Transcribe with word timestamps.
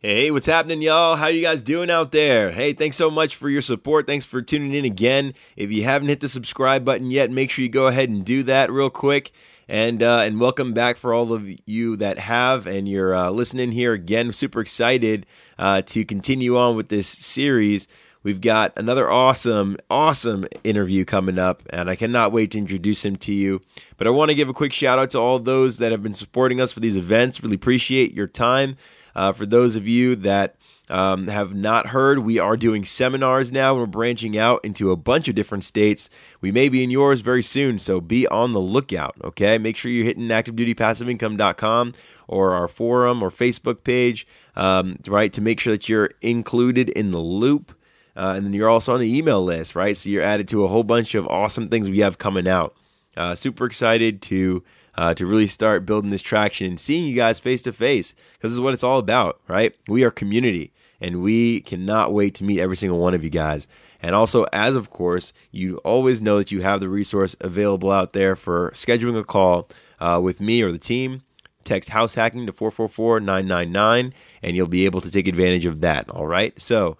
Hey, 0.00 0.30
what's 0.30 0.46
happening, 0.46 0.80
y'all? 0.80 1.16
How 1.16 1.26
you 1.26 1.42
guys 1.42 1.60
doing 1.60 1.90
out 1.90 2.12
there? 2.12 2.52
Hey, 2.52 2.72
thanks 2.72 2.96
so 2.96 3.10
much 3.10 3.34
for 3.34 3.50
your 3.50 3.60
support. 3.60 4.06
Thanks 4.06 4.24
for 4.24 4.40
tuning 4.40 4.72
in 4.72 4.84
again. 4.84 5.34
If 5.56 5.72
you 5.72 5.82
haven't 5.82 6.06
hit 6.06 6.20
the 6.20 6.28
subscribe 6.28 6.84
button 6.84 7.10
yet, 7.10 7.32
make 7.32 7.50
sure 7.50 7.64
you 7.64 7.68
go 7.68 7.88
ahead 7.88 8.08
and 8.08 8.24
do 8.24 8.44
that 8.44 8.70
real 8.70 8.90
quick. 8.90 9.32
And 9.66 10.00
uh, 10.00 10.20
and 10.20 10.38
welcome 10.38 10.72
back 10.72 10.98
for 10.98 11.12
all 11.12 11.32
of 11.32 11.48
you 11.66 11.96
that 11.96 12.20
have 12.20 12.68
and 12.68 12.88
you're 12.88 13.12
uh, 13.12 13.30
listening 13.30 13.72
here 13.72 13.92
again. 13.92 14.30
Super 14.30 14.60
excited 14.60 15.26
uh, 15.58 15.82
to 15.86 16.04
continue 16.04 16.56
on 16.56 16.76
with 16.76 16.90
this 16.90 17.08
series. 17.08 17.88
We've 18.22 18.40
got 18.40 18.72
another 18.76 19.10
awesome, 19.10 19.78
awesome 19.90 20.46
interview 20.62 21.06
coming 21.06 21.40
up, 21.40 21.64
and 21.70 21.90
I 21.90 21.96
cannot 21.96 22.30
wait 22.30 22.52
to 22.52 22.58
introduce 22.58 23.04
him 23.04 23.16
to 23.16 23.32
you. 23.32 23.62
But 23.96 24.06
I 24.06 24.10
want 24.10 24.28
to 24.28 24.36
give 24.36 24.48
a 24.48 24.54
quick 24.54 24.72
shout 24.72 25.00
out 25.00 25.10
to 25.10 25.18
all 25.18 25.40
those 25.40 25.78
that 25.78 25.90
have 25.90 26.04
been 26.04 26.14
supporting 26.14 26.60
us 26.60 26.70
for 26.70 26.78
these 26.78 26.96
events. 26.96 27.42
Really 27.42 27.56
appreciate 27.56 28.14
your 28.14 28.28
time. 28.28 28.76
Uh, 29.18 29.32
for 29.32 29.46
those 29.46 29.74
of 29.74 29.88
you 29.88 30.14
that 30.14 30.54
um, 30.88 31.26
have 31.26 31.52
not 31.52 31.88
heard, 31.88 32.20
we 32.20 32.38
are 32.38 32.56
doing 32.56 32.84
seminars 32.84 33.50
now. 33.50 33.74
We're 33.74 33.86
branching 33.86 34.38
out 34.38 34.64
into 34.64 34.92
a 34.92 34.96
bunch 34.96 35.26
of 35.26 35.34
different 35.34 35.64
states. 35.64 36.08
We 36.40 36.52
may 36.52 36.68
be 36.68 36.84
in 36.84 36.90
yours 36.90 37.20
very 37.20 37.42
soon, 37.42 37.80
so 37.80 38.00
be 38.00 38.28
on 38.28 38.52
the 38.52 38.60
lookout. 38.60 39.16
Okay, 39.24 39.58
make 39.58 39.74
sure 39.74 39.90
you're 39.90 40.04
hitting 40.04 40.28
activedutypassiveincome.com 40.28 41.94
or 42.28 42.54
our 42.54 42.68
forum 42.68 43.20
or 43.20 43.30
Facebook 43.30 43.82
page, 43.82 44.24
um, 44.54 45.00
right, 45.08 45.32
to 45.32 45.40
make 45.40 45.58
sure 45.58 45.72
that 45.72 45.88
you're 45.88 46.12
included 46.20 46.88
in 46.88 47.10
the 47.10 47.18
loop. 47.18 47.76
Uh, 48.14 48.34
and 48.36 48.46
then 48.46 48.52
you're 48.52 48.68
also 48.68 48.94
on 48.94 49.00
the 49.00 49.18
email 49.18 49.42
list, 49.42 49.74
right? 49.74 49.96
So 49.96 50.10
you're 50.10 50.22
added 50.22 50.46
to 50.48 50.62
a 50.62 50.68
whole 50.68 50.84
bunch 50.84 51.16
of 51.16 51.26
awesome 51.26 51.66
things 51.66 51.90
we 51.90 51.98
have 51.98 52.18
coming 52.18 52.46
out. 52.46 52.76
Uh, 53.16 53.34
super 53.34 53.66
excited 53.66 54.22
to 54.22 54.62
uh, 54.98 55.14
to 55.14 55.26
really 55.26 55.46
start 55.46 55.86
building 55.86 56.10
this 56.10 56.20
traction 56.20 56.66
and 56.66 56.80
seeing 56.80 57.06
you 57.06 57.14
guys 57.14 57.38
face 57.38 57.62
to 57.62 57.72
face 57.72 58.16
because 58.32 58.50
this 58.50 58.54
is 58.54 58.60
what 58.60 58.74
it's 58.74 58.82
all 58.82 58.98
about, 58.98 59.40
right? 59.46 59.72
We 59.86 60.02
are 60.02 60.10
community 60.10 60.72
and 61.00 61.22
we 61.22 61.60
cannot 61.60 62.12
wait 62.12 62.34
to 62.34 62.44
meet 62.44 62.58
every 62.58 62.76
single 62.76 62.98
one 62.98 63.14
of 63.14 63.22
you 63.22 63.30
guys. 63.30 63.68
And 64.02 64.16
also, 64.16 64.44
as 64.52 64.74
of 64.74 64.90
course, 64.90 65.32
you 65.52 65.76
always 65.78 66.20
know 66.20 66.38
that 66.38 66.50
you 66.50 66.62
have 66.62 66.80
the 66.80 66.88
resource 66.88 67.36
available 67.40 67.92
out 67.92 68.12
there 68.12 68.34
for 68.34 68.72
scheduling 68.72 69.16
a 69.16 69.22
call 69.22 69.68
uh, 70.00 70.18
with 70.20 70.40
me 70.40 70.62
or 70.62 70.72
the 70.72 70.78
team. 70.78 71.22
Text 71.62 71.90
house 71.90 72.14
hacking 72.14 72.46
to 72.46 72.52
444 72.52 73.20
999 73.20 74.12
and 74.42 74.56
you'll 74.56 74.66
be 74.66 74.84
able 74.84 75.00
to 75.00 75.12
take 75.12 75.28
advantage 75.28 75.64
of 75.64 75.80
that. 75.80 76.10
All 76.10 76.26
right. 76.26 76.60
So 76.60 76.96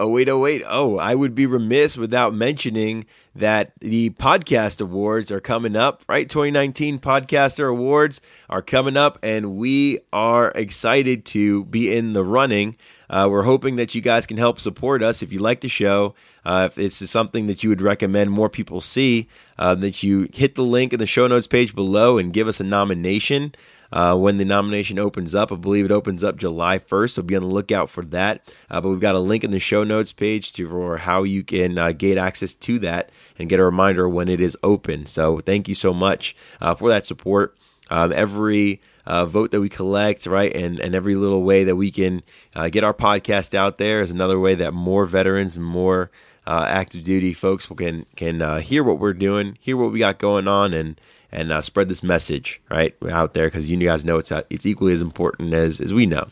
Oh, 0.00 0.08
wait, 0.08 0.30
oh, 0.30 0.38
wait. 0.38 0.62
Oh, 0.66 0.96
I 0.96 1.14
would 1.14 1.34
be 1.34 1.44
remiss 1.44 1.98
without 1.98 2.32
mentioning 2.32 3.04
that 3.34 3.72
the 3.80 4.08
podcast 4.08 4.80
awards 4.80 5.30
are 5.30 5.42
coming 5.42 5.76
up, 5.76 6.02
right? 6.08 6.26
2019 6.26 7.00
Podcaster 7.00 7.70
Awards 7.70 8.22
are 8.48 8.62
coming 8.62 8.96
up, 8.96 9.18
and 9.22 9.58
we 9.58 9.98
are 10.10 10.52
excited 10.52 11.26
to 11.26 11.66
be 11.66 11.94
in 11.94 12.14
the 12.14 12.24
running. 12.24 12.78
Uh, 13.10 13.28
we're 13.30 13.42
hoping 13.42 13.76
that 13.76 13.94
you 13.94 14.00
guys 14.00 14.24
can 14.24 14.38
help 14.38 14.58
support 14.58 15.02
us 15.02 15.22
if 15.22 15.34
you 15.34 15.38
like 15.38 15.60
the 15.60 15.68
show. 15.68 16.14
Uh, 16.46 16.70
if 16.74 16.78
is 16.78 17.10
something 17.10 17.46
that 17.48 17.62
you 17.62 17.68
would 17.68 17.82
recommend 17.82 18.30
more 18.30 18.48
people 18.48 18.80
see, 18.80 19.28
uh, 19.58 19.74
that 19.74 20.02
you 20.02 20.30
hit 20.32 20.54
the 20.54 20.62
link 20.62 20.94
in 20.94 20.98
the 20.98 21.04
show 21.04 21.26
notes 21.26 21.46
page 21.46 21.74
below 21.74 22.16
and 22.16 22.32
give 22.32 22.48
us 22.48 22.58
a 22.58 22.64
nomination 22.64 23.54
uh, 23.92 24.16
when 24.16 24.36
the 24.36 24.44
nomination 24.44 24.98
opens 24.98 25.34
up. 25.34 25.52
I 25.52 25.56
believe 25.56 25.84
it 25.84 25.90
opens 25.90 26.22
up 26.22 26.36
July 26.36 26.78
1st, 26.78 27.10
so 27.10 27.22
be 27.22 27.36
on 27.36 27.42
the 27.42 27.48
lookout 27.48 27.90
for 27.90 28.04
that. 28.06 28.42
Uh, 28.70 28.80
but 28.80 28.90
we've 28.90 29.00
got 29.00 29.14
a 29.14 29.20
link 29.20 29.44
in 29.44 29.50
the 29.50 29.58
show 29.58 29.84
notes 29.84 30.12
page 30.12 30.52
to 30.52 30.68
for 30.68 30.98
how 30.98 31.22
you 31.22 31.42
can 31.42 31.78
uh, 31.78 31.92
gain 31.92 32.18
access 32.18 32.54
to 32.54 32.78
that 32.80 33.10
and 33.38 33.48
get 33.48 33.60
a 33.60 33.64
reminder 33.64 34.08
when 34.08 34.28
it 34.28 34.40
is 34.40 34.56
open. 34.62 35.06
So 35.06 35.40
thank 35.40 35.68
you 35.68 35.74
so 35.74 35.92
much 35.92 36.36
uh, 36.60 36.74
for 36.74 36.88
that 36.88 37.04
support. 37.04 37.56
Um, 37.90 38.12
every 38.12 38.80
uh, 39.06 39.26
vote 39.26 39.50
that 39.50 39.60
we 39.60 39.68
collect, 39.68 40.26
right, 40.26 40.54
and 40.54 40.78
and 40.78 40.94
every 40.94 41.16
little 41.16 41.42
way 41.42 41.64
that 41.64 41.74
we 41.74 41.90
can 41.90 42.22
uh, 42.54 42.68
get 42.68 42.84
our 42.84 42.94
podcast 42.94 43.54
out 43.54 43.78
there 43.78 44.00
is 44.00 44.12
another 44.12 44.38
way 44.38 44.54
that 44.54 44.72
more 44.72 45.06
veterans 45.06 45.56
and 45.56 45.66
more 45.66 46.10
uh, 46.46 46.66
active 46.68 47.02
duty 47.02 47.32
folks 47.32 47.66
can 47.66 48.06
can 48.16 48.40
uh, 48.40 48.60
hear 48.60 48.84
what 48.84 48.98
we're 49.00 49.12
doing, 49.12 49.58
hear 49.60 49.76
what 49.76 49.90
we 49.92 49.98
got 49.98 50.18
going 50.18 50.46
on, 50.46 50.72
and 50.72 51.00
and 51.32 51.52
uh, 51.52 51.60
spread 51.60 51.88
this 51.88 52.02
message 52.02 52.60
right 52.70 52.94
out 53.10 53.34
there 53.34 53.46
because 53.46 53.70
you 53.70 53.76
guys 53.78 54.04
know 54.04 54.18
it's 54.18 54.32
uh, 54.32 54.42
it's 54.50 54.66
equally 54.66 54.92
as 54.92 55.02
important 55.02 55.54
as 55.54 55.80
as 55.80 55.92
we 55.94 56.06
know. 56.06 56.28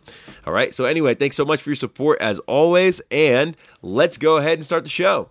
All 0.46 0.52
right. 0.52 0.74
So 0.74 0.84
anyway, 0.84 1.14
thanks 1.14 1.36
so 1.36 1.44
much 1.44 1.62
for 1.62 1.70
your 1.70 1.76
support 1.76 2.20
as 2.20 2.38
always, 2.40 3.00
and 3.10 3.56
let's 3.82 4.16
go 4.16 4.36
ahead 4.36 4.58
and 4.58 4.64
start 4.64 4.84
the 4.84 4.90
show. 4.90 5.30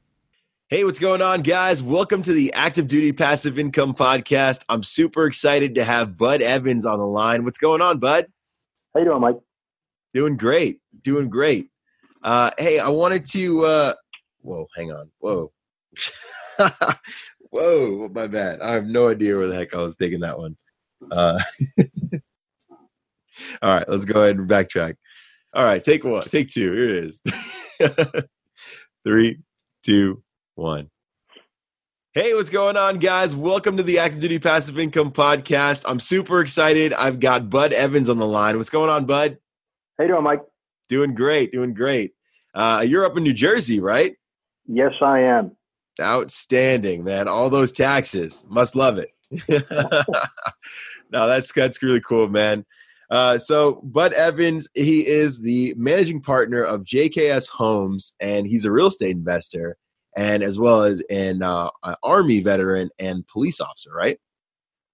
Hey, 0.71 0.85
what's 0.85 0.99
going 0.99 1.21
on, 1.21 1.41
guys? 1.41 1.83
Welcome 1.83 2.21
to 2.21 2.31
the 2.31 2.53
Active 2.53 2.87
Duty 2.87 3.11
Passive 3.11 3.59
Income 3.59 3.93
Podcast. 3.93 4.63
I'm 4.69 4.83
super 4.83 5.25
excited 5.25 5.75
to 5.75 5.83
have 5.83 6.17
Bud 6.17 6.41
Evans 6.41 6.85
on 6.85 6.97
the 6.97 7.05
line. 7.05 7.43
What's 7.43 7.57
going 7.57 7.81
on, 7.81 7.99
Bud? 7.99 8.27
How 8.93 9.01
you 9.01 9.05
doing, 9.05 9.19
Mike? 9.19 9.35
Doing 10.13 10.37
great. 10.37 10.79
Doing 11.03 11.27
great. 11.27 11.67
Uh, 12.23 12.51
hey, 12.57 12.79
I 12.79 12.87
wanted 12.87 13.27
to. 13.31 13.65
Uh, 13.65 13.93
whoa, 14.43 14.65
hang 14.73 14.93
on. 14.93 15.11
Whoa. 15.19 15.51
whoa, 17.49 18.07
my 18.13 18.27
bad. 18.27 18.61
I 18.61 18.71
have 18.71 18.85
no 18.85 19.09
idea 19.09 19.35
where 19.35 19.47
the 19.47 19.55
heck 19.55 19.75
I 19.75 19.79
was 19.79 19.97
taking 19.97 20.21
that 20.21 20.39
one. 20.39 20.55
Uh, 21.11 21.37
all 23.61 23.75
right, 23.75 23.89
let's 23.89 24.05
go 24.05 24.23
ahead 24.23 24.37
and 24.37 24.49
backtrack. 24.49 24.95
All 25.53 25.65
right, 25.65 25.83
take 25.83 26.05
one. 26.05 26.23
Take 26.23 26.47
two. 26.47 26.71
Here 26.71 26.89
it 26.91 27.03
is. 27.03 27.21
Three, 29.03 29.39
two, 29.83 30.23
one. 30.55 30.89
Hey, 32.13 32.33
what's 32.33 32.49
going 32.49 32.75
on, 32.75 32.99
guys? 32.99 33.33
Welcome 33.35 33.77
to 33.77 33.83
the 33.83 33.99
Active 33.99 34.19
Duty 34.19 34.39
Passive 34.39 34.77
Income 34.77 35.13
Podcast. 35.13 35.85
I'm 35.87 35.99
super 35.99 36.41
excited. 36.41 36.91
I've 36.93 37.21
got 37.21 37.49
Bud 37.49 37.71
Evans 37.71 38.09
on 38.09 38.17
the 38.17 38.25
line. 38.25 38.57
What's 38.57 38.69
going 38.69 38.89
on, 38.89 39.05
Bud? 39.05 39.37
Hey, 39.97 40.05
you 40.05 40.09
doing, 40.09 40.23
Mike? 40.23 40.41
Doing 40.89 41.15
great, 41.15 41.53
doing 41.53 41.73
great. 41.73 42.13
Uh, 42.53 42.83
you're 42.85 43.05
up 43.05 43.15
in 43.15 43.23
New 43.23 43.33
Jersey, 43.33 43.79
right? 43.79 44.15
Yes, 44.67 44.91
I 45.01 45.19
am. 45.19 45.55
Outstanding, 46.01 47.05
man. 47.05 47.29
All 47.29 47.49
those 47.49 47.71
taxes. 47.71 48.43
Must 48.49 48.75
love 48.75 48.97
it. 48.97 49.11
no, 51.09 51.27
that's 51.27 51.53
that's 51.53 51.81
really 51.81 52.01
cool, 52.01 52.27
man. 52.27 52.65
Uh, 53.09 53.37
so 53.37 53.75
Bud 53.83 54.11
Evans, 54.13 54.67
he 54.73 55.07
is 55.07 55.39
the 55.39 55.73
managing 55.77 56.21
partner 56.21 56.61
of 56.61 56.83
JKS 56.83 57.47
Homes, 57.47 58.13
and 58.19 58.45
he's 58.45 58.65
a 58.65 58.71
real 58.71 58.87
estate 58.87 59.11
investor 59.11 59.77
and 60.17 60.43
as 60.43 60.59
well 60.59 60.83
as 60.83 61.01
an 61.09 61.41
uh, 61.41 61.69
Army 62.03 62.41
veteran 62.41 62.89
and 62.99 63.27
police 63.27 63.59
officer, 63.59 63.91
right? 63.93 64.19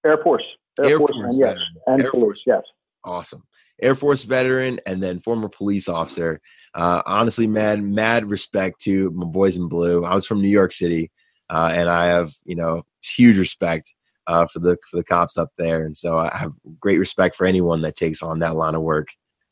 Air 0.06 0.18
Force. 0.24 0.44
Air, 0.80 0.92
Air 0.92 0.98
Force, 1.00 1.12
Force 1.12 1.36
and 1.36 1.40
yes. 1.40 1.58
And 1.88 2.02
Air 2.04 2.12
police, 2.12 2.24
Force. 2.24 2.44
yes. 2.46 2.64
Awesome. 3.04 3.44
Air 3.82 3.96
Force 3.96 4.24
veteran 4.24 4.80
and 4.86 5.02
then 5.02 5.20
former 5.20 5.50
police 5.50 5.88
officer. 5.88 6.42
Uh, 6.74 7.02
honestly, 7.06 7.48
man, 7.48 7.94
mad 7.94 8.30
respect 8.30 8.80
to 8.82 9.12
my 9.12 9.26
boys 9.26 9.58
in 9.58 9.68
blue. 9.68 10.04
I 10.04 10.14
was 10.14 10.26
from 10.26 10.42
New 10.42 10.50
York 10.50 10.72
City, 10.72 11.12
uh, 11.50 11.74
and 11.74 11.90
I 11.90 12.08
have 12.08 12.34
you 12.46 12.56
know 12.56 12.84
huge 13.04 13.38
respect 13.38 13.94
uh, 14.28 14.46
for 14.48 14.60
the 14.60 14.78
for 14.90 14.98
the 14.98 15.04
cops 15.04 15.38
up 15.38 15.50
there, 15.58 15.86
and 15.86 15.96
so 15.96 16.18
I 16.18 16.36
have 16.38 16.54
great 16.80 17.00
respect 17.00 17.36
for 17.36 17.46
anyone 17.46 17.82
that 17.82 17.96
takes 17.96 18.22
on 18.22 18.40
that 18.40 18.56
line 18.56 18.76
of 18.76 18.82
work 18.82 19.08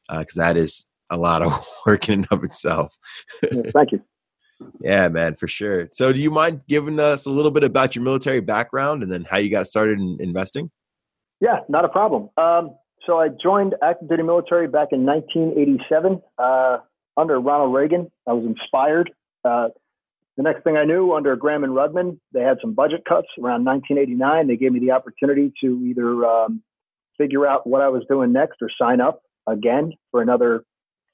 because 0.09 0.37
uh, 0.37 0.43
that 0.43 0.57
is 0.57 0.85
a 1.09 1.17
lot 1.17 1.41
of 1.41 1.67
work 1.85 2.09
in 2.09 2.19
and 2.19 2.27
of 2.31 2.43
itself. 2.43 2.93
thank 3.73 3.91
you. 3.91 4.01
Yeah, 4.79 5.09
man, 5.09 5.35
for 5.35 5.47
sure. 5.47 5.89
So, 5.91 6.13
do 6.13 6.21
you 6.21 6.31
mind 6.31 6.61
giving 6.67 6.99
us 6.99 7.25
a 7.25 7.29
little 7.29 7.51
bit 7.51 7.63
about 7.63 7.95
your 7.95 8.03
military 8.03 8.41
background 8.41 9.03
and 9.03 9.11
then 9.11 9.23
how 9.23 9.37
you 9.37 9.49
got 9.49 9.67
started 9.67 9.99
in 9.99 10.17
investing? 10.19 10.71
Yeah, 11.41 11.59
not 11.67 11.85
a 11.85 11.89
problem. 11.89 12.29
Um, 12.37 12.75
so, 13.05 13.19
I 13.19 13.27
joined 13.29 13.75
active 13.83 14.09
duty 14.09 14.23
military 14.23 14.67
back 14.67 14.89
in 14.91 15.05
1987 15.05 16.21
uh, 16.37 16.77
under 17.17 17.39
Ronald 17.39 17.73
Reagan. 17.73 18.11
I 18.27 18.33
was 18.33 18.45
inspired. 18.45 19.11
Uh, 19.43 19.69
the 20.37 20.43
next 20.43 20.63
thing 20.63 20.75
I 20.75 20.83
knew, 20.83 21.13
under 21.13 21.35
Gramm 21.35 21.63
and 21.63 21.73
Rudman, 21.73 22.19
they 22.33 22.41
had 22.41 22.57
some 22.61 22.73
budget 22.73 23.03
cuts 23.07 23.27
around 23.41 23.63
1989. 23.63 24.47
They 24.47 24.57
gave 24.57 24.73
me 24.73 24.79
the 24.79 24.91
opportunity 24.91 25.53
to 25.61 25.85
either 25.85 26.25
um, 26.25 26.61
figure 27.17 27.47
out 27.47 27.65
what 27.65 27.81
I 27.81 27.87
was 27.87 28.03
doing 28.09 28.33
next 28.33 28.61
or 28.61 28.69
sign 28.77 28.99
up 28.99 29.21
again 29.47 29.93
for 30.11 30.21
another 30.21 30.63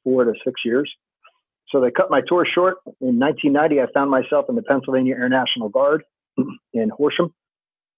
four 0.04 0.24
to 0.24 0.34
six 0.44 0.62
years. 0.66 0.92
So 1.72 1.82
they 1.82 1.92
cut 1.92 2.10
my 2.10 2.22
tour 2.28 2.46
short. 2.46 2.78
In 3.00 3.20
1990, 3.20 3.82
I 3.82 3.86
found 3.94 4.12
myself 4.12 4.46
in 4.50 4.56
the 4.56 4.64
Pennsylvania 4.64 5.16
Air 5.16 5.30
National 5.30 5.70
Guard 5.70 6.04
in 6.74 6.90
Horsham, 6.90 7.34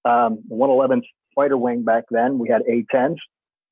um, 0.05 0.43
111th 0.51 1.03
Fighter 1.35 1.57
Wing 1.57 1.83
back 1.83 2.05
then. 2.11 2.39
We 2.39 2.49
had 2.49 2.61
A-10s. 2.61 3.17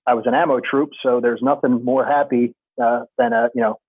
I 0.08 0.16
was 0.16 0.26
an 0.26 0.34
ammo 0.34 0.60
troop, 0.60 0.90
so 1.04 1.20
there's 1.22 1.42
nothing 1.42 1.84
more 1.86 2.06
happy 2.06 2.56
uh, 2.82 3.02
than 3.18 3.34
a 3.34 3.50
you 3.54 3.62
know 3.62 3.80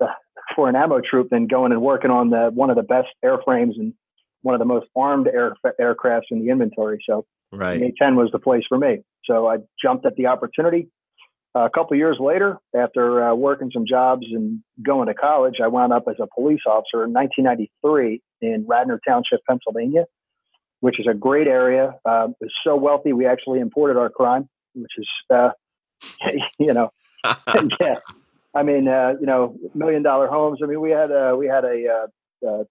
uh, 0.00 0.06
for 0.56 0.68
an 0.68 0.76
ammo 0.76 1.00
troop 1.00 1.28
than 1.30 1.46
going 1.46 1.72
and 1.72 1.80
working 1.80 2.10
on 2.10 2.30
the 2.30 2.50
one 2.52 2.70
of 2.70 2.76
the 2.76 2.82
best 2.82 3.08
airframes 3.24 3.72
and 3.78 3.94
one 4.42 4.54
of 4.54 4.58
the 4.58 4.66
most 4.66 4.86
armed 4.94 5.26
air, 5.26 5.54
aircrafts 5.80 6.30
in 6.30 6.44
the 6.44 6.50
inventory. 6.50 7.02
So 7.08 7.24
right. 7.52 7.80
A-10 7.82 8.14
was 8.14 8.30
the 8.32 8.38
place 8.38 8.62
for 8.68 8.78
me. 8.78 8.98
So 9.24 9.48
I 9.48 9.56
jumped 9.82 10.06
at 10.06 10.14
the 10.16 10.26
opportunity. 10.26 10.88
Uh, 11.56 11.64
a 11.64 11.70
couple 11.70 11.96
years 11.96 12.18
later, 12.20 12.58
after 12.76 13.24
uh, 13.24 13.34
working 13.34 13.70
some 13.72 13.86
jobs 13.86 14.26
and 14.30 14.60
going 14.84 15.08
to 15.08 15.14
college, 15.14 15.56
I 15.62 15.68
wound 15.68 15.92
up 15.92 16.04
as 16.08 16.16
a 16.20 16.26
police 16.34 16.60
officer 16.66 17.04
in 17.04 17.12
1993 17.12 18.20
in 18.42 18.64
Radnor 18.68 19.00
Township, 19.06 19.40
Pennsylvania, 19.48 20.04
which 20.80 21.00
is 21.00 21.06
a 21.10 21.14
great 21.14 21.46
area. 21.46 21.94
Uh, 22.04 22.28
it's 22.40 22.52
so 22.62 22.76
wealthy, 22.76 23.12
we 23.12 23.26
actually 23.26 23.60
imported 23.60 23.96
our 23.96 24.10
crime, 24.10 24.48
which 24.74 24.92
is, 24.98 25.08
uh, 25.34 25.50
you 26.58 26.74
know, 26.74 26.90
yeah. 27.80 27.96
I 28.54 28.62
mean, 28.62 28.86
uh, 28.86 29.14
you 29.20 29.26
know, 29.26 29.56
million 29.74 30.02
dollar 30.02 30.26
homes. 30.28 30.60
I 30.62 30.66
mean, 30.66 30.80
we 30.80 30.90
had 30.90 31.10
a, 31.10 31.34
we 31.34 31.46
had 31.46 31.64
a, 31.64 32.06
uh, 32.46 32.64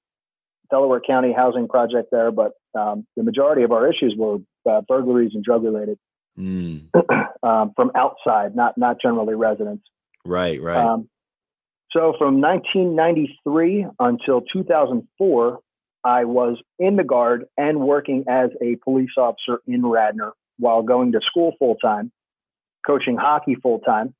Delaware 0.69 0.99
County 0.99 1.33
housing 1.33 1.67
project 1.67 2.09
there, 2.11 2.29
but 2.29 2.51
um, 2.77 3.07
the 3.15 3.23
majority 3.23 3.63
of 3.63 3.71
our 3.71 3.89
issues 3.89 4.15
were 4.17 4.39
burglaries 4.87 5.31
and 5.33 5.41
drug 5.43 5.63
related 5.63 5.97
mm. 6.37 6.85
um, 7.43 7.73
from 7.75 7.91
outside, 7.95 8.55
not 8.55 8.77
not 8.77 9.01
generally 9.01 9.35
residents. 9.35 9.83
Right, 10.25 10.61
right. 10.61 10.77
Um, 10.77 11.09
so 11.91 12.13
from 12.17 12.41
1993 12.41 13.87
until 13.99 14.41
2004, 14.41 15.59
I 16.03 16.25
was 16.25 16.57
in 16.79 16.95
the 16.97 17.03
Guard 17.03 17.45
and 17.57 17.79
working 17.79 18.25
as 18.27 18.49
a 18.61 18.75
police 18.83 19.11
officer 19.17 19.61
in 19.65 19.85
Radnor 19.85 20.33
while 20.57 20.81
going 20.83 21.13
to 21.13 21.21
school 21.21 21.55
full 21.59 21.75
time, 21.75 22.11
coaching 22.85 23.15
hockey 23.15 23.55
full 23.55 23.79
time, 23.79 24.13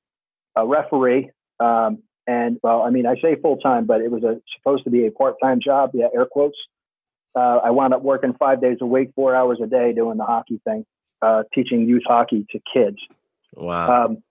a 0.55 0.65
referee. 0.65 1.31
Um, 1.59 2.03
and 2.25 2.57
well, 2.63 2.81
I 2.81 2.89
mean, 2.89 3.05
I 3.05 3.15
say 3.21 3.35
full 3.41 3.57
time, 3.57 3.85
but 3.85 4.01
it 4.01 4.11
was 4.11 4.23
a, 4.23 4.41
supposed 4.57 4.83
to 4.85 4.89
be 4.89 5.05
a 5.05 5.11
part 5.11 5.35
time 5.41 5.59
job. 5.63 5.91
Yeah, 5.93 6.07
air 6.15 6.25
quotes. 6.25 6.57
Uh, 7.35 7.59
I 7.63 7.69
wound 7.69 7.93
up 7.93 8.01
working 8.01 8.33
five 8.39 8.61
days 8.61 8.77
a 8.81 8.85
week, 8.85 9.11
four 9.13 9.35
hours 9.35 9.59
a 9.61 9.67
day 9.67 9.93
doing 9.93 10.17
the 10.17 10.25
hockey 10.25 10.59
thing 10.63 10.85
uh, 11.21 11.43
teaching 11.53 11.87
youth 11.87 12.03
hockey 12.05 12.45
to 12.51 12.59
kids. 12.73 12.97
Wow. 13.55 14.05
Um, 14.05 14.23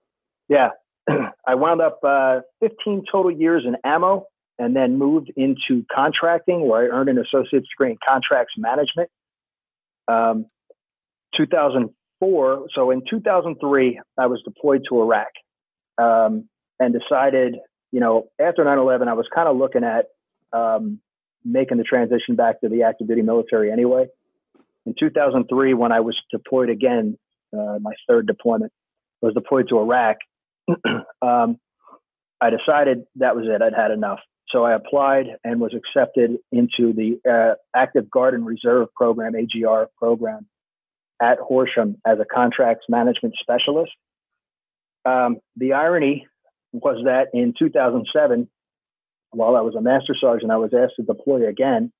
yeah. 0.48 0.70
I 1.46 1.54
wound 1.54 1.80
up 1.80 2.00
uh, 2.02 2.40
15 2.60 3.04
total 3.10 3.30
years 3.30 3.64
in 3.66 3.76
ammo 3.84 4.26
and 4.58 4.74
then 4.74 4.98
moved 4.98 5.30
into 5.36 5.84
contracting 5.94 6.66
where 6.66 6.84
I 6.84 6.96
earned 6.96 7.08
an 7.08 7.18
associate's 7.18 7.68
degree 7.68 7.90
in 7.90 7.98
contracts 8.06 8.54
management. 8.56 9.10
Um, 10.08 10.46
2004, 11.36 12.66
so 12.74 12.90
in 12.90 13.02
2003, 13.08 14.00
I 14.18 14.26
was 14.26 14.40
deployed 14.44 14.82
to 14.88 15.00
Iraq 15.02 15.28
um, 15.98 16.48
and 16.80 16.94
decided, 16.94 17.56
you 17.92 18.00
know, 18.00 18.28
after 18.40 18.64
9 18.64 18.78
11, 18.78 19.08
I 19.08 19.12
was 19.12 19.26
kind 19.34 19.48
of 19.48 19.56
looking 19.56 19.84
at 19.84 20.06
um, 20.52 21.00
making 21.44 21.78
the 21.78 21.84
transition 21.84 22.34
back 22.34 22.60
to 22.60 22.68
the 22.68 22.84
active 22.84 23.08
duty 23.08 23.22
military 23.22 23.70
anyway 23.70 24.06
in 24.86 24.94
2003, 24.98 25.74
when 25.74 25.92
I 25.92 26.00
was 26.00 26.16
deployed 26.30 26.70
again, 26.70 27.18
uh, 27.52 27.78
my 27.80 27.92
third 28.08 28.26
deployment 28.26 28.72
was 29.20 29.34
deployed 29.34 29.68
to 29.68 29.78
Iraq. 29.78 30.16
um, 31.22 31.58
I 32.40 32.50
decided 32.50 33.04
that 33.16 33.34
was 33.34 33.46
it. 33.48 33.62
I'd 33.62 33.74
had 33.74 33.90
enough. 33.90 34.20
So 34.50 34.64
I 34.64 34.74
applied 34.74 35.26
and 35.42 35.60
was 35.60 35.74
accepted 35.74 36.36
into 36.52 36.92
the 36.92 37.18
uh, 37.28 37.54
Active 37.74 38.08
Guard 38.10 38.34
and 38.34 38.46
Reserve 38.46 38.88
Program, 38.94 39.34
AGR 39.34 39.88
program, 39.98 40.46
at 41.20 41.38
Horsham 41.38 41.96
as 42.06 42.18
a 42.20 42.24
contracts 42.24 42.86
management 42.88 43.34
specialist. 43.40 43.92
Um, 45.04 45.38
the 45.56 45.72
irony 45.72 46.28
was 46.72 47.04
that 47.06 47.28
in 47.32 47.54
2007, 47.58 48.48
while 49.30 49.56
I 49.56 49.60
was 49.62 49.74
a 49.74 49.80
master 49.80 50.14
sergeant, 50.18 50.52
I 50.52 50.56
was 50.58 50.72
asked 50.72 50.94
to 50.96 51.02
deploy 51.02 51.48
again 51.48 51.92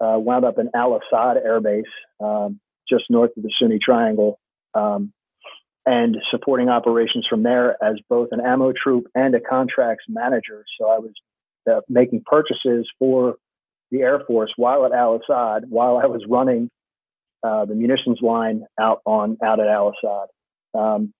uh, 0.00 0.18
wound 0.18 0.44
up 0.44 0.58
in 0.58 0.70
Al 0.74 0.98
Asad 0.98 1.36
Air 1.36 1.60
Base, 1.60 1.84
um, 2.20 2.60
just 2.88 3.04
north 3.10 3.30
of 3.36 3.42
the 3.42 3.52
Sunni 3.58 3.78
Triangle, 3.78 4.38
um, 4.74 5.12
and 5.86 6.16
supporting 6.30 6.68
operations 6.68 7.26
from 7.28 7.42
there 7.42 7.76
as 7.82 7.96
both 8.08 8.28
an 8.32 8.40
ammo 8.40 8.72
troop 8.72 9.06
and 9.14 9.34
a 9.34 9.40
contracts 9.40 10.04
manager. 10.08 10.64
So 10.78 10.88
I 10.88 10.98
was 10.98 11.12
uh, 11.70 11.80
making 11.88 12.22
purchases 12.26 12.88
for 12.98 13.36
the 13.90 14.00
Air 14.00 14.20
Force 14.26 14.52
while 14.56 14.84
at 14.86 14.92
Al 14.92 15.20
Asad, 15.22 15.64
while 15.68 15.98
I 15.98 16.06
was 16.06 16.22
running 16.28 16.70
uh, 17.42 17.64
the 17.64 17.74
munitions 17.74 18.18
line 18.20 18.64
out 18.78 19.00
on 19.04 19.38
out 19.42 19.60
at 19.60 19.66
Al 19.66 19.92
Asad. 19.92 20.28
Um, 20.74 21.14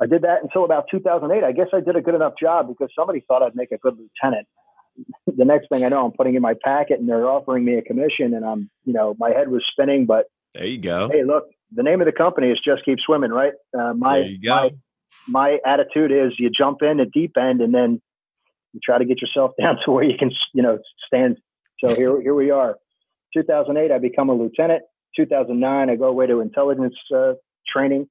I 0.00 0.06
did 0.06 0.22
that 0.22 0.42
until 0.42 0.64
about 0.64 0.86
2008. 0.90 1.44
I 1.44 1.52
guess 1.52 1.68
I 1.72 1.80
did 1.80 1.96
a 1.96 2.00
good 2.00 2.14
enough 2.14 2.34
job 2.40 2.68
because 2.68 2.88
somebody 2.96 3.24
thought 3.26 3.42
I'd 3.42 3.54
make 3.54 3.70
a 3.70 3.78
good 3.78 3.96
lieutenant. 3.96 4.48
The 5.26 5.44
next 5.44 5.68
thing 5.68 5.84
I 5.84 5.88
know, 5.88 6.04
I'm 6.04 6.12
putting 6.12 6.34
in 6.34 6.42
my 6.42 6.54
packet 6.62 7.00
and 7.00 7.08
they're 7.08 7.28
offering 7.28 7.64
me 7.64 7.76
a 7.76 7.82
commission, 7.82 8.34
and 8.34 8.44
I'm, 8.44 8.70
you 8.84 8.92
know, 8.92 9.14
my 9.18 9.30
head 9.30 9.48
was 9.48 9.64
spinning. 9.70 10.06
But 10.06 10.26
there 10.54 10.66
you 10.66 10.78
go. 10.78 11.08
Hey, 11.10 11.24
look, 11.24 11.44
the 11.74 11.82
name 11.82 12.00
of 12.00 12.06
the 12.06 12.12
company 12.12 12.50
is 12.50 12.60
Just 12.64 12.84
Keep 12.84 12.98
Swimming, 13.00 13.30
right? 13.30 13.52
Uh, 13.78 13.94
my 13.94 14.36
my 14.42 14.70
my 15.26 15.58
attitude 15.66 16.12
is 16.12 16.32
you 16.38 16.50
jump 16.50 16.82
in 16.82 17.00
at 17.00 17.10
deep 17.12 17.36
end 17.36 17.60
and 17.60 17.74
then 17.74 18.00
you 18.72 18.80
try 18.82 18.98
to 18.98 19.04
get 19.04 19.20
yourself 19.20 19.52
down 19.60 19.78
to 19.84 19.90
where 19.90 20.04
you 20.04 20.16
can, 20.18 20.30
you 20.52 20.62
know, 20.62 20.78
stand. 21.06 21.38
So 21.84 21.94
here 21.94 22.20
here 22.20 22.34
we 22.34 22.50
are. 22.50 22.76
2008, 23.34 23.90
I 23.90 23.98
become 23.98 24.28
a 24.28 24.34
lieutenant. 24.34 24.82
2009, 25.16 25.90
I 25.90 25.96
go 25.96 26.04
away 26.04 26.26
to 26.26 26.40
intelligence 26.40 26.94
uh, 27.14 27.32
training. 27.66 28.08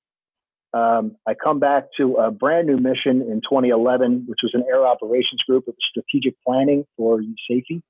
Um, 0.74 1.18
I 1.28 1.34
come 1.34 1.60
back 1.60 1.86
to 1.98 2.16
a 2.16 2.32
brand 2.32 2.68
new 2.68 2.78
mission 2.78 3.22
in 3.22 3.42
2011, 3.42 4.26
which 4.28 4.40
was 4.42 4.52
an 4.54 4.64
air 4.70 4.86
operations 4.86 5.42
group 5.48 5.68
of 5.68 5.76
strategic 5.90 6.36
planning 6.46 6.86
for 6.98 7.22
safety. 7.50 7.82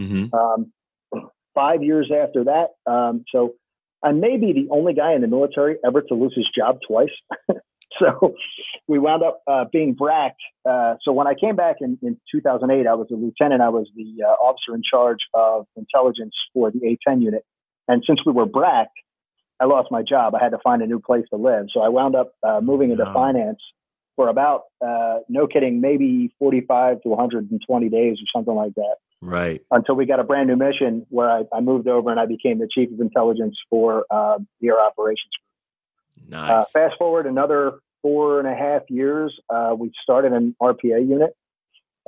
Mm-hmm. 0.00 0.34
Um, 0.34 0.72
five 1.54 1.82
years 1.82 2.10
after 2.10 2.44
that, 2.44 2.68
um, 2.90 3.24
so 3.30 3.54
I 4.02 4.12
may 4.12 4.36
be 4.36 4.52
the 4.52 4.68
only 4.70 4.94
guy 4.94 5.14
in 5.14 5.20
the 5.20 5.28
military 5.28 5.76
ever 5.84 6.00
to 6.02 6.14
lose 6.14 6.34
his 6.34 6.48
job 6.56 6.78
twice. 6.86 7.10
so 7.98 8.34
we 8.88 8.98
wound 8.98 9.22
up 9.22 9.42
uh, 9.46 9.64
being 9.70 9.92
bracked. 9.92 10.40
Uh, 10.68 10.94
so 11.02 11.12
when 11.12 11.26
I 11.26 11.34
came 11.34 11.54
back 11.54 11.76
in, 11.80 11.98
in 12.02 12.18
2008, 12.32 12.86
I 12.86 12.94
was 12.94 13.08
a 13.10 13.14
lieutenant. 13.14 13.60
I 13.60 13.68
was 13.68 13.88
the 13.94 14.24
uh, 14.24 14.30
officer 14.30 14.74
in 14.74 14.82
charge 14.88 15.18
of 15.34 15.66
intelligence 15.76 16.34
for 16.52 16.70
the 16.70 16.80
A-10 16.86 17.22
unit. 17.22 17.44
And 17.88 18.02
since 18.06 18.20
we 18.24 18.32
were 18.32 18.46
bracked, 18.46 18.96
I 19.62 19.66
lost 19.66 19.92
my 19.92 20.02
job. 20.02 20.34
I 20.34 20.42
had 20.42 20.50
to 20.50 20.58
find 20.58 20.82
a 20.82 20.86
new 20.86 20.98
place 20.98 21.24
to 21.30 21.36
live. 21.36 21.66
So 21.72 21.82
I 21.82 21.88
wound 21.88 22.16
up 22.16 22.32
uh, 22.42 22.60
moving 22.60 22.90
into 22.90 23.08
oh. 23.08 23.12
finance 23.12 23.60
for 24.16 24.28
about, 24.28 24.62
uh, 24.84 25.18
no 25.28 25.46
kidding, 25.46 25.80
maybe 25.80 26.34
45 26.40 27.00
to 27.02 27.08
120 27.08 27.88
days 27.88 28.16
or 28.16 28.26
something 28.36 28.56
like 28.56 28.74
that. 28.74 28.96
Right. 29.20 29.62
Until 29.70 29.94
we 29.94 30.04
got 30.04 30.18
a 30.18 30.24
brand 30.24 30.48
new 30.48 30.56
mission 30.56 31.06
where 31.10 31.30
I, 31.30 31.44
I 31.54 31.60
moved 31.60 31.86
over 31.86 32.10
and 32.10 32.18
I 32.18 32.26
became 32.26 32.58
the 32.58 32.68
chief 32.68 32.92
of 32.92 33.00
intelligence 33.00 33.56
for 33.70 34.04
uh, 34.10 34.38
the 34.60 34.68
air 34.68 34.80
operations. 34.80 35.30
Uh, 36.32 36.36
nice. 36.36 36.70
fast 36.72 36.96
forward 36.98 37.26
another 37.26 37.78
four 38.00 38.40
and 38.40 38.48
a 38.48 38.54
half 38.54 38.82
years, 38.88 39.32
uh, 39.48 39.76
we 39.78 39.92
started 40.02 40.32
an 40.32 40.56
RPA 40.60 41.08
unit, 41.08 41.36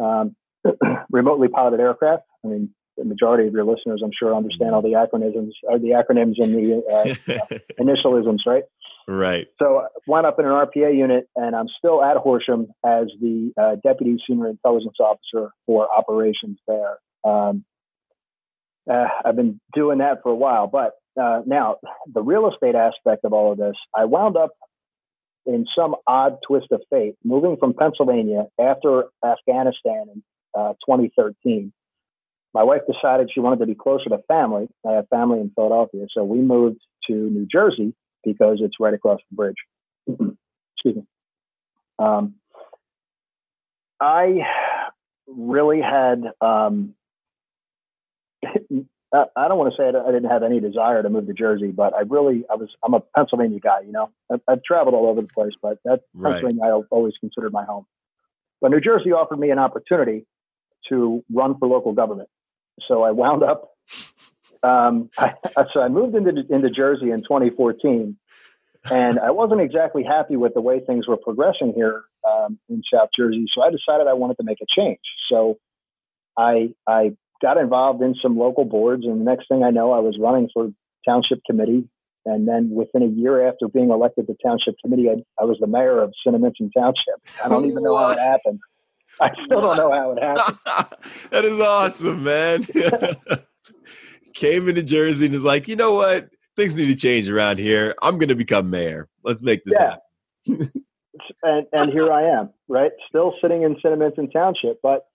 um, 0.03 0.35
remotely 1.09 1.47
piloted 1.47 1.79
aircraft. 1.79 2.25
I 2.45 2.49
mean, 2.49 2.75
the 2.97 3.05
majority 3.05 3.47
of 3.49 3.55
your 3.55 3.65
listeners, 3.65 4.03
I'm 4.05 4.11
sure, 4.17 4.35
understand 4.35 4.75
all 4.75 4.83
the 4.83 4.91
acronyms, 4.91 5.53
or 5.65 5.79
the 5.79 5.91
acronyms 5.91 6.35
and 6.39 6.55
the 6.55 6.83
uh, 6.91 7.59
initialisms, 7.81 8.41
right? 8.47 8.65
Right. 9.07 9.49
So 9.59 9.81
I 9.81 9.87
wound 10.07 10.27
up 10.27 10.39
in 10.39 10.47
an 10.47 10.53
RPA 10.53 10.97
unit, 10.97 11.29
and 11.37 11.55
I'm 11.55 11.69
still 11.79 12.03
at 12.03 12.17
Horsham 12.17 12.69
as 12.85 13.07
the 13.21 13.53
uh, 13.61 13.77
deputy 13.83 14.17
senior 14.27 14.49
intelligence 14.49 14.97
officer 14.99 15.51
for 15.67 15.89
operations 15.95 16.59
there. 16.67 16.99
Um, 17.25 17.65
uh, 18.91 19.07
I've 19.25 19.37
been 19.37 19.61
doing 19.75 19.99
that 19.99 20.23
for 20.23 20.31
a 20.31 20.35
while, 20.35 20.67
but 20.67 20.93
uh, 21.21 21.43
now 21.47 21.77
the 22.13 22.23
real 22.23 22.51
estate 22.51 22.75
aspect 22.75 23.25
of 23.25 23.33
all 23.33 23.53
of 23.53 23.59
this, 23.59 23.77
I 23.95 24.05
wound 24.05 24.37
up 24.37 24.51
in 25.47 25.67
some 25.77 25.95
odd 26.07 26.39
twist 26.47 26.69
of 26.71 26.83
fate, 26.91 27.17
moving 27.23 27.57
from 27.59 27.75
Pennsylvania 27.75 28.47
after 28.59 29.05
Afghanistan 29.25 30.07
in 30.15 30.23
uh, 30.59 30.73
2013 30.87 31.73
my 32.55 32.63
wife 32.63 32.83
decided 32.91 33.31
she 33.35 33.41
wanted 33.41 33.59
to 33.59 33.67
be 33.67 33.75
closer 33.75 34.09
to 34.09 34.19
family. 34.29 34.69
I 34.89 34.93
have 34.93 35.09
family 35.09 35.41
in 35.41 35.51
Philadelphia, 35.55 36.07
so 36.15 36.23
we 36.23 36.39
moved 36.39 36.79
to 37.09 37.13
New 37.13 37.47
Jersey 37.51 37.95
because 38.23 38.59
it's 38.61 38.77
right 38.79 38.95
across 38.95 39.21
the 39.31 39.37
bridge. 39.37 39.57
Excuse 40.09 40.97
me. 40.97 41.03
Um, 41.99 42.37
I 44.01 44.41
really 45.27 45.81
had. 45.81 46.23
Um, 46.41 46.95
I 49.15 49.47
don't 49.47 49.59
want 49.59 49.73
to 49.73 49.77
say 49.81 49.97
I 49.97 50.11
didn't 50.11 50.31
have 50.31 50.43
any 50.43 50.59
desire 50.59 51.01
to 51.01 51.09
move 51.09 51.29
to 51.29 51.35
Jersey, 51.35 51.71
but 51.71 51.95
I 51.95 52.01
really, 52.01 52.45
I 52.51 52.57
was, 52.57 52.69
I'm 52.85 52.95
a 52.95 53.01
Pennsylvania 53.17 53.61
guy, 53.61 53.83
you 53.87 53.93
know, 53.93 54.11
I've, 54.33 54.41
I've 54.49 54.65
traveled 54.65 54.97
all 54.97 55.07
over 55.09 55.21
the 55.21 55.29
place, 55.29 55.53
but 55.63 55.79
that 55.85 56.01
right. 56.15 56.33
Pennsylvania 56.33 56.65
I 56.65 56.81
always 56.91 57.13
considered 57.21 57.53
my 57.53 57.65
home. 57.65 57.87
But 58.61 58.73
New 58.73 58.81
Jersey 58.81 59.13
offered 59.13 59.39
me 59.39 59.51
an 59.51 59.61
opportunity 59.61 60.27
to 60.89 61.23
run 61.33 61.57
for 61.59 61.69
local 61.69 61.93
government. 61.93 62.29
So 62.89 63.03
I 63.03 63.11
wound 63.11 63.43
up. 63.43 63.71
Um, 64.63 65.11
I, 65.19 65.35
so 65.73 65.81
I 65.81 65.89
moved 65.89 66.15
into 66.15 66.45
into 66.51 66.71
Jersey 66.71 67.11
in 67.11 67.23
2014, 67.23 68.17
and 68.91 69.19
I 69.19 69.31
wasn't 69.31 69.61
exactly 69.61 70.03
happy 70.03 70.37
with 70.37 70.55
the 70.55 70.61
way 70.61 70.81
things 70.81 71.07
were 71.07 71.17
progressing 71.17 71.73
here 71.75 72.05
um, 72.29 72.59
in 72.69 72.83
South 72.93 73.11
Jersey. 73.17 73.47
So 73.55 73.63
I 73.63 73.71
decided 73.71 74.07
I 74.07 74.15
wanted 74.15 74.37
to 74.39 74.45
make 74.45 74.59
a 74.63 74.67
change. 74.69 75.01
So 75.31 75.59
I 76.39 76.75
I 76.87 77.17
got 77.43 77.59
involved 77.59 78.03
in 78.03 78.15
some 78.21 78.39
local 78.39 78.65
boards, 78.65 79.05
and 79.05 79.21
the 79.21 79.25
next 79.25 79.49
thing 79.49 79.63
I 79.63 79.71
know, 79.71 79.93
I 79.93 80.01
was 80.01 80.17
running 80.19 80.49
for 80.53 80.71
township 81.07 81.41
committee. 81.49 81.89
And 82.27 82.49
then 82.49 82.71
within 82.71 83.03
a 83.03 83.07
year 83.07 83.47
after 83.47 83.69
being 83.69 83.91
elected 83.91 84.29
to 84.29 84.37
township 84.43 84.77
committee, 84.83 85.11
I, 85.11 85.23
I 85.39 85.45
was 85.45 85.59
the 85.61 85.67
mayor 85.67 86.01
of 86.01 86.15
Cinnaminson 86.27 86.71
Township. 86.75 87.21
I 87.45 87.49
don't 87.49 87.67
even 87.67 87.83
know 87.83 87.95
how 87.99 88.11
it 88.11 88.19
happened. 88.19 88.61
I 89.21 89.31
still 89.45 89.61
don't 89.61 89.77
know 89.77 89.93
how 89.93 90.13
it 90.13 90.23
happened. 90.23 90.59
that 91.31 91.45
is 91.45 91.61
awesome, 91.61 92.25
man. 92.25 92.67
Came 94.35 94.69
into 94.69 94.83
Jersey 94.83 95.27
and 95.27 95.35
is 95.35 95.45
like, 95.45 95.69
you 95.69 95.77
know 95.77 95.95
what? 95.95 96.29
Things 96.57 96.77
need 96.77 96.87
to 96.87 96.95
change 96.95 97.31
around 97.31 97.59
here. 97.59 97.95
I'm 98.03 98.19
going 98.19 98.29
to 98.29 98.35
become 98.35 98.71
mayor. 98.71 99.09
Let's 99.23 99.43
make 99.43 99.65
this 99.65 99.77
yeah. 99.79 99.97
happen. 100.47 100.73
and, 101.43 101.67
and 101.73 101.93
here 101.93 102.13
I 102.13 102.23
am, 102.23 102.51
right? 102.69 102.93
Still 103.09 103.35
sitting 103.41 103.63
in 103.63 103.77
Cinnaminson 103.77 104.33
Township, 104.33 104.81
but 104.83 105.07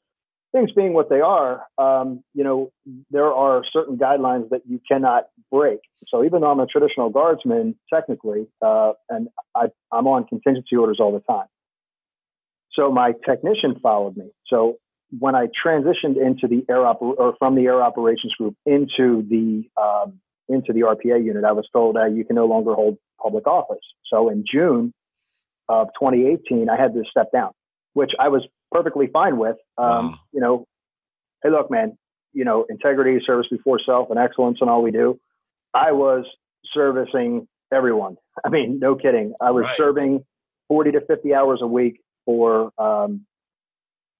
things 0.51 0.71
being 0.71 0.93
what 0.93 1.09
they 1.09 1.21
are, 1.21 1.63
um, 1.77 2.23
you 2.33 2.43
know, 2.43 2.71
there 3.11 3.31
are 3.33 3.63
certain 3.71 3.97
guidelines 3.97 4.49
that 4.49 4.61
you 4.67 4.81
cannot 4.89 5.27
break. 5.51 5.79
So 6.07 6.23
even 6.23 6.41
though 6.41 6.51
I'm 6.51 6.59
a 6.59 6.65
traditional 6.65 7.09
guardsman, 7.09 7.75
technically, 7.93 8.47
uh, 8.61 8.93
and 9.09 9.27
I, 9.55 9.67
I'm 9.91 10.07
on 10.07 10.25
contingency 10.25 10.75
orders 10.75 10.99
all 10.99 11.11
the 11.11 11.19
time. 11.21 11.47
So 12.73 12.91
my 12.91 13.13
technician 13.27 13.79
followed 13.81 14.17
me. 14.17 14.31
So 14.47 14.77
when 15.17 15.35
I 15.35 15.47
transitioned 15.47 16.17
into 16.17 16.47
the 16.47 16.63
air 16.69 16.83
oper- 16.83 17.17
or 17.17 17.35
from 17.39 17.55
the 17.55 17.65
air 17.65 17.81
operations 17.81 18.33
group 18.35 18.55
into 18.65 19.23
the 19.27 19.63
um, 19.81 20.19
into 20.47 20.73
the 20.73 20.81
RPA 20.81 21.23
unit, 21.23 21.43
I 21.43 21.51
was 21.51 21.67
told 21.71 21.97
uh, 21.97 22.05
you 22.05 22.25
can 22.25 22.35
no 22.35 22.45
longer 22.45 22.73
hold 22.73 22.97
public 23.21 23.47
office. 23.47 23.83
So 24.11 24.29
in 24.29 24.43
June 24.51 24.93
of 25.67 25.87
2018, 25.99 26.69
I 26.69 26.79
had 26.79 26.93
to 26.93 27.03
step 27.09 27.31
down, 27.31 27.51
which 27.93 28.11
I 28.19 28.29
was 28.29 28.47
perfectly 28.71 29.07
fine 29.07 29.37
with. 29.37 29.57
Um, 29.77 30.11
wow. 30.11 30.19
You 30.31 30.41
know, 30.41 30.65
hey, 31.43 31.49
look, 31.49 31.69
man, 31.69 31.97
you 32.33 32.45
know, 32.45 32.65
integrity, 32.69 33.19
service 33.25 33.47
before 33.49 33.79
self, 33.83 34.09
and 34.09 34.19
excellence, 34.19 34.59
in 34.61 34.69
all 34.69 34.81
we 34.81 34.91
do. 34.91 35.19
I 35.73 35.91
was 35.91 36.25
servicing 36.73 37.47
everyone. 37.71 38.17
I 38.45 38.49
mean, 38.49 38.79
no 38.79 38.95
kidding. 38.95 39.33
I 39.41 39.51
was 39.51 39.65
right. 39.65 39.77
serving 39.77 40.25
40 40.67 40.91
to 40.91 41.01
50 41.01 41.33
hours 41.33 41.59
a 41.61 41.67
week 41.67 41.99
for 42.25 42.71
um, 42.77 43.25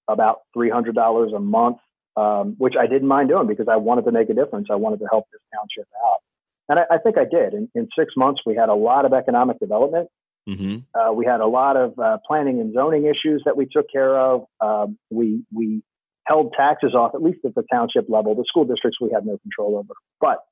about 0.07 0.41
$300 0.55 1.35
a 1.35 1.39
month, 1.39 1.77
um, 2.15 2.55
which 2.57 2.73
I 2.79 2.87
didn't 2.87 3.07
mind 3.07 3.29
doing 3.29 3.47
because 3.47 3.67
I 3.69 3.77
wanted 3.77 4.05
to 4.05 4.11
make 4.11 4.29
a 4.29 4.33
difference. 4.33 4.67
I 4.71 4.75
wanted 4.75 4.99
to 4.99 5.07
help 5.09 5.25
this 5.31 5.41
township 5.53 5.87
out. 6.05 6.19
And 6.67 6.79
I, 6.79 6.95
I 6.95 6.97
think 6.97 7.17
I 7.17 7.25
did. 7.25 7.53
In, 7.53 7.69
in, 7.75 7.87
six 7.97 8.13
months, 8.15 8.41
we 8.45 8.55
had 8.55 8.69
a 8.69 8.75
lot 8.75 9.05
of 9.05 9.13
economic 9.13 9.59
development. 9.59 10.09
Mm-hmm. 10.47 10.77
Uh, 10.99 11.13
we 11.13 11.25
had 11.25 11.41
a 11.41 11.45
lot 11.45 11.77
of 11.77 11.97
uh, 11.99 12.17
planning 12.27 12.59
and 12.59 12.73
zoning 12.73 13.05
issues 13.05 13.43
that 13.45 13.55
we 13.55 13.65
took 13.65 13.91
care 13.91 14.17
of. 14.17 14.45
Um, 14.61 14.97
we 15.09 15.43
we 15.53 15.83
held 16.25 16.53
taxes 16.53 16.93
off, 16.95 17.13
at 17.13 17.21
least 17.21 17.39
at 17.45 17.55
the 17.55 17.63
township 17.71 18.05
level. 18.07 18.35
The 18.35 18.45
school 18.47 18.65
districts 18.65 18.99
we 19.01 19.11
had 19.13 19.25
no 19.25 19.37
control 19.39 19.77
over. 19.77 19.93
But 20.21 20.43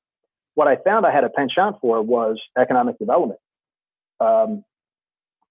what 0.56 0.68
I 0.68 0.76
found 0.76 1.06
I 1.06 1.14
had 1.14 1.24
a 1.24 1.30
penchant 1.30 1.78
for 1.82 2.02
was 2.02 2.42
economic 2.60 2.98
development. 3.00 3.40
Um, 4.20 4.64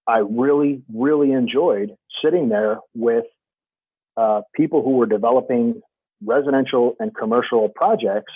I 0.06 0.18
really, 0.18 0.82
really 0.92 1.32
enjoyed 1.32 1.96
sitting 2.22 2.48
there 2.48 2.78
with 2.94 3.24
uh, 4.16 4.42
people 4.54 4.82
who 4.82 4.92
were 4.92 5.06
developing 5.06 5.82
residential 6.24 6.96
and 6.98 7.14
commercial 7.14 7.68
projects 7.68 8.32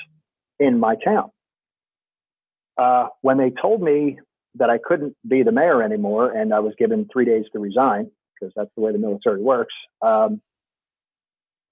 in 0.58 0.78
my 0.78 0.96
town. 0.96 1.30
Uh, 2.76 3.08
when 3.22 3.38
they 3.38 3.50
told 3.50 3.82
me 3.82 4.18
that 4.56 4.70
I 4.70 4.78
couldn't 4.78 5.16
be 5.26 5.42
the 5.42 5.52
mayor 5.52 5.82
anymore 5.82 6.30
and 6.30 6.52
I 6.52 6.60
was 6.60 6.74
given 6.78 7.08
three 7.12 7.24
days 7.24 7.44
to 7.52 7.58
resign, 7.58 8.10
because 8.34 8.52
that's 8.56 8.70
the 8.74 8.82
way 8.82 8.92
the 8.92 8.98
military 8.98 9.40
works, 9.40 9.74
um, 10.02 10.40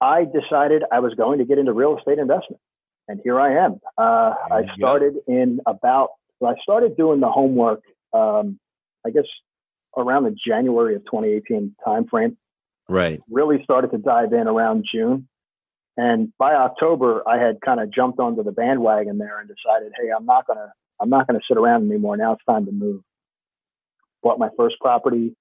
I 0.01 0.25
decided 0.25 0.83
I 0.91 0.99
was 0.99 1.13
going 1.15 1.39
to 1.39 1.45
get 1.45 1.57
into 1.57 1.73
real 1.73 1.97
estate 1.97 2.19
investment. 2.19 2.61
And 3.07 3.19
here 3.23 3.39
I 3.39 3.65
am. 3.65 3.79
Uh, 3.97 4.33
I 4.51 4.63
started 4.77 5.15
in 5.27 5.59
about, 5.65 6.09
I 6.45 6.53
started 6.61 6.95
doing 6.95 7.19
the 7.19 7.29
homework, 7.29 7.81
um, 8.13 8.59
I 9.05 9.09
guess, 9.09 9.25
around 9.97 10.23
the 10.23 10.35
January 10.47 10.95
of 10.95 11.03
2018 11.05 11.75
timeframe. 11.85 12.35
Right. 12.87 13.21
Really 13.29 13.63
started 13.63 13.91
to 13.91 13.97
dive 13.97 14.33
in 14.33 14.47
around 14.47 14.85
June. 14.91 15.27
And 15.97 16.31
by 16.37 16.53
October, 16.53 17.23
I 17.27 17.37
had 17.37 17.59
kind 17.61 17.79
of 17.79 17.91
jumped 17.93 18.19
onto 18.19 18.43
the 18.43 18.51
bandwagon 18.51 19.17
there 19.17 19.39
and 19.39 19.49
decided, 19.49 19.91
hey, 19.99 20.09
I'm 20.15 20.25
not 20.25 20.47
gonna 20.47 20.71
I'm 20.99 21.09
not 21.09 21.27
gonna 21.27 21.39
sit 21.47 21.57
around 21.57 21.89
anymore. 21.89 22.17
Now 22.17 22.33
it's 22.33 22.45
time 22.45 22.65
to 22.65 22.71
move. 22.71 23.01
Bought 24.23 24.39
my 24.39 24.49
first 24.57 24.75
property 24.79 25.35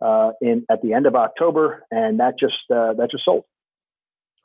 uh, 0.00 0.32
in 0.40 0.64
at 0.70 0.82
the 0.82 0.92
end 0.92 1.06
of 1.06 1.14
October, 1.14 1.84
and 1.90 2.20
that 2.20 2.38
just 2.38 2.54
uh, 2.70 2.94
that 2.94 3.10
just 3.10 3.24
sold. 3.24 3.44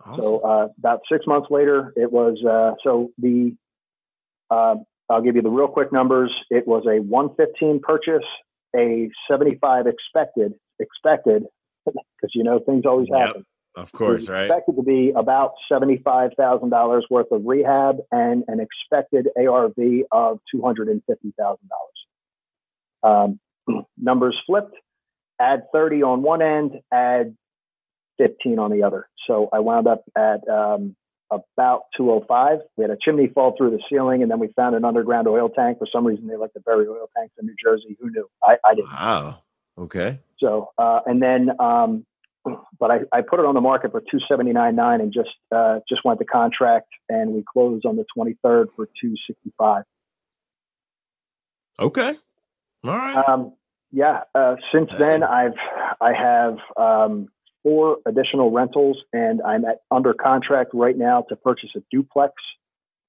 Awesome. 0.04 0.22
So 0.22 0.40
uh, 0.40 0.68
about 0.78 1.02
six 1.12 1.26
months 1.28 1.48
later, 1.50 1.94
it 1.96 2.12
was 2.12 2.38
uh, 2.44 2.76
so 2.84 3.12
the 3.18 3.56
uh, 4.50 4.76
I'll 5.10 5.22
give 5.22 5.36
you 5.36 5.42
the 5.42 5.50
real 5.50 5.68
quick 5.68 5.92
numbers. 5.92 6.34
It 6.50 6.68
was 6.68 6.84
a 6.86 7.02
115 7.02 7.80
purchase, 7.82 8.26
a 8.76 9.10
75 9.30 9.86
expected 9.88 10.54
expected 10.80 11.44
because 11.86 12.32
you 12.34 12.44
know 12.44 12.60
things 12.60 12.84
always 12.86 13.08
happen. 13.12 13.46
Yep, 13.76 13.84
of 13.84 13.92
course, 13.92 14.28
right? 14.28 14.46
Expected 14.46 14.76
to 14.76 14.84
be 14.84 15.14
about 15.16 15.54
seventy-five 15.72 16.32
thousand 16.38 16.70
dollars 16.70 17.06
worth 17.10 17.32
of 17.32 17.44
rehab 17.46 17.98
and 18.12 18.44
an 18.48 18.60
expected 18.60 19.28
ARV 19.38 19.78
of 20.12 20.40
two 20.52 20.62
hundred 20.62 20.90
and 20.90 21.02
fifty 21.08 21.34
thousand 21.38 21.70
dollars. 23.04 23.40
Um, 23.68 23.86
numbers 23.98 24.38
flipped. 24.46 24.76
Add 25.40 25.64
thirty 25.72 26.04
on 26.04 26.24
one 26.24 26.42
end. 26.42 26.80
Add 26.92 27.36
fifteen 28.18 28.60
on 28.60 28.72
the 28.72 28.84
other. 28.84 29.08
So 29.28 29.50
I 29.54 29.60
wound 29.60 29.88
up 29.88 30.04
at 30.18 30.48
um, 30.50 30.96
about 31.32 31.84
205. 31.98 32.60
We 32.78 32.84
had 32.84 32.92
a 32.92 32.98
chimney 33.02 33.28
fall 33.28 33.56
through 33.58 33.72
the 33.72 33.82
ceiling, 33.90 34.22
and 34.22 34.32
then 34.32 34.40
we 34.40 34.48
found 34.56 34.76
an 34.76 34.86
underground 34.86 35.28
oil 35.28 35.50
tank. 35.50 35.80
For 35.80 35.88
some 35.92 36.06
reason, 36.06 36.28
they 36.28 36.36
like 36.36 36.54
to 36.54 36.60
bury 36.62 36.88
oil 36.88 37.10
tanks 37.16 37.34
in 37.40 37.46
New 37.46 37.56
Jersey. 37.62 37.98
Who 38.00 38.10
knew? 38.10 38.30
I, 38.44 38.58
I 38.66 38.76
didn't. 38.76 38.92
Wow. 38.92 39.40
Okay. 39.78 40.20
So, 40.40 40.72
uh, 40.78 41.02
and 41.06 41.22
then, 41.22 41.50
um, 41.60 42.06
but 42.80 42.92
I, 42.92 43.00
I 43.12 43.22
put 43.22 43.40
it 43.40 43.46
on 43.46 43.56
the 43.56 43.62
market 43.62 43.92
for 43.92 44.02
two 44.02 44.20
seventy 44.28 44.54
nine 44.54 44.76
nine 44.76 45.02
and 45.02 45.14
just 45.14 45.30
uh, 45.54 45.80
just 45.88 46.04
went 46.06 46.20
the 46.20 46.26
contract, 46.26 46.88
and 47.10 47.32
we 47.32 47.44
closed 47.44 47.86
on 47.86 47.96
the 47.96 48.06
twenty 48.16 48.38
third 48.44 48.70
for 48.76 48.88
two 49.02 49.16
sixty 49.28 49.52
five. 49.58 49.84
Okay. 51.80 52.16
All 52.84 52.92
right. 52.92 53.24
Um, 53.28 53.54
yeah. 53.92 54.22
Uh, 54.34 54.56
since 54.72 54.90
then, 54.98 55.24
I've 55.24 55.58
I 56.00 56.14
have 56.14 56.58
um, 56.78 57.28
four 57.68 57.98
additional 58.06 58.50
rentals, 58.50 58.98
and 59.12 59.42
I'm 59.42 59.66
at, 59.66 59.80
under 59.92 60.14
contract 60.14 60.72
right 60.74 60.98
now 60.98 61.26
to 61.28 61.36
purchase 61.36 61.72
a 61.76 61.82
duplex 61.92 62.34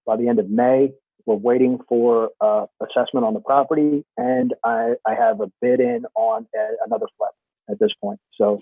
by 0.04 0.16
the 0.16 0.26
end 0.26 0.40
of 0.40 0.50
May. 0.50 0.90
We're 1.26 1.36
waiting 1.36 1.78
for 1.88 2.30
uh, 2.40 2.66
assessment 2.82 3.24
on 3.24 3.34
the 3.34 3.40
property, 3.40 4.04
and 4.16 4.54
I, 4.64 4.94
I 5.06 5.14
have 5.14 5.40
a 5.40 5.52
bid 5.62 5.78
in 5.78 6.06
on 6.16 6.48
a, 6.56 6.84
another 6.84 7.06
flat 7.16 7.30
at 7.70 7.78
this 7.78 7.90
point. 8.02 8.18
So 8.36 8.60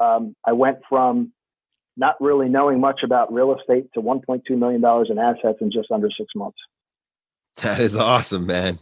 um, 0.00 0.34
I 0.44 0.54
went 0.54 0.78
from 0.88 1.32
not 1.96 2.16
really 2.20 2.48
knowing 2.48 2.80
much 2.80 3.02
about 3.04 3.32
real 3.32 3.54
estate 3.56 3.92
to 3.94 4.00
1.2 4.00 4.42
million 4.58 4.80
dollars 4.80 5.06
in 5.08 5.20
assets 5.20 5.58
in 5.60 5.70
just 5.70 5.92
under 5.92 6.08
six 6.10 6.30
months. 6.34 6.58
That 7.62 7.80
is 7.80 7.96
awesome, 7.96 8.46
man. 8.46 8.78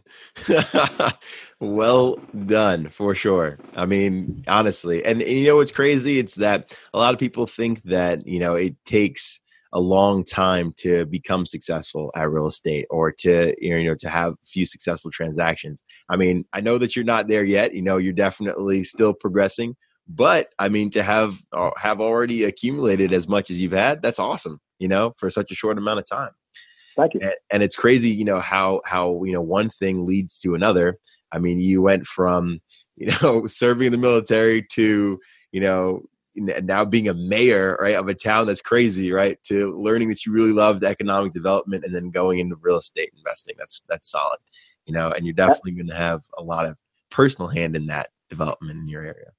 well 1.61 2.16
done 2.45 2.90
for 2.90 3.14
sure. 3.14 3.59
I 3.75 3.87
mean, 3.87 4.45
honestly, 4.49 5.02
and, 5.04 5.23
and, 5.23 5.30
you 5.30 5.47
know 5.47 5.56
what's 5.56 5.73
crazy? 5.73 6.18
It's 6.18 6.35
that 6.35 6.76
a 6.92 6.99
lot 6.99 7.14
of 7.14 7.21
people 7.21 7.47
think 7.47 7.83
that 7.85 8.26
you 8.26 8.38
know 8.38 8.54
it 8.54 8.76
takes 8.85 9.40
a 9.73 9.80
long 9.80 10.25
time 10.25 10.75
to 10.78 11.06
become 11.06 11.47
successful 11.47 12.12
at 12.14 12.30
real 12.30 12.47
estate 12.47 12.87
or 12.90 13.12
to 13.12 13.54
you 13.59 13.85
know 13.85 13.95
to 13.95 14.09
have 14.11 14.35
a 14.35 14.47
few 14.47 14.66
successful 14.66 15.11
transactions. 15.11 15.83
I 16.11 16.16
mean, 16.16 16.45
I 16.52 16.61
know 16.61 16.76
that 16.78 16.95
you're 16.95 17.04
not 17.04 17.28
there 17.28 17.45
yet. 17.45 17.75
You 17.75 17.83
know, 17.83 17.97
you're 17.97 18.12
definitely 18.12 18.85
still 18.85 19.14
progressing, 19.14 19.75
but 20.06 20.50
I 20.59 20.68
mean 20.68 20.90
to 20.90 21.02
have 21.02 21.40
uh, 21.52 21.71
have 21.78 22.00
already 22.00 22.45
accumulated 22.45 23.14
as 23.14 23.26
much 23.26 23.50
as 23.50 23.62
you've 23.62 23.73
had, 23.73 24.02
that's 24.02 24.18
awesome. 24.18 24.61
You 24.78 24.88
know, 24.88 25.14
for 25.16 25.30
such 25.30 25.50
a 25.50 25.54
short 25.54 25.78
amount 25.78 26.00
of 26.00 26.06
time. 26.06 26.33
Thank 26.97 27.15
you. 27.15 27.21
And, 27.21 27.35
and 27.50 27.62
it's 27.62 27.76
crazy, 27.76 28.11
you 28.11 28.25
know 28.25 28.41
how 28.41 28.81
how 28.85 29.23
you 29.25 29.33
know 29.33 29.43
one 29.43 29.71
thing 29.71 30.07
leads 30.07 30.38
to 30.38 30.55
another. 30.55 30.99
I 31.33 31.38
mean, 31.38 31.61
you 31.61 31.83
went 31.83 32.07
from 32.07 32.61
you 32.97 33.09
know 33.23 33.47
serving 33.47 33.87
in 33.87 33.93
the 33.93 33.99
military 33.99 34.62
to 34.73 35.21
you 35.53 35.61
know 35.61 36.03
now 36.37 36.85
being 36.85 37.09
a 37.09 37.15
mayor 37.15 37.79
right 37.81 37.97
of 37.97 38.09
a 38.09 38.15
town 38.15 38.47
that's 38.47 38.61
crazy 38.61 39.11
right 39.11 39.43
to 39.43 39.75
learning 39.75 40.09
that 40.09 40.26
you 40.26 40.33
really 40.33 40.53
loved 40.53 40.85
economic 40.85 41.33
development 41.33 41.85
and 41.85 41.95
then 41.95 42.11
going 42.11 42.38
into 42.38 42.57
real 42.57 42.79
estate 42.79 43.11
investing 43.17 43.55
that's 43.59 43.81
that's 43.88 44.11
solid 44.11 44.38
you 44.85 44.93
know 44.93 45.11
and 45.12 45.25
you're 45.25 45.33
definitely 45.33 45.73
going 45.73 45.87
to 45.87 45.95
have 45.95 46.23
a 46.37 46.43
lot 46.43 46.67
of 46.67 46.76
personal 47.11 47.49
hand 47.49 47.75
in 47.75 47.87
that 47.87 48.11
development 48.29 48.79
in 48.79 48.87
your 48.87 49.03
area 49.03 49.31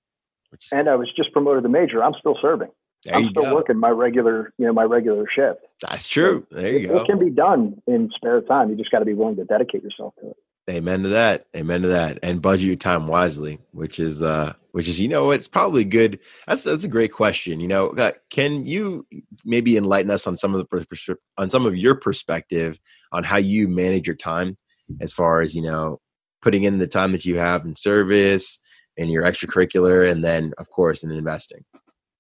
and 0.71 0.89
i 0.89 0.95
was 0.95 1.11
just 1.15 1.31
promoted 1.33 1.61
to 1.61 1.69
major 1.69 2.03
i'm 2.03 2.15
still 2.19 2.37
serving 2.41 2.69
There 3.05 3.15
I'm 3.15 3.23
you 3.23 3.29
still 3.29 3.43
go. 3.43 3.55
working 3.55 3.77
my 3.77 3.89
regular, 3.89 4.53
you 4.57 4.65
know, 4.65 4.73
my 4.73 4.83
regular 4.83 5.25
shift. 5.33 5.61
That's 5.81 6.07
true. 6.07 6.45
There 6.51 6.67
you 6.67 6.79
it, 6.79 6.87
go. 6.87 6.97
it 6.97 7.05
can 7.05 7.19
be 7.19 7.29
done 7.29 7.81
in 7.87 8.09
spare 8.15 8.41
time. 8.41 8.69
You 8.69 8.75
just 8.75 8.91
got 8.91 8.99
to 8.99 9.05
be 9.05 9.13
willing 9.13 9.35
to 9.37 9.45
dedicate 9.45 9.83
yourself 9.83 10.13
to 10.21 10.31
it. 10.31 10.37
Amen 10.69 11.03
to 11.03 11.09
that. 11.09 11.45
Amen 11.55 11.81
to 11.83 11.87
that. 11.87 12.19
And 12.23 12.41
budget 12.41 12.65
your 12.65 12.75
time 12.75 13.07
wisely, 13.07 13.59
which 13.71 13.99
is 13.99 14.21
uh 14.21 14.53
which 14.73 14.89
is 14.89 14.99
you 14.99 15.07
know 15.07 15.31
it's 15.31 15.47
probably 15.47 15.85
good. 15.85 16.19
That's 16.45 16.63
that's 16.63 16.83
a 16.83 16.89
great 16.89 17.13
question. 17.13 17.61
You 17.61 17.67
know, 17.67 17.87
uh, 17.91 18.11
can 18.29 18.65
you 18.65 19.07
maybe 19.45 19.77
enlighten 19.77 20.11
us 20.11 20.27
on 20.27 20.35
some 20.35 20.53
of 20.53 20.59
the 20.59 20.65
pers- 20.65 21.17
on 21.37 21.49
some 21.49 21.65
of 21.65 21.77
your 21.77 21.95
perspective 21.95 22.77
on 23.13 23.23
how 23.23 23.37
you 23.37 23.69
manage 23.69 24.07
your 24.07 24.15
time 24.15 24.57
as 25.01 25.13
far 25.13 25.41
as, 25.41 25.55
you 25.55 25.61
know, 25.61 25.99
putting 26.41 26.63
in 26.63 26.77
the 26.77 26.87
time 26.87 27.11
that 27.13 27.25
you 27.25 27.37
have 27.37 27.65
in 27.65 27.75
service 27.75 28.59
and 28.97 29.09
your 29.09 29.23
extracurricular 29.23 30.09
and 30.09 30.23
then 30.23 30.51
of 30.57 30.69
course 30.69 31.03
in 31.03 31.11
investing. 31.11 31.63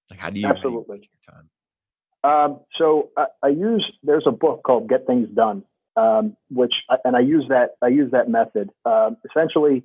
Like 0.09 0.19
how 0.19 0.29
do 0.29 0.39
you 0.39 0.47
how 0.47 0.53
do 0.53 0.59
you 0.59 0.67
Absolutely. 0.67 1.09
time? 1.29 1.49
Um, 2.23 2.59
so 2.77 3.09
I, 3.17 3.25
I 3.43 3.47
use 3.49 3.89
there's 4.03 4.25
a 4.25 4.31
book 4.31 4.63
called 4.63 4.89
Get 4.89 5.05
Things 5.05 5.29
Done, 5.33 5.63
um, 5.95 6.35
which 6.49 6.73
and 7.03 7.15
I 7.15 7.19
use 7.19 7.45
that 7.49 7.71
I 7.81 7.87
use 7.87 8.11
that 8.11 8.29
method. 8.29 8.69
Um, 8.85 9.17
essentially, 9.29 9.83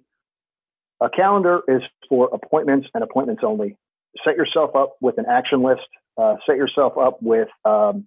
a 1.00 1.10
calendar 1.10 1.60
is 1.68 1.82
for 2.08 2.30
appointments 2.32 2.88
and 2.94 3.02
appointments 3.02 3.42
only. 3.44 3.76
Set 4.24 4.36
yourself 4.36 4.76
up 4.76 4.96
with 5.00 5.18
an 5.18 5.26
action 5.28 5.62
list. 5.62 5.86
Uh, 6.16 6.36
set 6.46 6.56
yourself 6.56 6.98
up 6.98 7.22
with 7.22 7.48
um, 7.64 8.06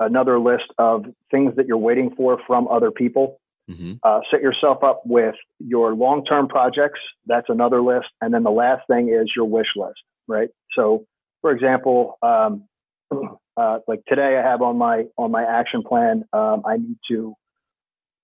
another 0.00 0.38
list 0.38 0.64
of 0.78 1.04
things 1.30 1.54
that 1.56 1.66
you're 1.66 1.76
waiting 1.76 2.14
for 2.16 2.40
from 2.46 2.68
other 2.68 2.90
people. 2.90 3.40
hmm 3.68 3.94
Uh, 4.02 4.20
set 4.30 4.40
yourself 4.40 4.82
up 4.82 5.02
with 5.04 5.34
your 5.58 5.94
long-term 5.94 6.48
projects. 6.48 7.00
That's 7.26 7.48
another 7.48 7.82
list, 7.82 8.08
and 8.20 8.32
then 8.32 8.42
the 8.42 8.50
last 8.50 8.86
thing 8.86 9.08
is 9.08 9.30
your 9.34 9.44
wish 9.44 9.68
list, 9.76 10.02
right? 10.28 10.48
So, 10.76 11.04
for 11.40 11.50
example, 11.50 12.18
um, 12.22 12.64
uh, 13.56 13.78
like 13.88 14.00
today, 14.06 14.40
I 14.42 14.48
have 14.48 14.62
on 14.62 14.76
my 14.78 15.04
on 15.16 15.30
my 15.30 15.44
action 15.44 15.82
plan. 15.82 16.24
Um, 16.32 16.62
I 16.66 16.76
need 16.76 16.98
to, 17.10 17.34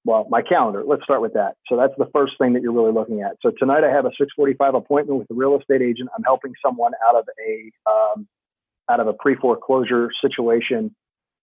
well, 0.04 0.26
my 0.28 0.42
calendar. 0.42 0.84
Let's 0.86 1.02
start 1.02 1.22
with 1.22 1.32
that. 1.34 1.54
So 1.68 1.76
that's 1.76 1.94
the 1.98 2.08
first 2.14 2.34
thing 2.38 2.52
that 2.52 2.62
you're 2.62 2.72
really 2.72 2.92
looking 2.92 3.22
at. 3.22 3.36
So 3.42 3.50
tonight, 3.58 3.82
I 3.84 3.90
have 3.90 4.04
a 4.04 4.10
6:45 4.10 4.76
appointment 4.76 5.18
with 5.18 5.30
a 5.30 5.34
real 5.34 5.58
estate 5.58 5.82
agent. 5.82 6.10
I'm 6.16 6.24
helping 6.24 6.52
someone 6.64 6.92
out 7.06 7.16
of 7.16 7.26
a 7.46 7.70
um, 7.90 8.28
out 8.90 9.00
of 9.00 9.06
a 9.08 9.14
pre-foreclosure 9.14 10.10
situation. 10.20 10.94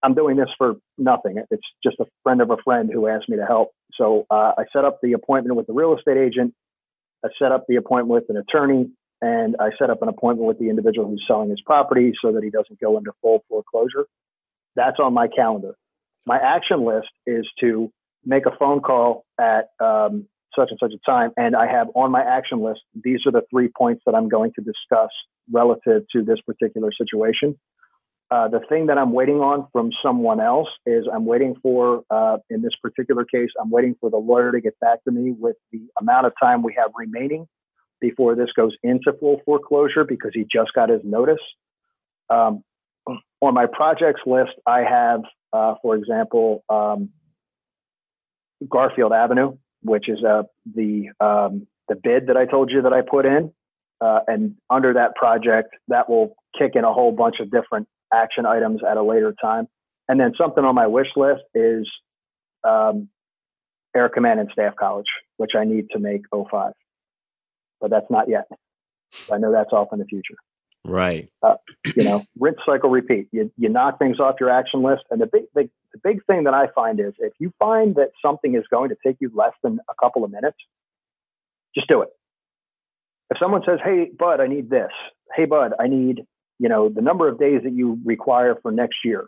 I'm 0.03 0.13
doing 0.13 0.38
this 0.38 0.50
for 0.58 0.75
nothing. 0.98 1.44
It's 1.51 1.68
just 1.84 2.00
a 2.00 2.06
friend 2.24 2.41
of 2.41 2.50
a 2.50 2.58
friend 2.63 2.89
who 2.91 3.08
asked 3.08 3.30
me 3.30 3.38
to 3.38 3.46
help. 3.46 3.72
So 3.96 4.25
uh, 4.32 4.53
I 4.58 4.63
set 4.74 4.84
up 4.84 5.00
the 5.01 5.13
appointment 5.13 5.56
with 5.56 5.68
the 5.68 5.74
real 5.74 5.96
estate 5.96 6.18
agent. 6.18 6.53
I 7.24 7.30
set 7.39 7.51
up 7.51 7.65
the 7.68 7.75
appointment 7.75 8.10
with 8.10 8.36
an 8.36 8.38
attorney, 8.38 8.89
and 9.22 9.56
I 9.60 9.70
set 9.78 9.90
up 9.90 10.01
an 10.01 10.08
appointment 10.10 10.48
with 10.48 10.60
the 10.60 10.70
individual 10.70 11.08
who's 11.08 11.24
selling 11.28 11.50
his 11.50 11.62
property 11.62 12.13
so 12.22 12.32
that 12.32 12.44
he 12.44 12.50
doesn't 12.50 12.80
go 12.80 12.98
into 12.98 13.12
full 13.22 13.44
foreclosure. 13.48 14.08
That's 14.75 15.00
on 15.00 15.13
my 15.13 15.28
calendar. 15.28 15.75
My 16.25 16.38
action 16.38 16.86
list 16.86 17.10
is 17.25 17.48
to 17.60 17.92
make 18.25 18.46
a 18.46 18.56
phone 18.58 18.82
call 18.82 19.25
at 19.40 19.70
um, 19.80 20.28
such 20.56 20.70
and 20.70 20.80
such 20.82 20.94
a 20.94 21.10
time, 21.10 21.32
and 21.38 21.56
I 21.56 21.68
have 21.68 21.88
on 21.96 22.12
my 22.12 22.22
action 22.22 22.62
list 22.62 22.82
these 23.04 23.22
are 23.25 23.32
the 23.32 23.44
three 23.50 23.70
points 23.70 24.04
that 24.06 24.16
I'm 24.16 24.30
going 24.30 24.51
to 24.54 24.62
discuss 24.62 25.10
relative 25.51 26.04
to 26.13 26.24
this 26.24 26.40
particular 26.42 26.92
situation. 26.92 27.58
Uh, 28.30 28.48
the 28.48 28.62
thing 28.70 28.86
that 28.86 28.98
I'm 28.98 29.12
waiting 29.12 29.42
on 29.42 29.68
from 29.74 29.92
someone 30.01 30.40
else 30.40 30.70
is 30.86 31.06
I'm 31.13 31.25
waiting 31.25 31.56
for, 31.62 32.04
uh, 32.10 32.38
in 32.50 32.62
this 32.62 32.72
particular 32.82 33.25
case, 33.25 33.50
I'm 33.62 33.70
waiting 33.70 33.96
for 34.00 34.10
the 34.10 34.18
lawyer 34.18 34.54
to 34.54 34.62
get 34.62 34.80
back 34.80 35.04
to 35.04 35.12
me 35.12 35.32
with 35.38 35.58
the 35.74 35.82
amount 36.00 36.28
of 36.28 36.34
time 36.42 36.63
we 36.63 36.74
have 36.78 36.92
remaining 36.96 37.46
before 38.01 38.36
this 38.36 38.50
goes 38.55 38.75
into 38.84 39.13
full 39.20 39.41
foreclosure 39.46 40.03
because 40.03 40.31
he 40.34 40.46
just 40.51 40.74
got 40.74 40.89
his 40.89 41.01
notice. 41.03 41.39
Um, 42.29 42.63
on 43.41 43.53
my 43.53 43.67
projects 43.72 44.22
list, 44.25 44.51
I 44.65 44.79
have, 44.79 45.22
uh, 45.53 45.76
for 45.82 45.95
example, 45.95 46.63
um, 46.69 47.10
Garfield 48.69 49.13
Avenue, 49.13 49.58
which 49.84 50.10
is 50.10 50.23
uh, 50.23 50.43
the 50.76 51.10
um, 51.19 51.67
the 51.88 51.95
bid 51.95 52.28
that 52.28 52.38
I 52.38 52.45
told 52.45 52.71
you 52.71 52.84
that 52.84 52.93
I 52.93 53.02
put 53.02 53.26
in, 53.26 53.52
uh, 53.99 54.19
and 54.28 54.56
under 54.69 54.93
that 54.93 55.15
project, 55.15 55.76
that 55.88 56.10
will 56.10 56.36
kick 56.58 56.71
in 56.76 56.84
a 56.84 56.93
whole 56.93 57.12
bunch 57.12 57.39
of 57.39 57.49
different 57.52 57.88
action 58.13 58.45
items 58.45 58.82
at 58.89 58.97
a 58.97 59.04
later 59.04 59.34
time. 59.41 59.67
And 60.08 60.19
then 60.19 60.34
something 60.38 60.63
on 60.63 60.76
my 60.76 60.88
wish 60.88 61.08
list 61.15 61.41
is 61.56 61.89
um, 62.63 63.10
Air 63.95 64.10
Command 64.10 64.39
and 64.39 64.49
Staff 64.52 64.76
College, 64.76 65.08
which 65.38 65.52
I 65.58 65.63
need 65.65 65.89
to 65.91 65.99
make 65.99 66.21
05. 66.34 66.73
But 67.82 67.89
that's 67.89 68.10
not 68.10 68.30
yet. 68.30 68.48
I 69.32 69.38
know 69.38 69.52
that's 69.52 69.74
off 69.74 69.89
in 69.91 70.00
the 70.00 70.06
future. 70.06 70.36
Right. 70.86 71.30
Uh, 71.44 71.56
you 71.96 72.04
know, 72.04 72.24
rinse, 72.39 72.58
cycle, 72.65 72.89
repeat. 72.89 73.28
You, 73.32 73.52
you 73.58 73.70
knock 73.70 74.00
things 74.00 74.20
off 74.20 74.36
your 74.39 74.50
action 74.50 74.82
list. 74.82 75.04
And 75.12 75.20
the 75.20 75.28
big, 75.28 75.44
big, 75.54 75.70
the 75.94 76.00
big 76.04 76.26
thing 76.26 76.46
that 76.46 76.54
I 76.54 76.67
find 76.74 77.00
is 77.00 77.13
if 77.20 77.34
you 77.39 77.52
find 77.60 77.96
that 77.96 78.12
something 78.24 78.56
is 78.56 78.63
going 78.72 78.89
to 78.89 78.96
take 79.06 79.17
you 79.20 79.32
less 79.34 79.54
than 79.63 79.80
a 79.89 79.94
couple 80.02 80.24
of 80.24 80.32
minutes, 80.32 80.58
just 81.76 81.88
do 81.88 82.02
it. 82.02 82.10
If 83.30 83.38
someone 83.39 83.62
says, 83.65 83.80
Hey, 83.84 84.12
Bud, 84.17 84.39
I 84.39 84.48
need 84.48 84.70
this. 84.70 84.91
Hey, 85.36 85.46
Bud, 85.46 85.74
I 85.80 85.88
need 85.88 86.22
you 86.62 86.70
know, 86.70 86.89
the 86.89 87.02
number 87.02 87.28
of 87.28 87.39
days 87.39 87.62
that 87.63 87.74
you 87.74 88.00
require 88.06 88.56
for 88.62 88.72
next 88.72 88.98
year. 89.04 89.28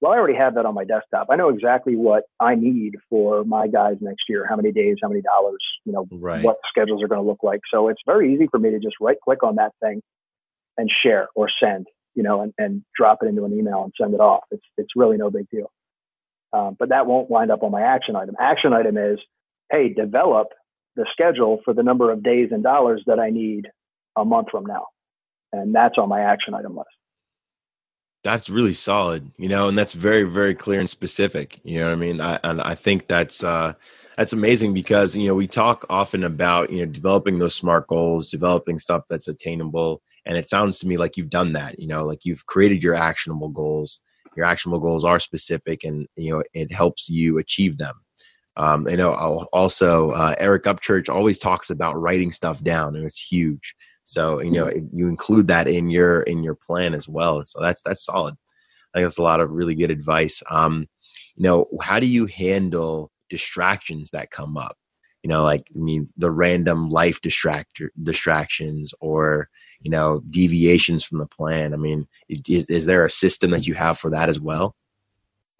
Well, 0.00 0.12
I 0.12 0.16
already 0.16 0.36
have 0.36 0.54
that 0.54 0.64
on 0.64 0.74
my 0.74 0.84
desktop. 0.84 1.26
I 1.30 1.36
know 1.36 1.48
exactly 1.48 1.96
what 1.96 2.24
I 2.38 2.54
need 2.54 2.94
for 3.10 3.44
my 3.44 3.66
guys 3.66 3.96
next 4.00 4.24
year, 4.28 4.46
how 4.48 4.54
many 4.56 4.70
days, 4.70 4.96
how 5.02 5.08
many 5.08 5.22
dollars, 5.22 5.58
you 5.84 5.92
know, 5.92 6.06
Right. 6.10 6.42
what 6.42 6.58
schedules 6.68 7.02
are 7.02 7.08
going 7.08 7.20
to 7.20 7.26
look 7.26 7.42
like. 7.42 7.60
So 7.72 7.88
it's 7.88 8.00
very 8.06 8.32
easy 8.32 8.46
for 8.48 8.58
me 8.60 8.70
to 8.70 8.78
just 8.78 8.96
right 9.00 9.16
click 9.20 9.42
on 9.42 9.56
that 9.56 9.72
thing 9.82 10.00
and 10.76 10.88
share 11.02 11.28
or 11.34 11.48
send, 11.62 11.88
you 12.14 12.22
know, 12.22 12.42
and, 12.42 12.52
and 12.58 12.84
drop 12.96 13.18
it 13.22 13.26
into 13.26 13.44
an 13.44 13.52
email 13.52 13.82
and 13.82 13.92
send 14.00 14.14
it 14.14 14.20
off. 14.20 14.44
It's, 14.52 14.64
it's 14.76 14.90
really 14.94 15.16
no 15.16 15.30
big 15.30 15.48
deal. 15.50 15.70
Um, 16.52 16.76
but 16.78 16.90
that 16.90 17.06
won't 17.06 17.28
wind 17.28 17.50
up 17.50 17.62
on 17.64 17.72
my 17.72 17.82
action 17.82 18.14
item. 18.14 18.36
Action 18.38 18.72
item 18.72 18.96
is, 18.96 19.18
hey, 19.70 19.88
develop 19.92 20.48
the 20.94 21.06
schedule 21.12 21.60
for 21.64 21.74
the 21.74 21.82
number 21.82 22.12
of 22.12 22.22
days 22.22 22.50
and 22.52 22.62
dollars 22.62 23.02
that 23.06 23.18
I 23.18 23.30
need 23.30 23.68
a 24.16 24.24
month 24.24 24.48
from 24.50 24.64
now 24.64 24.86
and 25.52 25.74
that's 25.74 25.96
on 25.98 26.08
my 26.08 26.20
action 26.20 26.54
item 26.54 26.76
list. 26.76 26.88
That's 28.24 28.50
really 28.50 28.74
solid, 28.74 29.30
you 29.38 29.48
know, 29.48 29.68
and 29.68 29.78
that's 29.78 29.92
very, 29.92 30.24
very 30.24 30.54
clear 30.54 30.80
and 30.80 30.90
specific. 30.90 31.60
You 31.62 31.78
know 31.78 31.86
what 31.86 31.92
I 31.92 31.96
mean? 31.96 32.20
I, 32.20 32.40
and 32.42 32.60
I 32.60 32.74
think 32.74 33.06
that's 33.06 33.44
uh, 33.44 33.74
that's 34.16 34.32
amazing 34.32 34.74
because 34.74 35.14
you 35.14 35.28
know 35.28 35.34
we 35.36 35.46
talk 35.46 35.86
often 35.88 36.24
about 36.24 36.70
you 36.72 36.84
know 36.84 36.92
developing 36.92 37.38
those 37.38 37.54
smart 37.54 37.86
goals, 37.86 38.30
developing 38.30 38.80
stuff 38.80 39.04
that's 39.08 39.28
attainable, 39.28 40.02
and 40.26 40.36
it 40.36 40.48
sounds 40.48 40.80
to 40.80 40.88
me 40.88 40.96
like 40.96 41.16
you've 41.16 41.30
done 41.30 41.52
that. 41.52 41.78
You 41.78 41.86
know, 41.86 42.04
like 42.04 42.24
you've 42.24 42.44
created 42.46 42.82
your 42.82 42.96
actionable 42.96 43.48
goals. 43.50 44.00
Your 44.36 44.46
actionable 44.46 44.80
goals 44.80 45.04
are 45.04 45.20
specific, 45.20 45.84
and 45.84 46.08
you 46.16 46.32
know 46.32 46.42
it 46.54 46.72
helps 46.72 47.08
you 47.08 47.38
achieve 47.38 47.78
them. 47.78 47.94
Um, 48.56 48.88
I 48.90 48.96
know 48.96 49.12
also 49.52 50.10
uh, 50.10 50.34
Eric 50.38 50.64
Upchurch 50.64 51.08
always 51.08 51.38
talks 51.38 51.70
about 51.70 52.00
writing 52.00 52.32
stuff 52.32 52.62
down, 52.64 52.96
and 52.96 53.04
it's 53.06 53.24
huge. 53.24 53.76
So 54.08 54.40
you 54.40 54.50
know 54.50 54.70
you 54.90 55.06
include 55.06 55.48
that 55.48 55.68
in 55.68 55.90
your 55.90 56.22
in 56.22 56.42
your 56.42 56.54
plan 56.54 56.94
as 56.94 57.06
well. 57.06 57.44
So 57.44 57.60
that's 57.60 57.82
that's 57.82 58.02
solid. 58.02 58.36
I 58.94 58.98
think 58.98 59.04
that's 59.04 59.18
a 59.18 59.22
lot 59.22 59.40
of 59.40 59.50
really 59.50 59.74
good 59.74 59.90
advice. 59.90 60.42
Um, 60.48 60.88
you 61.36 61.42
know, 61.42 61.66
how 61.82 62.00
do 62.00 62.06
you 62.06 62.24
handle 62.24 63.12
distractions 63.28 64.10
that 64.12 64.30
come 64.30 64.56
up? 64.56 64.78
You 65.22 65.28
know, 65.28 65.42
like 65.42 65.68
I 65.76 65.78
mean, 65.78 66.06
the 66.16 66.30
random 66.30 66.88
life 66.88 67.20
distract 67.20 67.82
distractions 68.02 68.94
or 69.00 69.50
you 69.82 69.90
know 69.90 70.22
deviations 70.30 71.04
from 71.04 71.18
the 71.18 71.26
plan. 71.26 71.74
I 71.74 71.76
mean, 71.76 72.08
is 72.30 72.70
is 72.70 72.86
there 72.86 73.04
a 73.04 73.10
system 73.10 73.50
that 73.50 73.66
you 73.66 73.74
have 73.74 73.98
for 73.98 74.08
that 74.08 74.30
as 74.30 74.40
well? 74.40 74.74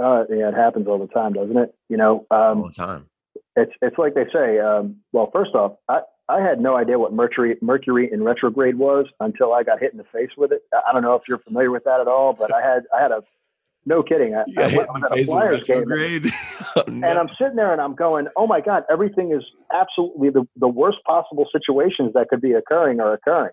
Uh, 0.01 0.25
yeah, 0.31 0.49
it 0.49 0.55
happens 0.55 0.89
all 0.89 0.99
the 0.99 1.13
time, 1.13 1.35
doesn't 1.35 1.59
it? 1.59 1.75
You 1.91 1.99
know, 1.99 2.27
um, 2.31 2.63
all 2.63 2.69
the 2.69 2.73
time. 2.73 3.11
It's 3.57 3.73
it's 3.83 3.99
like 3.99 4.15
they 4.15 4.25
say. 4.33 4.59
Um, 4.59 4.97
well, 5.13 5.29
first 5.35 5.55
off, 5.55 5.73
I, 5.87 6.01
I 6.29 6.41
had 6.41 6.61
no 6.61 6.77
idea 6.77 6.99
what 6.99 7.13
Mercury 7.13 7.57
Mercury 7.63 8.11
in 8.13 8.23
retrograde 8.23 8.77
was 8.77 9.07
until 9.21 9.55
I 9.55 9.63
got 9.63 9.81
hit 9.81 9.93
in 9.93 9.99
the 9.99 10.05
face 10.05 10.31
with 10.37 10.53
it. 10.53 10.63
I 10.73 10.93
don't 10.93 11.03
know 11.03 11.15
if 11.15 11.23
you're 11.29 11.39
familiar 11.39 11.71
with 11.71 11.85
that 11.85 12.01
at 12.01 12.09
all, 12.09 12.35
but 12.35 12.53
I 12.53 12.61
had 12.61 12.83
I 12.97 13.01
had 13.01 13.13
a 13.13 13.23
no 13.87 14.03
kidding. 14.03 14.35
I, 14.35 14.45
I 14.59 14.77
went 14.77 14.91
I 14.91 14.93
was 14.93 15.03
at 15.05 15.19
a 15.19 15.25
Flyers 15.25 15.63
game, 15.65 15.91
and, 15.91 16.33
oh, 16.77 16.85
no. 16.87 17.09
and 17.09 17.19
I'm 17.19 17.29
sitting 17.39 17.57
there 17.57 17.73
and 17.73 17.81
I'm 17.81 17.95
going, 17.95 18.27
oh 18.37 18.47
my 18.47 18.61
god, 18.61 18.83
everything 18.91 19.33
is 19.33 19.43
absolutely 19.73 20.29
the 20.31 20.47
the 20.57 20.69
worst 20.69 20.99
possible 21.07 21.47
situations 21.51 22.13
that 22.15 22.29
could 22.29 22.43
be 22.43 22.53
occurring 22.53 23.01
are 23.01 23.15
occurring. 23.15 23.53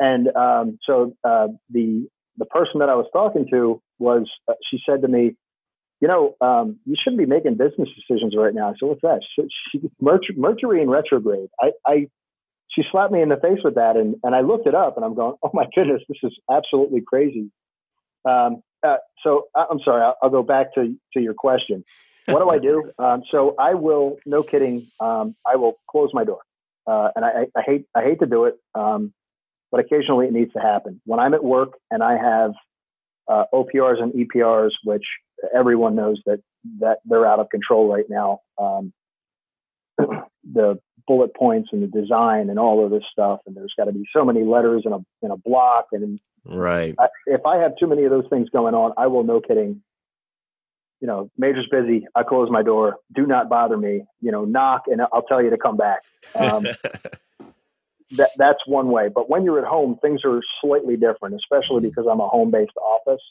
And 0.00 0.34
um, 0.34 0.78
so 0.84 1.14
uh, 1.22 1.48
the 1.70 2.08
the 2.38 2.46
person 2.46 2.80
that 2.80 2.88
I 2.88 2.96
was 2.96 3.06
talking 3.12 3.46
to 3.50 3.80
was 4.00 4.28
uh, 4.48 4.54
she 4.68 4.80
said 4.84 5.02
to 5.02 5.08
me, 5.08 5.36
you 6.00 6.08
know, 6.08 6.34
um, 6.40 6.78
you 6.86 6.96
shouldn't 6.98 7.18
be 7.18 7.26
making 7.26 7.56
business 7.56 7.88
decisions 7.94 8.34
right 8.36 8.54
now. 8.54 8.74
So 8.78 8.86
what's 8.86 9.02
that? 9.02 9.20
She, 9.36 9.42
she, 9.70 9.90
Mercury, 10.00 10.36
Mercury 10.36 10.82
in 10.82 10.88
retrograde. 10.88 11.48
I, 11.60 11.72
I, 11.86 12.08
she 12.68 12.82
slapped 12.90 13.12
me 13.12 13.20
in 13.20 13.28
the 13.28 13.36
face 13.36 13.58
with 13.62 13.74
that, 13.74 13.96
and 13.96 14.16
and 14.22 14.34
I 14.34 14.40
looked 14.40 14.66
it 14.66 14.74
up, 14.74 14.96
and 14.96 15.04
I'm 15.04 15.14
going, 15.14 15.34
oh 15.42 15.50
my 15.52 15.66
goodness, 15.74 16.02
this 16.08 16.18
is 16.22 16.32
absolutely 16.50 17.02
crazy. 17.06 17.50
Um, 18.24 18.62
uh, 18.82 18.96
so 19.22 19.48
I, 19.54 19.66
I'm 19.70 19.80
sorry, 19.84 20.02
I'll, 20.02 20.16
I'll, 20.22 20.30
go 20.30 20.42
back 20.42 20.74
to 20.74 20.96
to 21.14 21.20
your 21.20 21.34
question. 21.34 21.84
What 22.26 22.40
do 22.40 22.50
I 22.50 22.58
do? 22.58 22.90
Um, 22.98 23.22
so 23.30 23.54
I 23.58 23.74
will, 23.74 24.18
no 24.26 24.42
kidding, 24.42 24.90
um, 25.00 25.34
I 25.46 25.56
will 25.56 25.80
close 25.90 26.10
my 26.12 26.24
door, 26.24 26.40
uh, 26.86 27.08
and 27.16 27.24
I, 27.24 27.46
I, 27.56 27.62
hate 27.62 27.86
I 27.94 28.02
hate 28.02 28.20
to 28.20 28.26
do 28.26 28.44
it. 28.44 28.56
Um, 28.74 29.12
but 29.70 29.80
occasionally 29.80 30.26
it 30.26 30.32
needs 30.32 30.52
to 30.52 30.60
happen. 30.60 31.00
When 31.04 31.20
I'm 31.20 31.34
at 31.34 31.44
work 31.44 31.74
and 31.90 32.02
I 32.02 32.16
have 32.16 32.52
uh, 33.28 33.44
OPRs 33.52 34.02
and 34.02 34.12
EPRs, 34.12 34.72
which 34.84 35.04
everyone 35.54 35.94
knows 35.94 36.20
that 36.26 36.40
that 36.80 36.98
they're 37.04 37.26
out 37.26 37.38
of 37.38 37.48
control 37.50 37.92
right 37.92 38.04
now. 38.08 38.40
Um, 38.58 38.92
the 40.52 40.78
bullet 41.06 41.34
points 41.34 41.70
and 41.72 41.82
the 41.82 41.86
design 41.86 42.50
and 42.50 42.58
all 42.58 42.84
of 42.84 42.90
this 42.90 43.02
stuff, 43.10 43.40
and 43.46 43.56
there's 43.56 43.74
got 43.76 43.84
to 43.84 43.92
be 43.92 44.04
so 44.14 44.24
many 44.24 44.44
letters 44.44 44.82
in 44.84 44.92
a 44.92 44.98
in 45.22 45.30
a 45.30 45.36
block, 45.36 45.86
and 45.92 46.20
right. 46.44 46.94
I, 46.98 47.06
if 47.26 47.44
I 47.46 47.56
have 47.56 47.72
too 47.78 47.86
many 47.86 48.04
of 48.04 48.10
those 48.10 48.26
things 48.30 48.48
going 48.50 48.74
on, 48.74 48.92
I 48.96 49.06
will 49.06 49.24
no 49.24 49.40
kidding. 49.40 49.82
You 51.00 51.06
know, 51.06 51.30
major's 51.38 51.66
busy. 51.70 52.06
I 52.14 52.22
close 52.24 52.50
my 52.50 52.62
door. 52.62 52.96
Do 53.14 53.26
not 53.26 53.48
bother 53.48 53.78
me. 53.78 54.04
You 54.20 54.32
know, 54.32 54.44
knock 54.44 54.82
and 54.86 55.00
I'll 55.12 55.22
tell 55.22 55.42
you 55.42 55.50
to 55.50 55.56
come 55.56 55.76
back. 55.78 56.00
Um, 56.34 56.66
that 58.12 58.30
that's 58.36 58.60
one 58.66 58.88
way. 58.88 59.08
But 59.12 59.30
when 59.30 59.44
you're 59.44 59.58
at 59.58 59.66
home, 59.66 59.98
things 60.02 60.22
are 60.24 60.40
slightly 60.60 60.96
different, 60.96 61.36
especially 61.36 61.80
because 61.82 62.06
I'm 62.10 62.20
a 62.20 62.28
home-based 62.28 62.76
office. 62.76 63.22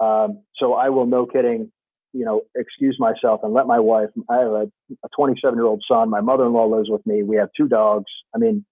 Um, 0.00 0.42
so 0.56 0.74
I 0.74 0.90
will, 0.90 1.06
no 1.06 1.26
kidding, 1.26 1.70
you 2.12 2.24
know, 2.24 2.42
excuse 2.54 2.96
myself 2.98 3.40
and 3.42 3.54
let 3.54 3.66
my 3.66 3.80
wife. 3.80 4.10
I 4.28 4.38
have 4.38 4.52
a 4.52 4.70
27 5.16 5.56
year 5.56 5.66
old 5.66 5.82
son. 5.88 6.10
My 6.10 6.20
mother-in-law 6.20 6.66
lives 6.66 6.90
with 6.90 7.04
me. 7.06 7.22
We 7.22 7.36
have 7.36 7.48
two 7.56 7.68
dogs. 7.68 8.10
I 8.34 8.38
mean, 8.38 8.64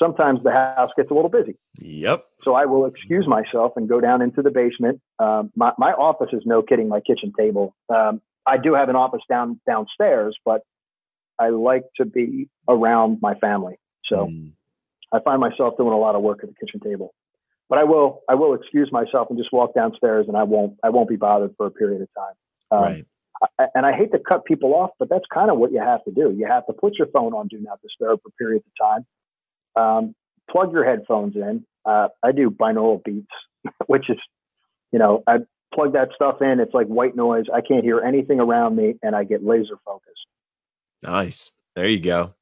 sometimes 0.00 0.40
the 0.44 0.52
house 0.52 0.90
gets 0.96 1.10
a 1.10 1.14
little 1.14 1.30
busy. 1.30 1.56
Yep. 1.80 2.24
So 2.44 2.54
I 2.54 2.66
will 2.66 2.86
excuse 2.86 3.26
myself 3.26 3.72
and 3.76 3.88
go 3.88 4.00
down 4.00 4.22
into 4.22 4.42
the 4.42 4.50
basement. 4.50 5.00
Um, 5.18 5.50
my 5.56 5.72
my 5.78 5.92
office 5.92 6.30
is 6.32 6.42
no 6.44 6.62
kidding 6.62 6.88
my 6.88 7.00
kitchen 7.00 7.32
table. 7.36 7.74
Um, 7.88 8.20
I 8.46 8.56
do 8.56 8.74
have 8.74 8.88
an 8.88 8.96
office 8.96 9.22
down 9.28 9.60
downstairs, 9.66 10.36
but 10.44 10.62
I 11.38 11.48
like 11.48 11.84
to 11.96 12.04
be 12.04 12.48
around 12.68 13.18
my 13.20 13.34
family. 13.34 13.74
So. 14.04 14.26
Mm 14.26 14.52
I 15.12 15.20
find 15.20 15.40
myself 15.40 15.76
doing 15.76 15.92
a 15.92 15.98
lot 15.98 16.14
of 16.14 16.22
work 16.22 16.40
at 16.42 16.48
the 16.48 16.54
kitchen 16.54 16.80
table. 16.80 17.14
But 17.68 17.78
I 17.78 17.84
will 17.84 18.22
I 18.28 18.34
will 18.34 18.54
excuse 18.54 18.90
myself 18.90 19.28
and 19.28 19.38
just 19.38 19.52
walk 19.52 19.74
downstairs, 19.74 20.26
and 20.28 20.36
I 20.36 20.42
won't 20.42 20.74
I 20.82 20.88
won't 20.90 21.08
be 21.08 21.16
bothered 21.16 21.54
for 21.56 21.66
a 21.66 21.70
period 21.70 22.02
of 22.02 22.08
time. 22.16 22.34
Um, 22.70 22.82
right. 22.82 23.06
I, 23.58 23.66
and 23.74 23.86
I 23.86 23.92
hate 23.92 24.10
to 24.12 24.18
cut 24.18 24.44
people 24.44 24.74
off, 24.74 24.90
but 24.98 25.08
that's 25.08 25.24
kind 25.32 25.50
of 25.50 25.58
what 25.58 25.70
you 25.70 25.80
have 25.80 26.02
to 26.04 26.10
do. 26.10 26.34
You 26.36 26.46
have 26.46 26.66
to 26.66 26.72
put 26.72 26.94
your 26.96 27.08
phone 27.08 27.34
on 27.34 27.48
do 27.48 27.58
not 27.60 27.80
disturb 27.82 28.20
for 28.22 28.30
periods 28.38 28.64
of 28.66 29.04
time. 29.76 29.82
Um, 29.82 30.14
plug 30.50 30.72
your 30.72 30.84
headphones 30.84 31.36
in. 31.36 31.64
Uh, 31.84 32.08
I 32.22 32.32
do 32.32 32.50
binaural 32.50 33.02
beats, 33.04 33.28
which 33.86 34.10
is, 34.10 34.18
you 34.90 34.98
know, 34.98 35.22
I 35.26 35.36
plug 35.72 35.92
that 35.92 36.08
stuff 36.14 36.42
in. 36.42 36.58
It's 36.58 36.74
like 36.74 36.86
white 36.88 37.14
noise. 37.14 37.44
I 37.54 37.60
can't 37.60 37.84
hear 37.84 38.00
anything 38.00 38.40
around 38.40 38.74
me, 38.76 38.94
and 39.02 39.14
I 39.14 39.24
get 39.24 39.44
laser 39.44 39.76
focused. 39.84 40.26
Nice. 41.02 41.52
There 41.76 41.86
you 41.86 42.00
go 42.00 42.34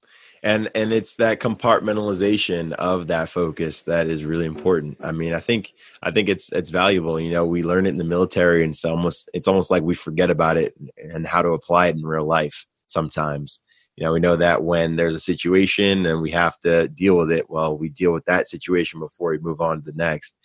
and 0.46 0.70
and 0.76 0.92
it's 0.92 1.16
that 1.16 1.40
compartmentalization 1.40 2.72
of 2.74 3.08
that 3.08 3.28
focus 3.28 3.82
that 3.82 4.06
is 4.06 4.24
really 4.24 4.46
important. 4.46 4.96
I 5.02 5.10
mean 5.10 5.34
i 5.34 5.40
think 5.40 5.74
i 6.04 6.12
think 6.12 6.28
it's 6.28 6.52
it's 6.52 6.70
valuable. 6.70 7.18
You 7.18 7.32
know 7.32 7.44
we 7.44 7.64
learn 7.64 7.84
it 7.84 7.90
in 7.90 7.98
the 7.98 8.04
military 8.04 8.62
and 8.62 8.72
it's 8.72 8.84
almost 8.84 9.28
it's 9.34 9.48
almost 9.48 9.72
like 9.72 9.82
we 9.82 9.96
forget 9.96 10.30
about 10.30 10.56
it 10.56 10.74
and 10.96 11.26
how 11.26 11.42
to 11.42 11.48
apply 11.48 11.88
it 11.88 11.96
in 11.96 12.06
real 12.06 12.26
life 12.26 12.64
sometimes. 12.86 13.58
You 13.96 14.04
know 14.04 14.12
we 14.12 14.20
know 14.20 14.36
that 14.36 14.62
when 14.62 14.94
there's 14.94 15.16
a 15.16 15.20
situation 15.32 16.06
and 16.06 16.22
we 16.22 16.30
have 16.30 16.60
to 16.60 16.88
deal 16.90 17.16
with 17.16 17.32
it 17.32 17.50
well 17.50 17.76
we 17.76 17.88
deal 17.88 18.12
with 18.12 18.24
that 18.26 18.46
situation 18.46 19.00
before 19.00 19.30
we 19.32 19.38
move 19.38 19.60
on 19.60 19.82
to 19.82 19.90
the 19.90 19.98
next. 19.98 20.38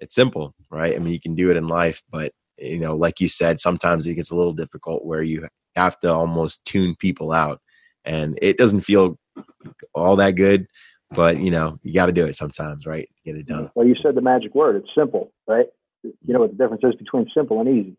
It's 0.00 0.14
simple 0.14 0.54
right? 0.70 0.96
I 0.96 0.98
mean 0.98 1.12
you 1.12 1.20
can 1.20 1.34
do 1.34 1.50
it 1.50 1.58
in 1.58 1.68
life 1.68 2.02
but 2.10 2.32
you 2.56 2.78
know 2.78 2.96
like 2.96 3.20
you 3.20 3.28
said 3.28 3.60
sometimes 3.60 4.06
it 4.06 4.14
gets 4.14 4.30
a 4.30 4.36
little 4.36 4.54
difficult 4.54 5.04
where 5.04 5.22
you 5.22 5.46
have 5.74 6.00
to 6.00 6.10
almost 6.10 6.64
tune 6.64 6.94
people 6.98 7.32
out 7.32 7.60
and 8.06 8.38
it 8.40 8.56
doesn't 8.56 8.82
feel 8.82 9.18
all 9.94 10.16
that 10.16 10.32
good, 10.32 10.66
but 11.10 11.38
you 11.38 11.50
know, 11.50 11.78
you 11.82 11.92
got 11.92 12.06
to 12.06 12.12
do 12.12 12.24
it 12.24 12.36
sometimes, 12.36 12.86
right? 12.86 13.08
Get 13.24 13.36
it 13.36 13.46
done. 13.46 13.70
Well, 13.74 13.86
you 13.86 13.96
said 14.02 14.14
the 14.14 14.22
magic 14.22 14.54
word. 14.54 14.76
It's 14.76 14.94
simple, 14.96 15.32
right? 15.46 15.66
You 16.02 16.34
know 16.34 16.40
what 16.40 16.50
the 16.50 16.56
difference 16.56 16.82
is 16.84 16.94
between 16.94 17.28
simple 17.34 17.60
and 17.60 17.68
easy. 17.68 17.96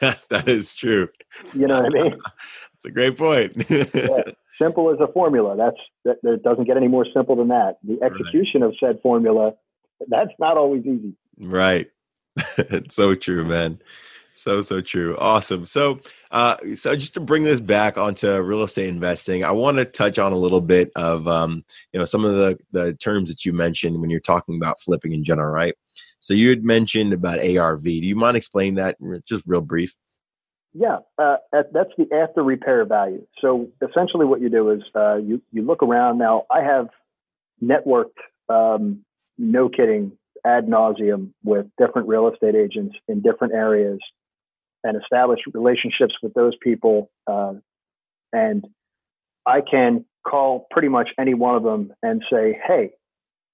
that 0.28 0.48
is 0.48 0.74
true. 0.74 1.08
You 1.54 1.66
know 1.66 1.80
what 1.80 1.86
I 1.86 2.02
mean? 2.02 2.10
That's 2.72 2.84
a 2.86 2.90
great 2.90 3.16
point. 3.16 3.52
yeah. 3.70 4.22
Simple 4.60 4.92
is 4.92 4.98
a 5.00 5.06
formula. 5.12 5.56
That's 5.56 5.76
that, 6.04 6.16
that 6.22 6.42
doesn't 6.42 6.64
get 6.64 6.76
any 6.76 6.88
more 6.88 7.06
simple 7.14 7.36
than 7.36 7.48
that. 7.48 7.78
The 7.84 8.02
execution 8.02 8.62
right. 8.62 8.68
of 8.68 8.74
said 8.80 8.98
formula, 9.02 9.52
that's 10.08 10.32
not 10.40 10.56
always 10.56 10.84
easy. 10.84 11.14
Right. 11.40 11.88
it's 12.58 12.96
so 12.96 13.14
true, 13.14 13.44
man. 13.44 13.80
So 14.38 14.62
so 14.62 14.80
true. 14.80 15.16
Awesome. 15.18 15.66
So 15.66 16.00
uh 16.30 16.56
so 16.74 16.94
just 16.94 17.14
to 17.14 17.20
bring 17.20 17.44
this 17.44 17.60
back 17.60 17.98
onto 17.98 18.40
real 18.40 18.62
estate 18.62 18.88
investing, 18.88 19.44
I 19.44 19.50
want 19.50 19.78
to 19.78 19.84
touch 19.84 20.18
on 20.18 20.32
a 20.32 20.36
little 20.36 20.60
bit 20.60 20.90
of 20.96 21.26
um 21.26 21.64
you 21.92 21.98
know 21.98 22.04
some 22.04 22.24
of 22.24 22.34
the 22.34 22.58
the 22.72 22.94
terms 22.94 23.28
that 23.30 23.44
you 23.44 23.52
mentioned 23.52 24.00
when 24.00 24.10
you're 24.10 24.20
talking 24.20 24.56
about 24.56 24.80
flipping 24.80 25.12
in 25.12 25.24
general, 25.24 25.50
right? 25.52 25.74
So 26.20 26.34
you 26.34 26.50
had 26.50 26.64
mentioned 26.64 27.12
about 27.12 27.44
ARV. 27.44 27.82
Do 27.82 27.90
you 27.90 28.16
mind 28.16 28.36
explaining 28.36 28.76
that 28.76 28.96
just 29.26 29.44
real 29.46 29.60
brief? 29.60 29.94
Yeah, 30.74 30.98
uh, 31.18 31.36
that's 31.52 31.90
the 31.96 32.06
after 32.14 32.42
repair 32.42 32.84
value. 32.84 33.26
So 33.40 33.68
essentially, 33.82 34.26
what 34.26 34.40
you 34.40 34.50
do 34.50 34.70
is 34.70 34.82
uh, 34.94 35.16
you 35.16 35.42
you 35.50 35.62
look 35.62 35.82
around. 35.82 36.18
Now, 36.18 36.44
I 36.50 36.62
have 36.62 36.88
networked, 37.62 38.18
um, 38.48 39.04
no 39.38 39.68
kidding, 39.68 40.12
ad 40.44 40.66
nauseum 40.66 41.30
with 41.42 41.66
different 41.78 42.06
real 42.06 42.28
estate 42.28 42.54
agents 42.54 42.96
in 43.08 43.20
different 43.20 43.54
areas 43.54 43.98
and 44.84 44.96
establish 45.00 45.40
relationships 45.52 46.14
with 46.22 46.34
those 46.34 46.54
people. 46.62 47.10
Uh, 47.26 47.54
and 48.32 48.64
I 49.46 49.60
can 49.60 50.04
call 50.26 50.66
pretty 50.70 50.88
much 50.88 51.08
any 51.18 51.34
one 51.34 51.56
of 51.56 51.62
them 51.62 51.92
and 52.02 52.22
say, 52.30 52.58
hey, 52.66 52.90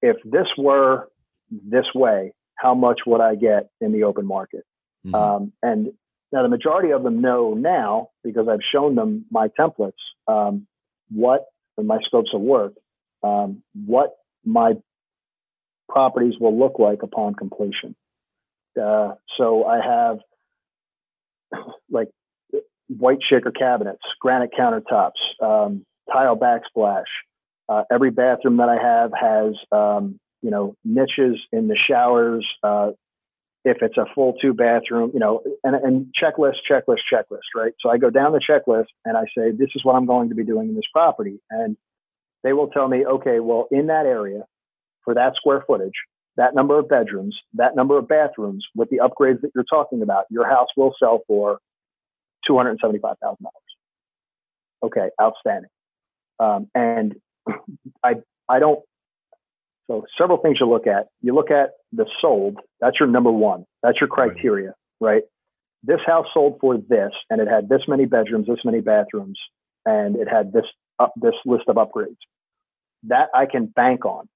if 0.03 0.17
this 0.25 0.47
were 0.59 1.09
this 1.51 1.87
way, 1.95 2.33
how 2.57 2.75
much 2.75 3.01
would 3.07 3.21
I 3.21 3.35
get 3.35 3.71
in 3.81 3.93
the 3.93 4.05
open 4.05 4.27
market? 4.27 4.65
Mm-hmm. 5.07 5.15
Um, 5.15 5.53
and 5.63 5.93
now 6.33 6.43
the 6.43 6.49
majority 6.49 6.91
of 6.91 7.03
them 7.03 7.21
know 7.21 7.55
now 7.55 8.09
because 8.23 8.49
I've 8.49 8.65
shown 8.73 8.95
them 8.95 9.27
my 9.31 9.49
templates, 9.59 9.93
um, 10.27 10.67
what 11.11 11.45
my 11.83 11.99
scopes 12.07 12.31
of 12.35 12.41
work, 12.41 12.75
um, 13.23 13.63
what 13.87 14.15
my 14.45 14.75
properties 15.89 16.35
will 16.41 16.59
look 16.59 16.79
like 16.79 17.03
upon 17.03 17.35
completion. 17.35 17.95
Uh, 18.81 19.15
so 19.37 19.65
I 19.65 19.77
have 19.85 20.19
like 21.91 22.09
white 22.89 23.19
shaker 23.29 23.51
cabinets, 23.51 24.03
granite 24.21 24.51
countertops, 24.59 25.11
um, 25.43 25.85
tile 26.13 26.37
backsplash. 26.37 27.05
Uh, 27.69 27.83
every 27.91 28.11
bathroom 28.11 28.59
that 28.59 28.69
I 28.69 28.77
have 28.77 29.11
has, 29.19 29.55
um, 29.73 30.19
you 30.43 30.51
know, 30.51 30.77
niches 30.85 31.41
in 31.51 31.69
the 31.69 31.77
showers. 31.77 32.47
Uh, 32.63 32.91
if 33.65 33.79
it's 33.81 33.97
a 33.97 34.05
full 34.15 34.35
two 34.35 34.53
bathroom, 34.53 35.11
you 35.15 35.21
know, 35.21 35.43
and, 35.65 35.75
and 35.75 36.07
checklist, 36.23 36.57
checklist, 36.71 37.01
checklist, 37.11 37.49
right? 37.57 37.73
So 37.81 37.89
I 37.89 37.97
go 37.97 38.11
down 38.11 38.33
the 38.33 38.41
checklist 38.41 38.89
and 39.07 39.17
I 39.17 39.25
say, 39.37 39.53
this 39.53 39.71
is 39.75 39.83
what 39.85 39.95
I'm 39.95 40.05
going 40.05 40.29
to 40.29 40.35
be 40.35 40.45
doing 40.45 40.69
in 40.69 40.75
this 40.75 40.85
property. 40.93 41.41
And 41.51 41.77
they 42.43 42.53
will 42.53 42.69
tell 42.69 42.89
me, 42.89 43.07
okay, 43.07 43.41
well, 43.41 43.69
in 43.71 43.87
that 43.87 44.05
area 44.05 44.43
for 45.03 45.15
that 45.15 45.35
square 45.37 45.65
footage, 45.67 45.95
that 46.37 46.55
number 46.55 46.79
of 46.79 46.89
bedrooms, 46.89 47.37
that 47.55 47.77
number 47.77 47.99
of 47.99 48.09
bathrooms 48.09 48.65
with 48.75 48.91
the 48.91 48.99
upgrades 48.99 49.41
that 49.43 49.51
you're 49.55 49.65
talking 49.65 50.03
about, 50.03 50.25
your 50.31 50.49
house 50.49 50.69
will 50.77 50.95
sell 50.99 51.21
for 51.27 51.59
$275,000. 52.49 53.37
Okay, 54.83 55.09
outstanding. 55.21 55.71
Um, 56.39 56.69
and 56.75 57.15
I, 58.03 58.15
I 58.49 58.59
don't, 58.59 58.81
so 59.87 60.05
several 60.19 60.39
things 60.39 60.59
you 60.61 60.69
look 60.69 60.87
at. 60.87 61.07
You 61.21 61.35
look 61.35 61.51
at 61.51 61.71
the 61.93 62.07
sold, 62.21 62.59
that's 62.81 62.99
your 62.99 63.09
number 63.09 63.31
one, 63.31 63.65
that's 63.83 64.01
your 64.01 64.09
criteria, 64.09 64.75
right? 65.01 65.13
right? 65.15 65.23
This 65.83 66.01
house 66.07 66.27
sold 66.33 66.59
for 66.61 66.79
this, 66.79 67.13
and 67.29 67.41
it 67.41 67.49
had 67.49 67.69
this 67.69 67.83
many 67.87 68.07
bedrooms, 68.07 68.47
this 68.47 68.65
many 68.65 68.81
bathrooms, 68.81 69.39
and 69.85 70.17
it 70.17 70.29
had 70.29 70.53
this 70.53 70.65
up 70.99 71.13
this 71.21 71.35
list 71.45 71.65
of 71.69 71.77
upgrades. 71.77 72.17
That 73.05 73.29
I 73.35 73.45
can 73.45 73.67
bank 73.67 74.07
on 74.07 74.27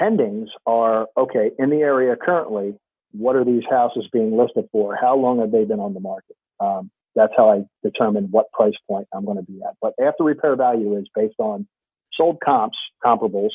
pendings 0.00 0.48
are 0.66 1.06
okay 1.16 1.50
in 1.58 1.70
the 1.70 1.78
area 1.78 2.16
currently. 2.16 2.74
What 3.12 3.36
are 3.36 3.44
these 3.44 3.62
houses 3.68 4.06
being 4.12 4.36
listed 4.36 4.68
for? 4.72 4.96
How 4.96 5.16
long 5.16 5.40
have 5.40 5.52
they 5.52 5.64
been 5.64 5.80
on 5.80 5.94
the 5.94 6.00
market? 6.00 6.36
Um, 6.60 6.90
that's 7.14 7.32
how 7.36 7.50
I 7.50 7.64
determine 7.82 8.28
what 8.30 8.52
price 8.52 8.74
point 8.88 9.08
I'm 9.14 9.24
going 9.24 9.38
to 9.38 9.42
be 9.42 9.60
at. 9.66 9.74
But 9.80 9.94
after 10.02 10.24
repair 10.24 10.54
value 10.54 10.96
is 10.98 11.08
based 11.14 11.36
on 11.38 11.66
sold 12.14 12.38
comps, 12.44 12.76
comparables, 13.04 13.50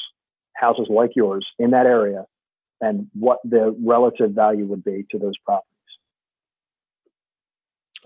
houses 0.56 0.88
like 0.90 1.12
yours 1.16 1.46
in 1.60 1.72
that 1.72 1.86
area, 1.86 2.26
and 2.82 3.08
what 3.14 3.40
the 3.44 3.76
relative 3.84 4.32
value 4.32 4.66
would 4.66 4.84
be 4.84 5.06
to 5.12 5.20
those 5.20 5.38
properties. 5.46 5.68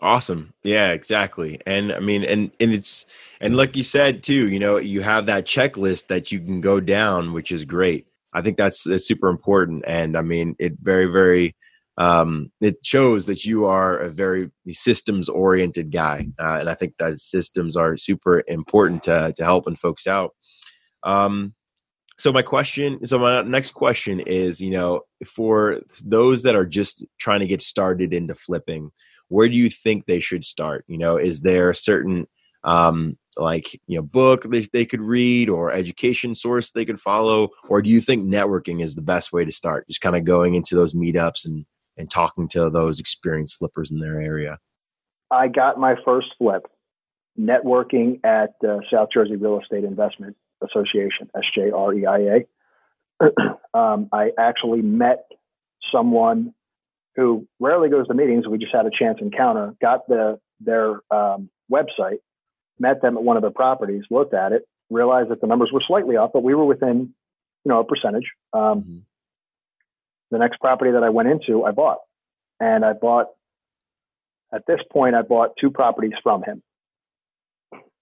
Awesome. 0.01 0.53
Yeah, 0.63 0.91
exactly. 0.91 1.61
And 1.65 1.93
I 1.93 1.99
mean, 1.99 2.25
and 2.25 2.51
and 2.59 2.73
it's 2.73 3.05
and 3.39 3.55
like 3.55 3.77
you 3.77 3.83
said 3.83 4.23
too, 4.23 4.49
you 4.49 4.59
know, 4.59 4.77
you 4.77 5.01
have 5.01 5.25
that 5.27 5.45
checklist 5.45 6.07
that 6.07 6.31
you 6.31 6.39
can 6.39 6.59
go 6.59 6.81
down, 6.81 7.31
which 7.31 7.51
is 7.51 7.63
great. 7.63 8.05
I 8.35 8.41
think 8.41 8.57
that's, 8.57 8.83
that's 8.83 9.07
super 9.07 9.29
important. 9.29 9.83
And 9.87 10.17
I 10.17 10.21
mean, 10.21 10.55
it 10.59 10.73
very, 10.81 11.05
very, 11.05 11.55
um, 11.97 12.51
it 12.59 12.77
shows 12.83 13.25
that 13.27 13.45
you 13.45 13.65
are 13.65 13.97
a 13.97 14.09
very 14.09 14.51
systems 14.69 15.29
oriented 15.29 15.91
guy. 15.91 16.27
Uh, 16.37 16.57
and 16.59 16.69
I 16.69 16.75
think 16.75 16.93
that 16.99 17.19
systems 17.19 17.77
are 17.77 17.95
super 17.95 18.43
important 18.47 19.03
to, 19.03 19.33
to 19.37 19.43
helping 19.43 19.77
folks 19.77 20.05
out. 20.05 20.35
Um, 21.03 21.53
so 22.17 22.31
my 22.31 22.41
question, 22.41 23.05
so 23.05 23.17
my 23.19 23.41
next 23.43 23.71
question 23.71 24.19
is, 24.19 24.59
you 24.59 24.71
know, 24.71 25.01
for 25.25 25.81
those 26.03 26.43
that 26.43 26.55
are 26.55 26.65
just 26.65 27.05
trying 27.19 27.39
to 27.39 27.47
get 27.47 27.61
started 27.61 28.13
into 28.13 28.35
flipping, 28.35 28.91
where 29.29 29.49
do 29.49 29.55
you 29.55 29.69
think 29.69 30.05
they 30.05 30.19
should 30.19 30.43
start? 30.43 30.85
You 30.87 30.97
know, 30.97 31.17
is 31.17 31.41
there 31.41 31.69
a 31.69 31.75
certain 31.75 32.27
um, 32.63 33.17
like 33.37 33.73
you 33.87 33.97
know 33.97 34.01
book 34.01 34.43
they, 34.49 34.61
they 34.61 34.85
could 34.85 35.01
read 35.01 35.49
or 35.49 35.71
education 35.71 36.35
source 36.35 36.71
they 36.71 36.85
could 36.85 36.99
follow, 36.99 37.49
or 37.67 37.81
do 37.81 37.89
you 37.89 38.01
think 38.01 38.23
networking 38.23 38.81
is 38.81 38.95
the 38.95 39.01
best 39.01 39.33
way 39.33 39.45
to 39.45 39.51
start? 39.51 39.87
Just 39.87 40.01
kind 40.01 40.15
of 40.15 40.23
going 40.23 40.55
into 40.55 40.75
those 40.75 40.93
meetups 40.93 41.45
and 41.45 41.65
and 41.97 42.09
talking 42.09 42.47
to 42.49 42.69
those 42.69 42.99
experienced 42.99 43.55
flippers 43.55 43.91
in 43.91 43.99
their 43.99 44.19
area. 44.19 44.59
I 45.31 45.47
got 45.47 45.79
my 45.79 45.95
first 46.05 46.27
flip 46.37 46.65
networking 47.39 48.19
at 48.23 48.53
uh, 48.67 48.79
South 48.91 49.09
Jersey 49.13 49.35
Real 49.35 49.59
Estate 49.59 49.83
Investment 49.83 50.35
Association, 50.61 51.29
SJREIA. 51.35 52.45
um, 53.73 54.09
I 54.11 54.31
actually 54.37 54.81
met 54.81 55.25
someone 55.91 56.53
who 57.15 57.47
rarely 57.59 57.89
goes 57.89 58.07
to 58.07 58.13
meetings. 58.13 58.47
We 58.47 58.57
just 58.57 58.73
had 58.73 58.85
a 58.85 58.91
chance 58.91 59.19
encounter, 59.21 59.73
got 59.81 60.07
the, 60.07 60.39
their 60.59 60.99
um, 61.11 61.49
website, 61.71 62.19
met 62.79 63.01
them 63.01 63.17
at 63.17 63.23
one 63.23 63.37
of 63.37 63.41
their 63.41 63.51
properties, 63.51 64.03
looked 64.09 64.33
at 64.33 64.51
it, 64.51 64.67
realized 64.89 65.29
that 65.29 65.41
the 65.41 65.47
numbers 65.47 65.69
were 65.71 65.83
slightly 65.85 66.17
off, 66.17 66.31
but 66.33 66.43
we 66.43 66.53
were 66.53 66.65
within, 66.65 67.13
you 67.63 67.69
know, 67.69 67.79
a 67.79 67.83
percentage. 67.83 68.29
Um, 68.53 68.61
mm-hmm. 68.61 68.97
The 70.31 70.39
next 70.39 70.59
property 70.59 70.91
that 70.91 71.03
I 71.03 71.09
went 71.09 71.29
into, 71.29 71.63
I 71.63 71.71
bought, 71.71 71.99
and 72.59 72.83
I 72.83 72.93
bought. 72.93 73.27
At 74.53 74.63
this 74.67 74.79
point, 74.91 75.15
I 75.15 75.21
bought 75.21 75.51
two 75.59 75.69
properties 75.69 76.13
from 76.23 76.43
him. 76.43 76.61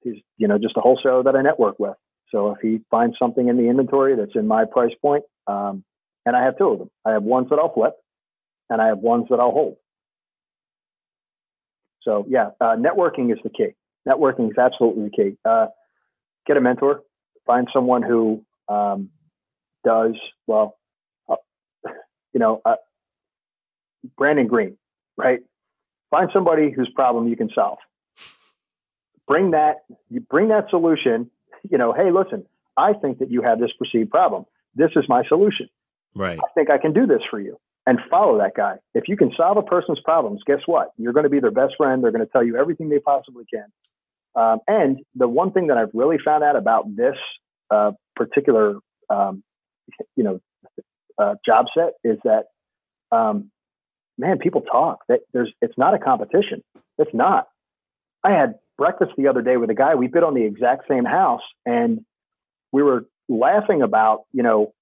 He's, 0.04 0.16
you 0.38 0.48
know, 0.48 0.58
just 0.58 0.78
a 0.78 0.82
wholesaler 0.82 1.24
that 1.24 1.36
I 1.36 1.42
network 1.42 1.80
with. 1.80 1.96
So 2.32 2.52
if 2.52 2.60
he 2.62 2.82
finds 2.92 3.18
something 3.18 3.48
in 3.48 3.58
the 3.58 3.70
inventory 3.70 4.16
that's 4.16 4.36
in 4.36 4.48
my 4.48 4.66
price 4.66 4.94
point, 5.02 5.24
um, 5.48 5.84
and 6.26 6.36
I 6.36 6.44
have 6.44 6.58
two 6.58 6.68
of 6.70 6.80
them, 6.80 6.92
I 7.06 7.12
have 7.12 7.24
ones 7.24 7.48
that 7.50 7.60
I'll 7.60 7.74
flip, 7.74 7.94
and 8.70 8.82
I 8.82 8.88
have 8.88 9.00
ones 9.00 9.28
that 9.30 9.40
I'll 9.40 9.52
hold. 9.52 9.78
So 12.04 12.26
yeah, 12.28 12.50
uh, 12.60 12.76
networking 12.76 13.32
is 13.32 13.40
the 13.44 13.50
key. 13.50 13.76
Networking 14.08 14.50
is 14.50 14.58
absolutely 14.58 15.06
the 15.06 15.10
key. 15.10 15.38
Uh, 15.46 15.68
get 16.46 16.58
a 16.58 16.62
mentor, 16.62 17.02
find 17.46 17.68
someone 17.74 18.04
who 18.04 18.44
um, 18.68 19.10
does 19.86 20.14
well. 20.48 20.78
Uh, 21.30 21.36
you 22.34 22.40
know, 22.40 22.62
uh, 22.66 22.76
Brandon 24.18 24.48
Green, 24.48 24.78
right? 25.18 25.40
Find 26.10 26.30
somebody 26.34 26.72
whose 26.72 26.90
problem 26.94 27.28
you 27.28 27.36
can 27.36 27.50
solve. 27.56 27.80
Bring 29.28 29.52
that, 29.52 29.86
you 30.10 30.20
bring 30.20 30.50
that 30.50 30.70
solution 30.70 31.30
you 31.70 31.78
know, 31.78 31.94
hey, 31.94 32.12
listen, 32.12 32.46
I 32.78 32.94
think 32.94 33.20
that 33.20 33.32
you 33.32 33.42
have 33.42 33.60
this 33.60 33.72
perceived 33.78 34.10
problem. 34.12 34.46
This 34.76 34.92
is 34.96 35.06
my 35.08 35.24
solution. 35.28 35.70
Right. 36.16 36.38
I 36.38 36.48
think 36.56 36.70
I 36.70 36.78
can 36.78 36.94
do 36.94 37.06
this 37.06 37.22
for 37.30 37.40
you. 37.40 37.58
And 37.86 38.00
follow 38.10 38.38
that 38.38 38.56
guy. 38.56 38.78
If 38.94 39.06
you 39.08 39.18
can 39.18 39.32
solve 39.36 39.58
a 39.58 39.62
person's 39.62 40.00
problems, 40.00 40.42
guess 40.46 40.62
what? 40.66 40.94
You're 40.98 41.12
going 41.12 41.26
to 41.26 41.30
be 41.30 41.42
their 41.42 41.52
best 41.52 41.74
friend. 41.76 42.02
They're 42.02 42.12
going 42.12 42.26
to 42.26 42.32
tell 42.32 42.44
you 42.44 42.56
everything 42.58 42.90
they 42.90 43.00
possibly 43.00 43.44
can. 43.54 43.66
Um, 44.36 44.60
and 44.68 45.00
the 45.16 45.28
one 45.28 45.52
thing 45.52 45.68
that 45.68 45.78
I've 45.78 45.92
really 45.94 46.18
found 46.24 46.44
out 46.44 46.56
about 46.56 46.96
this 46.96 47.16
uh, 47.70 47.92
particular, 48.16 48.78
um, 49.10 49.44
you 50.16 50.24
know, 50.24 50.40
uh, 51.18 51.36
job 51.46 51.68
set 51.78 51.94
is 52.04 52.18
that, 52.24 52.46
um, 53.12 53.52
man, 54.18 54.40
people 54.40 54.62
talk. 54.62 55.00
That 55.08 55.20
there's, 55.34 55.52
it's 55.62 55.78
not 55.78 55.94
a 55.94 56.00
competition. 56.00 56.64
It's 56.98 57.14
not. 57.14 57.48
I 58.24 58.32
had 58.32 58.56
breakfast 58.78 59.12
the 59.18 59.28
other 59.28 59.42
day 59.42 59.58
with 59.58 59.70
a 59.70 59.76
guy. 59.76 59.96
We 59.96 60.08
bid 60.08 60.24
on 60.24 60.34
the 60.34 60.44
exact 60.44 60.88
same 60.88 61.06
house, 61.06 61.42
and 61.66 62.02
we 62.72 62.82
were 62.82 63.06
laughing 63.30 63.82
about, 63.82 64.24
you 64.32 64.44
know, 64.44 64.74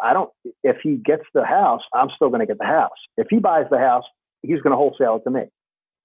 I 0.00 0.12
don't. 0.12 0.30
If 0.62 0.76
he 0.82 0.96
gets 0.96 1.24
the 1.34 1.44
house, 1.44 1.80
I'm 1.92 2.10
still 2.14 2.28
going 2.28 2.40
to 2.40 2.46
get 2.46 2.58
the 2.58 2.66
house. 2.66 2.90
If 3.16 3.26
he 3.30 3.38
buys 3.38 3.66
the 3.70 3.78
house, 3.78 4.04
he's 4.42 4.60
going 4.60 4.70
to 4.70 4.76
wholesale 4.76 5.16
it 5.16 5.24
to 5.24 5.30
me. 5.30 5.42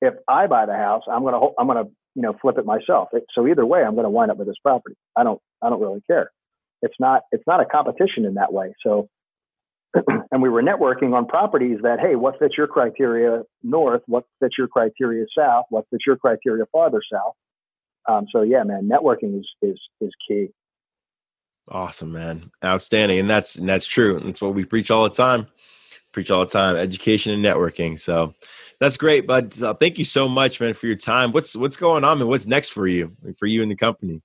If 0.01 0.15
I 0.27 0.47
buy 0.47 0.65
the 0.65 0.73
house, 0.73 1.03
I'm 1.11 1.21
going 1.21 1.33
to 1.33 1.49
I'm 1.59 1.67
going 1.67 1.85
to 1.85 1.91
you 2.15 2.21
know 2.21 2.35
flip 2.41 2.57
it 2.57 2.65
myself. 2.65 3.09
So 3.33 3.47
either 3.47 3.65
way, 3.65 3.83
I'm 3.83 3.93
going 3.93 4.05
to 4.05 4.09
wind 4.09 4.31
up 4.31 4.37
with 4.37 4.47
this 4.47 4.57
property. 4.63 4.95
I 5.15 5.23
don't 5.23 5.41
I 5.61 5.69
don't 5.69 5.81
really 5.81 6.01
care. 6.07 6.31
It's 6.81 6.95
not 6.99 7.23
it's 7.31 7.43
not 7.45 7.61
a 7.61 7.65
competition 7.65 8.25
in 8.25 8.35
that 8.35 8.51
way. 8.51 8.73
So 8.83 9.09
and 10.31 10.41
we 10.41 10.49
were 10.49 10.61
networking 10.61 11.13
on 11.13 11.25
properties 11.25 11.79
that, 11.83 11.99
hey, 11.99 12.15
what 12.15 12.37
fits 12.39 12.55
your 12.57 12.67
criteria 12.67 13.43
north? 13.63 14.01
What 14.07 14.25
fits 14.39 14.55
your 14.57 14.67
criteria 14.67 15.25
south? 15.37 15.65
What 15.69 15.85
fits 15.89 16.03
your 16.05 16.17
criteria 16.17 16.65
farther 16.71 17.01
south? 17.11 17.33
Um, 18.07 18.27
so 18.31 18.41
yeah, 18.41 18.63
man, 18.63 18.89
networking 18.91 19.39
is 19.39 19.47
is 19.61 19.79
is 20.01 20.11
key. 20.27 20.47
Awesome, 21.69 22.11
man, 22.11 22.51
outstanding, 22.63 23.19
and 23.19 23.29
that's 23.29 23.55
and 23.55 23.67
that's 23.67 23.87
true. 23.87 24.19
That's 24.19 24.41
what 24.41 24.53
we 24.53 24.65
preach 24.65 24.91
all 24.91 25.03
the 25.03 25.09
time. 25.09 25.47
Preach 26.11 26.29
all 26.29 26.41
the 26.41 26.51
time, 26.51 26.75
education 26.75 27.33
and 27.33 27.43
networking. 27.43 27.99
So 27.99 28.35
that's 28.79 28.97
great, 28.97 29.27
bud. 29.27 29.61
Uh, 29.61 29.73
thank 29.73 29.97
you 29.97 30.05
so 30.05 30.27
much, 30.27 30.59
man, 30.59 30.73
for 30.73 30.87
your 30.87 30.95
time. 30.95 31.31
What's 31.31 31.55
what's 31.55 31.77
going 31.77 32.03
on, 32.03 32.19
and 32.19 32.29
what's 32.29 32.45
next 32.45 32.69
for 32.69 32.87
you, 32.87 33.15
for 33.37 33.45
you 33.45 33.61
and 33.61 33.71
the 33.71 33.75
company? 33.75 34.21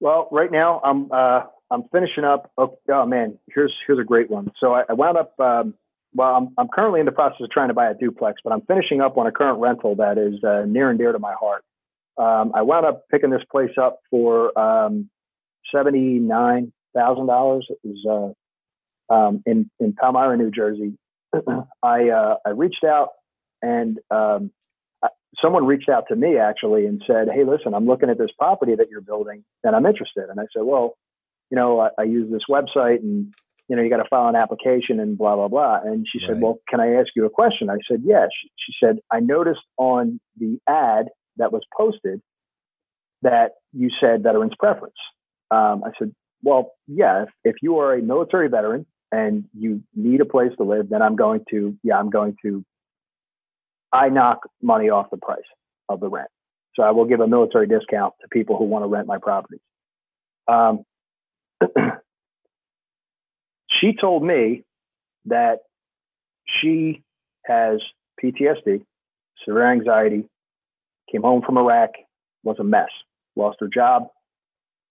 Well, 0.00 0.28
right 0.30 0.52
now 0.52 0.80
I'm 0.84 1.10
uh, 1.12 1.42
I'm 1.70 1.84
finishing 1.92 2.24
up. 2.24 2.50
Oh, 2.58 2.78
oh, 2.92 3.06
man, 3.06 3.38
here's 3.52 3.74
here's 3.86 3.98
a 3.98 4.04
great 4.04 4.30
one. 4.30 4.50
So 4.58 4.74
I, 4.74 4.82
I 4.88 4.92
wound 4.92 5.18
up. 5.18 5.38
Um, 5.40 5.74
well, 6.14 6.34
I'm 6.34 6.54
I'm 6.58 6.68
currently 6.68 7.00
in 7.00 7.06
the 7.06 7.12
process 7.12 7.40
of 7.40 7.50
trying 7.50 7.68
to 7.68 7.74
buy 7.74 7.90
a 7.90 7.94
duplex, 7.94 8.40
but 8.44 8.52
I'm 8.52 8.62
finishing 8.62 9.00
up 9.00 9.16
on 9.18 9.26
a 9.26 9.32
current 9.32 9.60
rental 9.60 9.96
that 9.96 10.18
is 10.18 10.42
uh, 10.44 10.64
near 10.66 10.90
and 10.90 10.98
dear 10.98 11.12
to 11.12 11.18
my 11.18 11.34
heart. 11.38 11.64
Um, 12.18 12.52
I 12.54 12.62
wound 12.62 12.86
up 12.86 13.04
picking 13.10 13.30
this 13.30 13.42
place 13.50 13.72
up 13.80 14.00
for 14.10 14.56
um, 14.58 15.10
seventy 15.74 16.18
nine 16.18 16.72
thousand 16.94 17.26
dollars. 17.26 17.66
It 17.68 17.78
was 17.84 18.34
uh, 19.10 19.14
um, 19.14 19.42
in 19.46 19.70
in 19.80 19.92
Palmyra, 19.94 20.36
New 20.36 20.50
Jersey. 20.50 20.96
I 21.82 22.08
uh, 22.08 22.36
I 22.46 22.50
reached 22.50 22.84
out 22.84 23.10
and 23.66 23.98
um, 24.10 24.50
someone 25.42 25.66
reached 25.66 25.88
out 25.88 26.04
to 26.08 26.16
me 26.16 26.38
actually 26.38 26.86
and 26.86 27.02
said, 27.06 27.28
"Hey, 27.32 27.44
listen, 27.44 27.74
I'm 27.74 27.86
looking 27.86 28.10
at 28.10 28.18
this 28.18 28.30
property 28.38 28.74
that 28.76 28.88
you're 28.90 29.00
building, 29.12 29.44
and 29.64 29.74
I'm 29.76 29.86
interested." 29.86 30.28
And 30.30 30.38
I 30.38 30.46
said, 30.54 30.62
"Well, 30.62 30.96
you 31.50 31.56
know, 31.56 31.80
I, 31.80 31.88
I 31.98 32.04
use 32.04 32.30
this 32.30 32.42
website 32.50 33.00
and, 33.02 33.32
you 33.68 33.76
know, 33.76 33.82
you 33.82 33.90
got 33.90 34.02
to 34.02 34.08
file 34.08 34.28
an 34.28 34.36
application 34.36 35.00
and 35.00 35.16
blah, 35.16 35.34
blah, 35.36 35.48
blah. 35.48 35.80
And 35.84 36.06
she 36.10 36.18
right. 36.18 36.28
said, 36.28 36.40
well, 36.40 36.58
can 36.68 36.80
I 36.80 36.94
ask 36.94 37.08
you 37.14 37.24
a 37.26 37.30
question? 37.30 37.70
I 37.70 37.78
said, 37.88 38.02
yes. 38.04 38.28
She, 38.40 38.48
she 38.58 38.72
said, 38.84 38.98
I 39.10 39.20
noticed 39.20 39.60
on 39.76 40.20
the 40.38 40.58
ad 40.68 41.06
that 41.36 41.52
was 41.52 41.62
posted 41.76 42.20
that 43.22 43.52
you 43.72 43.90
said 44.00 44.22
veterans 44.22 44.54
preference. 44.58 44.96
Um, 45.50 45.82
I 45.84 45.90
said, 45.98 46.12
well, 46.42 46.72
yeah, 46.86 47.24
if, 47.24 47.28
if 47.44 47.56
you 47.62 47.78
are 47.78 47.94
a 47.94 48.02
military 48.02 48.48
veteran 48.48 48.86
and 49.10 49.44
you 49.56 49.82
need 49.94 50.20
a 50.20 50.26
place 50.26 50.52
to 50.58 50.64
live, 50.64 50.88
then 50.88 51.02
I'm 51.02 51.16
going 51.16 51.44
to, 51.50 51.76
yeah, 51.82 51.98
I'm 51.98 52.10
going 52.10 52.36
to, 52.42 52.64
I 53.96 54.10
knock 54.10 54.40
money 54.62 54.90
off 54.90 55.08
the 55.10 55.16
price 55.16 55.38
of 55.88 56.00
the 56.00 56.08
rent. 56.08 56.28
So 56.74 56.82
I 56.82 56.90
will 56.90 57.06
give 57.06 57.20
a 57.20 57.26
military 57.26 57.66
discount 57.66 58.12
to 58.20 58.28
people 58.28 58.58
who 58.58 58.64
want 58.64 58.84
to 58.84 58.88
rent 58.88 59.06
my 59.06 59.16
properties. 59.18 59.60
Um, 60.46 60.84
she 63.70 63.94
told 63.98 64.22
me 64.22 64.64
that 65.24 65.60
she 66.44 67.02
has 67.46 67.80
PTSD, 68.22 68.82
severe 69.46 69.72
anxiety, 69.72 70.28
came 71.10 71.22
home 71.22 71.42
from 71.42 71.56
Iraq, 71.56 71.90
was 72.42 72.56
a 72.60 72.64
mess, 72.64 72.90
lost 73.34 73.56
her 73.60 73.68
job. 73.68 74.08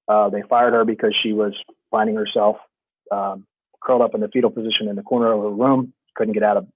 Uh, 0.07 0.29
they 0.29 0.41
fired 0.49 0.73
her 0.73 0.85
because 0.85 1.15
she 1.21 1.33
was 1.33 1.53
finding 1.91 2.15
herself 2.15 2.57
um, 3.11 3.45
curled 3.83 4.01
up 4.01 4.15
in 4.15 4.21
the 4.21 4.27
fetal 4.29 4.49
position 4.49 4.87
in 4.87 4.95
the 4.95 5.03
corner 5.03 5.31
of 5.31 5.41
her 5.41 5.49
room, 5.49 5.93
couldn't 6.15 6.33
get 6.33 6.43
out 6.43 6.57
of, 6.57 6.67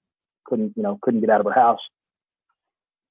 couldn't 0.44 0.72
you 0.76 0.82
know, 0.82 0.98
couldn't 1.02 1.20
get 1.20 1.30
out 1.30 1.40
of 1.40 1.46
her 1.46 1.52
house. 1.52 1.80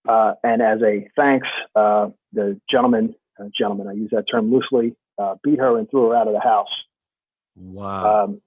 Uh, 0.08 0.34
and 0.44 0.62
as 0.62 0.80
a 0.82 1.10
thanks, 1.16 1.48
uh, 1.76 2.10
the 2.34 2.60
gentleman, 2.70 3.16
uh, 3.40 3.46
gentleman, 3.58 3.88
I 3.88 3.94
use 3.94 4.10
that 4.12 4.26
term 4.32 4.52
loosely, 4.52 4.96
uh, 5.18 5.36
beat 5.44 5.60
her 5.60 5.78
and 5.78 5.90
threw 5.90 6.10
her 6.10 6.16
out 6.16 6.28
of 6.28 6.34
the 6.34 6.40
house. 6.40 6.68
Wow. 7.56 8.24
Um, 8.24 8.42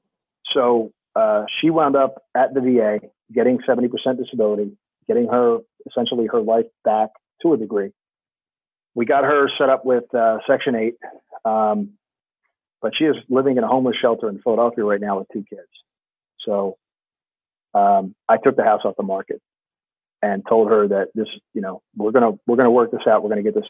so 0.53 0.93
uh, 1.15 1.45
she 1.61 1.71
wound 1.71 1.97
up 1.97 2.23
at 2.35 2.55
the 2.55 2.61
VA 2.61 3.01
getting 3.33 3.59
70% 3.59 3.91
disability, 4.19 4.77
getting 5.07 5.29
her 5.29 5.59
essentially 5.87 6.27
her 6.27 6.41
life 6.41 6.67
back 6.85 7.11
to 7.43 7.53
a 7.53 7.57
degree. 7.57 7.91
We 8.95 9.07
got 9.07 9.25
her 9.25 9.49
set 9.59 9.69
up 9.69 9.85
with 9.85 10.05
uh, 10.15 10.39
Section 10.47 10.75
8, 10.75 10.95
um, 11.45 11.91
but 12.81 12.93
she 12.97 13.05
is 13.05 13.17
living 13.29 13.57
in 13.57 13.65
a 13.65 13.69
homeless 13.69 13.97
shelter 14.01 14.29
in 14.29 14.41
Philadelphia 14.41 14.85
right 14.85 15.01
now 15.01 15.19
with 15.19 15.29
two 15.33 15.45
kids. 15.49 15.69
So 16.45 16.77
um, 17.75 18.15
I 18.29 18.37
took 18.37 18.57
the 18.57 18.65
house 18.65 18.83
off 18.85 18.97
the 18.97 19.03
market 19.03 19.41
and 20.23 20.43
told 20.49 20.71
her 20.71 20.89
that 20.89 21.09
this, 21.15 21.29
you 21.53 21.61
know, 21.61 21.83
we're 21.97 22.13
gonna 22.13 22.33
we're 22.47 22.57
gonna 22.57 22.71
work 22.71 22.91
this 22.91 23.07
out. 23.09 23.23
We're 23.23 23.31
gonna 23.31 23.43
get 23.43 23.55
this 23.55 23.69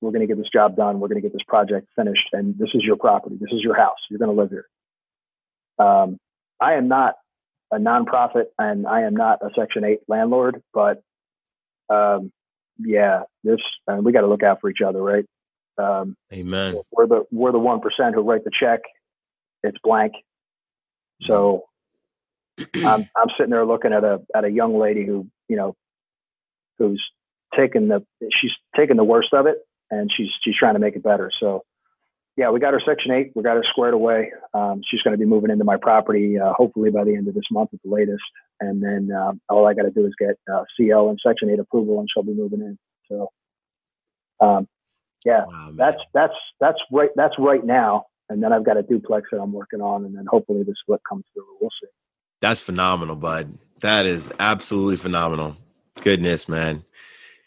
we're 0.00 0.10
going 0.10 0.20
to 0.20 0.26
get 0.26 0.36
this 0.36 0.50
job 0.52 0.76
done. 0.76 1.00
We're 1.00 1.08
going 1.08 1.20
to 1.20 1.26
get 1.26 1.32
this 1.32 1.44
project 1.46 1.88
finished. 1.96 2.28
And 2.32 2.56
this 2.58 2.68
is 2.74 2.82
your 2.82 2.96
property. 2.96 3.36
This 3.40 3.52
is 3.52 3.62
your 3.62 3.76
house. 3.76 3.96
You're 4.10 4.18
going 4.18 4.34
to 4.34 4.40
live 4.40 4.50
here. 4.50 4.66
Um, 5.78 6.18
I 6.60 6.74
am 6.74 6.88
not 6.88 7.14
a 7.72 7.78
nonprofit 7.78 8.46
and 8.58 8.86
I 8.86 9.02
am 9.02 9.14
not 9.14 9.40
a 9.42 9.50
Section 9.58 9.84
8 9.84 10.00
landlord, 10.08 10.62
but 10.72 11.02
um, 11.90 12.30
yeah, 12.78 13.22
this, 13.42 13.60
and 13.86 14.04
we 14.04 14.12
got 14.12 14.20
to 14.20 14.26
look 14.26 14.42
out 14.42 14.60
for 14.60 14.70
each 14.70 14.80
other, 14.86 15.02
right? 15.02 15.24
Um, 15.78 16.16
Amen. 16.32 16.80
We're 16.92 17.06
the, 17.06 17.24
we're 17.30 17.52
the 17.52 17.58
1% 17.58 18.14
who 18.14 18.20
write 18.22 18.44
the 18.44 18.50
check. 18.58 18.80
it's 19.62 19.78
blank. 19.82 20.12
So 21.22 21.64
I'm 22.58 23.08
I'm 23.16 23.28
sitting 23.36 23.50
there 23.50 23.66
looking 23.66 23.92
at 23.92 24.04
a 24.04 24.20
at 24.34 24.44
a 24.44 24.50
young 24.50 24.78
lady 24.78 25.04
who 25.04 25.26
you 25.48 25.56
know 25.56 25.74
who's 26.78 27.04
taking 27.56 27.88
the 27.88 28.04
she's 28.40 28.52
taking 28.76 28.96
the 28.96 29.04
worst 29.04 29.32
of 29.32 29.46
it 29.46 29.58
and 29.90 30.10
she's 30.14 30.28
she's 30.42 30.56
trying 30.56 30.74
to 30.74 30.80
make 30.80 30.96
it 30.96 31.02
better. 31.02 31.30
So 31.38 31.64
yeah, 32.36 32.50
we 32.50 32.60
got 32.60 32.74
her 32.74 32.82
section 32.84 33.12
eight. 33.12 33.32
We 33.34 33.42
got 33.42 33.56
her 33.56 33.64
squared 33.70 33.94
away. 33.94 34.30
Um, 34.52 34.82
she's 34.88 35.00
going 35.02 35.12
to 35.12 35.18
be 35.18 35.24
moving 35.24 35.50
into 35.50 35.64
my 35.64 35.76
property 35.76 36.38
uh, 36.38 36.52
hopefully 36.52 36.90
by 36.90 37.04
the 37.04 37.14
end 37.14 37.28
of 37.28 37.34
this 37.34 37.50
month 37.50 37.70
at 37.72 37.80
the 37.82 37.90
latest. 37.90 38.22
And 38.60 38.82
then 38.82 39.10
uh, 39.14 39.32
all 39.48 39.66
I 39.66 39.74
got 39.74 39.82
to 39.82 39.90
do 39.90 40.06
is 40.06 40.14
get 40.18 40.38
uh, 40.52 40.64
CL 40.76 41.08
and 41.08 41.18
section 41.24 41.50
eight 41.50 41.58
approval, 41.58 42.00
and 42.00 42.08
she'll 42.12 42.22
be 42.22 42.34
moving 42.34 42.60
in. 42.60 42.78
So 43.08 43.30
um, 44.40 44.68
yeah, 45.24 45.44
wow, 45.46 45.70
that's 45.74 46.00
that's 46.12 46.34
that's 46.60 46.78
right. 46.92 47.10
That's 47.16 47.34
right 47.38 47.64
now. 47.64 48.06
And 48.28 48.42
then 48.42 48.52
I've 48.52 48.64
got 48.64 48.76
a 48.76 48.82
duplex 48.82 49.28
that 49.30 49.40
I'm 49.40 49.52
working 49.52 49.80
on, 49.80 50.04
and 50.04 50.16
then 50.16 50.26
hopefully 50.26 50.64
this 50.64 50.74
split 50.80 51.00
comes 51.08 51.24
through. 51.32 51.44
We'll 51.60 51.70
see. 51.80 51.88
That's 52.40 52.60
phenomenal, 52.60 53.16
bud. 53.16 53.56
That 53.80 54.06
is 54.06 54.30
absolutely 54.38 54.96
phenomenal. 54.96 55.56
Goodness, 56.02 56.48
man. 56.48 56.84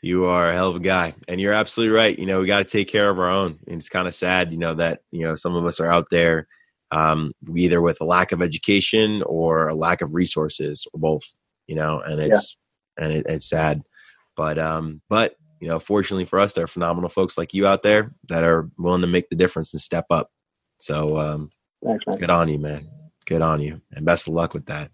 You 0.01 0.25
are 0.25 0.49
a 0.49 0.53
hell 0.53 0.69
of 0.69 0.77
a 0.77 0.79
guy. 0.79 1.13
And 1.27 1.41
you're 1.41 1.53
absolutely 1.53 1.95
right. 1.95 2.17
You 2.17 2.25
know, 2.25 2.39
we 2.39 2.47
got 2.47 2.59
to 2.59 2.63
take 2.63 2.87
care 2.87 3.09
of 3.09 3.19
our 3.19 3.29
own. 3.29 3.59
And 3.67 3.77
it's 3.77 3.89
kind 3.89 4.07
of 4.07 4.15
sad, 4.15 4.51
you 4.51 4.57
know, 4.57 4.73
that, 4.75 5.01
you 5.11 5.25
know, 5.25 5.35
some 5.35 5.55
of 5.55 5.65
us 5.65 5.79
are 5.79 5.91
out 5.91 6.07
there 6.09 6.47
um, 6.91 7.33
either 7.55 7.81
with 7.81 8.01
a 8.01 8.05
lack 8.05 8.31
of 8.31 8.41
education 8.41 9.21
or 9.23 9.67
a 9.67 9.75
lack 9.75 10.01
of 10.01 10.15
resources 10.15 10.87
or 10.93 10.99
both, 10.99 11.23
you 11.67 11.75
know, 11.75 11.99
and 12.01 12.19
it's, 12.21 12.57
yeah. 12.97 13.05
and 13.05 13.13
it, 13.13 13.25
it's 13.27 13.49
sad. 13.49 13.83
But, 14.35 14.57
um, 14.57 15.01
but, 15.09 15.35
you 15.59 15.67
know, 15.67 15.79
fortunately 15.79 16.25
for 16.25 16.39
us, 16.39 16.53
there 16.53 16.63
are 16.63 16.67
phenomenal 16.67 17.09
folks 17.09 17.37
like 17.37 17.53
you 17.53 17.67
out 17.67 17.83
there 17.83 18.13
that 18.29 18.43
are 18.43 18.69
willing 18.77 19.01
to 19.01 19.07
make 19.07 19.29
the 19.29 19.35
difference 19.35 19.73
and 19.73 19.81
step 19.81 20.05
up. 20.09 20.31
So, 20.79 21.17
um, 21.17 21.49
Thanks, 21.85 22.07
man. 22.07 22.17
good 22.17 22.29
on 22.29 22.47
you, 22.47 22.57
man. 22.57 22.89
Good 23.25 23.41
on 23.41 23.61
you. 23.61 23.81
And 23.91 24.05
best 24.05 24.27
of 24.27 24.33
luck 24.33 24.53
with 24.53 24.65
that. 24.67 24.91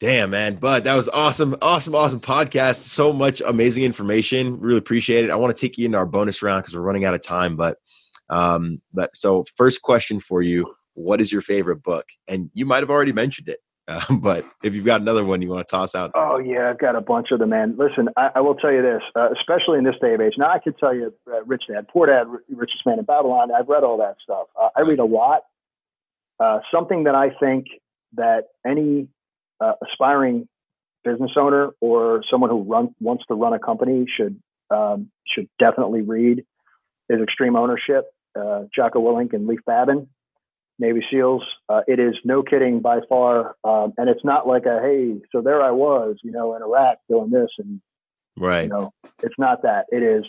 Damn, 0.00 0.30
man. 0.30 0.54
But 0.54 0.84
that 0.84 0.94
was 0.94 1.10
awesome. 1.10 1.54
Awesome, 1.60 1.94
awesome 1.94 2.20
podcast. 2.20 2.76
So 2.76 3.12
much 3.12 3.42
amazing 3.46 3.84
information. 3.84 4.58
Really 4.58 4.78
appreciate 4.78 5.26
it. 5.26 5.30
I 5.30 5.36
want 5.36 5.54
to 5.54 5.60
take 5.60 5.76
you 5.76 5.84
into 5.84 5.98
our 5.98 6.06
bonus 6.06 6.42
round 6.42 6.62
because 6.62 6.74
we're 6.74 6.80
running 6.80 7.04
out 7.04 7.12
of 7.12 7.20
time. 7.20 7.54
But 7.54 7.76
um, 8.30 8.80
but 8.94 9.14
so 9.14 9.44
first 9.56 9.82
question 9.82 10.18
for 10.18 10.40
you, 10.40 10.74
what 10.94 11.20
is 11.20 11.30
your 11.30 11.42
favorite 11.42 11.82
book? 11.82 12.06
And 12.28 12.50
you 12.54 12.64
might 12.64 12.82
have 12.82 12.88
already 12.88 13.12
mentioned 13.12 13.50
it. 13.50 13.58
Uh, 13.88 14.00
but 14.22 14.46
if 14.64 14.74
you've 14.74 14.86
got 14.86 15.02
another 15.02 15.22
one 15.22 15.42
you 15.42 15.50
want 15.50 15.66
to 15.66 15.70
toss 15.70 15.94
out. 15.94 16.12
Oh 16.14 16.38
yeah, 16.38 16.70
I've 16.70 16.78
got 16.78 16.96
a 16.96 17.02
bunch 17.02 17.30
of 17.30 17.38
them, 17.38 17.50
man. 17.50 17.76
Listen, 17.76 18.08
I, 18.16 18.30
I 18.36 18.40
will 18.40 18.54
tell 18.54 18.72
you 18.72 18.80
this, 18.80 19.02
uh, 19.14 19.28
especially 19.32 19.76
in 19.76 19.84
this 19.84 19.96
day 20.00 20.14
of 20.14 20.22
age. 20.22 20.34
Now 20.38 20.50
I 20.50 20.60
could 20.60 20.78
tell 20.78 20.94
you, 20.94 21.12
uh, 21.30 21.44
Rich 21.44 21.64
Dad, 21.70 21.88
Poor 21.88 22.06
Dad, 22.06 22.26
Richest 22.48 22.86
Man 22.86 22.98
in 22.98 23.04
Babylon. 23.04 23.50
I've 23.52 23.68
read 23.68 23.84
all 23.84 23.98
that 23.98 24.16
stuff. 24.22 24.46
Uh, 24.58 24.70
I 24.74 24.80
read 24.80 24.98
a 24.98 25.04
lot. 25.04 25.42
Uh, 26.38 26.60
something 26.72 27.04
that 27.04 27.14
I 27.14 27.32
think 27.38 27.66
that 28.14 28.44
any 28.66 29.08
uh, 29.60 29.72
aspiring 29.88 30.48
business 31.04 31.32
owner 31.36 31.70
or 31.80 32.22
someone 32.30 32.50
who 32.50 32.62
run, 32.62 32.94
wants 33.00 33.24
to 33.28 33.34
run 33.34 33.52
a 33.52 33.58
company 33.58 34.06
should 34.16 34.40
um, 34.70 35.10
should 35.26 35.48
definitely 35.58 36.02
read 36.02 36.44
is 37.08 37.20
Extreme 37.20 37.56
Ownership, 37.56 38.04
uh, 38.38 38.62
Jocko 38.74 39.00
Willink 39.00 39.32
and 39.32 39.46
Leif 39.48 39.60
Babin, 39.66 40.08
Navy 40.78 41.04
SEALs. 41.10 41.42
Uh, 41.68 41.80
it 41.88 41.98
is 41.98 42.14
no 42.24 42.42
kidding 42.42 42.80
by 42.80 43.00
far, 43.08 43.56
um, 43.64 43.92
and 43.98 44.08
it's 44.08 44.24
not 44.24 44.46
like 44.46 44.66
a 44.66 44.80
hey, 44.80 45.20
so 45.32 45.40
there 45.40 45.62
I 45.62 45.72
was, 45.72 46.16
you 46.22 46.30
know, 46.30 46.54
in 46.54 46.62
Iraq 46.62 46.98
doing 47.08 47.30
this, 47.30 47.50
and 47.58 47.80
right, 48.38 48.64
you 48.64 48.68
know, 48.70 48.92
it's 49.22 49.34
not 49.38 49.62
that. 49.62 49.86
It 49.90 50.02
is 50.02 50.24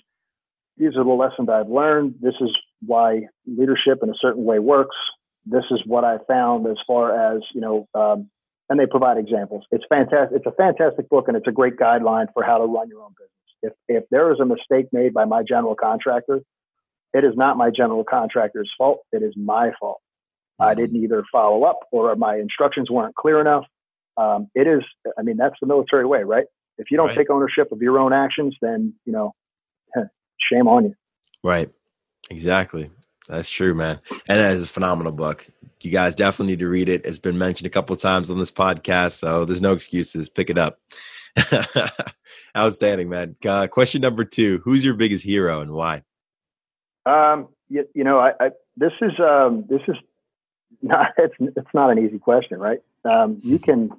these 0.78 0.96
are 0.98 1.04
the 1.04 1.10
lessons 1.10 1.50
I've 1.50 1.70
learned. 1.70 2.16
This 2.20 2.34
is 2.42 2.50
why 2.86 3.28
leadership 3.46 4.00
in 4.02 4.10
a 4.10 4.16
certain 4.20 4.44
way 4.44 4.58
works. 4.58 4.96
This 5.46 5.66
is 5.70 5.82
what 5.86 6.04
I 6.04 6.18
found 6.28 6.66
as 6.66 6.78
far 6.88 7.36
as 7.36 7.42
you 7.54 7.62
know 7.62 7.88
um, 7.94 8.30
and 8.72 8.80
they 8.80 8.86
provide 8.86 9.18
examples. 9.18 9.66
It's 9.70 9.84
fantastic. 9.90 10.38
It's 10.38 10.46
a 10.46 10.54
fantastic 10.54 11.10
book, 11.10 11.26
and 11.28 11.36
it's 11.36 11.48
a 11.48 11.52
great 11.52 11.76
guideline 11.76 12.28
for 12.34 12.42
how 12.42 12.58
to 12.58 12.64
run 12.64 12.88
your 12.88 13.02
own 13.04 13.14
business. 13.20 13.76
If 13.90 14.04
if 14.04 14.04
there 14.10 14.32
is 14.32 14.40
a 14.40 14.46
mistake 14.46 14.88
made 14.94 15.14
by 15.14 15.26
my 15.26 15.44
general 15.44 15.76
contractor, 15.76 16.40
it 17.14 17.26
is 17.26 17.34
not 17.36 17.58
my 17.58 17.70
general 17.70 18.06
contractor's 18.10 18.72
fault. 18.78 19.00
It 19.12 19.24
is 19.24 19.34
my 19.36 19.72
fault. 19.78 20.00
Mm-hmm. 20.62 20.70
I 20.70 20.76
didn't 20.76 21.04
either 21.04 21.22
follow 21.30 21.66
up 21.66 21.80
or 21.92 22.16
my 22.16 22.38
instructions 22.38 22.90
weren't 22.90 23.14
clear 23.14 23.42
enough. 23.42 23.66
Um, 24.16 24.48
it 24.56 24.68
is. 24.68 24.84
I 25.20 25.22
mean, 25.22 25.36
that's 25.36 25.56
the 25.60 25.68
military 25.68 26.06
way, 26.06 26.24
right? 26.24 26.46
If 26.78 26.92
you 26.92 26.98
don't 26.98 27.08
right. 27.08 27.18
take 27.18 27.30
ownership 27.30 27.74
of 27.74 27.82
your 27.82 28.00
own 28.00 28.14
actions, 28.14 28.56
then 28.62 28.94
you 29.04 29.12
know, 29.12 29.34
shame 30.50 30.70
on 30.70 30.86
you. 30.86 30.96
Right. 31.44 31.70
Exactly. 32.30 32.90
That's 33.28 33.50
true, 33.50 33.74
man. 33.74 34.00
And 34.28 34.40
that 34.40 34.54
is 34.54 34.64
a 34.64 34.68
phenomenal 34.68 35.12
book. 35.12 35.48
You 35.82 35.92
guys 35.92 36.16
definitely 36.16 36.54
need 36.54 36.60
to 36.60 36.68
read 36.68 36.90
it. 36.90 37.06
It's 37.06 37.18
been 37.18 37.38
mentioned 37.38 37.68
a 37.68 37.72
couple 37.72 37.94
of 37.94 38.02
times 38.02 38.30
on 38.30 38.38
this 38.38 38.52
podcast, 38.52 39.14
so 39.14 39.46
there's 39.46 39.62
no 39.62 39.74
excuses. 39.74 40.30
Pick 40.30 40.50
it 40.50 40.58
up. 40.58 40.80
Outstanding, 42.58 43.10
man. 43.10 43.36
Uh, 43.46 43.68
question 43.68 44.02
number 44.02 44.26
two: 44.26 44.62
Who's 44.64 44.84
your 44.84 44.94
biggest 44.94 45.24
hero 45.24 45.62
and 45.62 45.72
why? 45.72 46.04
Um, 47.06 47.48
you, 47.70 47.88
you 47.96 48.04
know, 48.04 48.20
I, 48.20 48.32
I, 48.40 48.50
this 48.76 48.92
is 49.02 49.12
um, 49.20 49.66
this 49.70 49.82
is 49.88 49.96
not 50.82 51.08
it's 51.18 51.36
it's 51.40 51.74
not 51.74 51.90
an 51.90 52.00
easy 52.06 52.20
question, 52.20 52.60
right? 52.60 52.80
Um, 53.06 53.40
you 53.44 53.58
can 53.58 53.92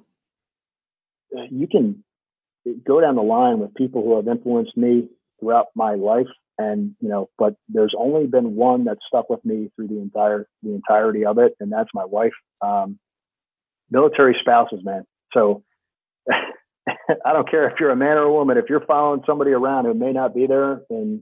you 1.49 1.67
can 1.67 2.03
go 2.85 3.01
down 3.01 3.15
the 3.15 3.23
line 3.23 3.59
with 3.59 3.73
people 3.73 4.03
who 4.03 4.15
have 4.15 4.27
influenced 4.27 4.77
me 4.77 5.09
throughout 5.39 5.67
my 5.75 5.95
life 5.95 6.27
and 6.57 6.95
you 6.99 7.09
know 7.09 7.29
but 7.37 7.55
there's 7.69 7.93
only 7.97 8.27
been 8.27 8.55
one 8.55 8.85
that 8.85 8.97
stuck 9.07 9.29
with 9.29 9.43
me 9.43 9.71
through 9.75 9.87
the 9.87 9.99
entire 9.99 10.47
the 10.61 10.73
entirety 10.73 11.25
of 11.25 11.37
it 11.37 11.55
and 11.59 11.71
that's 11.71 11.89
my 11.93 12.05
wife. 12.05 12.33
Um, 12.61 12.99
military 13.89 14.35
spouses 14.39 14.81
man. 14.83 15.05
So 15.33 15.63
i 16.29 17.33
don't 17.33 17.49
care 17.49 17.67
if 17.69 17.79
you're 17.79 17.91
a 17.91 17.95
man 17.95 18.17
or 18.17 18.23
a 18.23 18.33
woman. 18.33 18.57
If 18.57 18.65
you're 18.69 18.85
following 18.85 19.23
somebody 19.25 19.51
around 19.51 19.85
who 19.85 19.93
may 19.93 20.11
not 20.11 20.35
be 20.35 20.47
there 20.47 20.81
and 20.89 21.21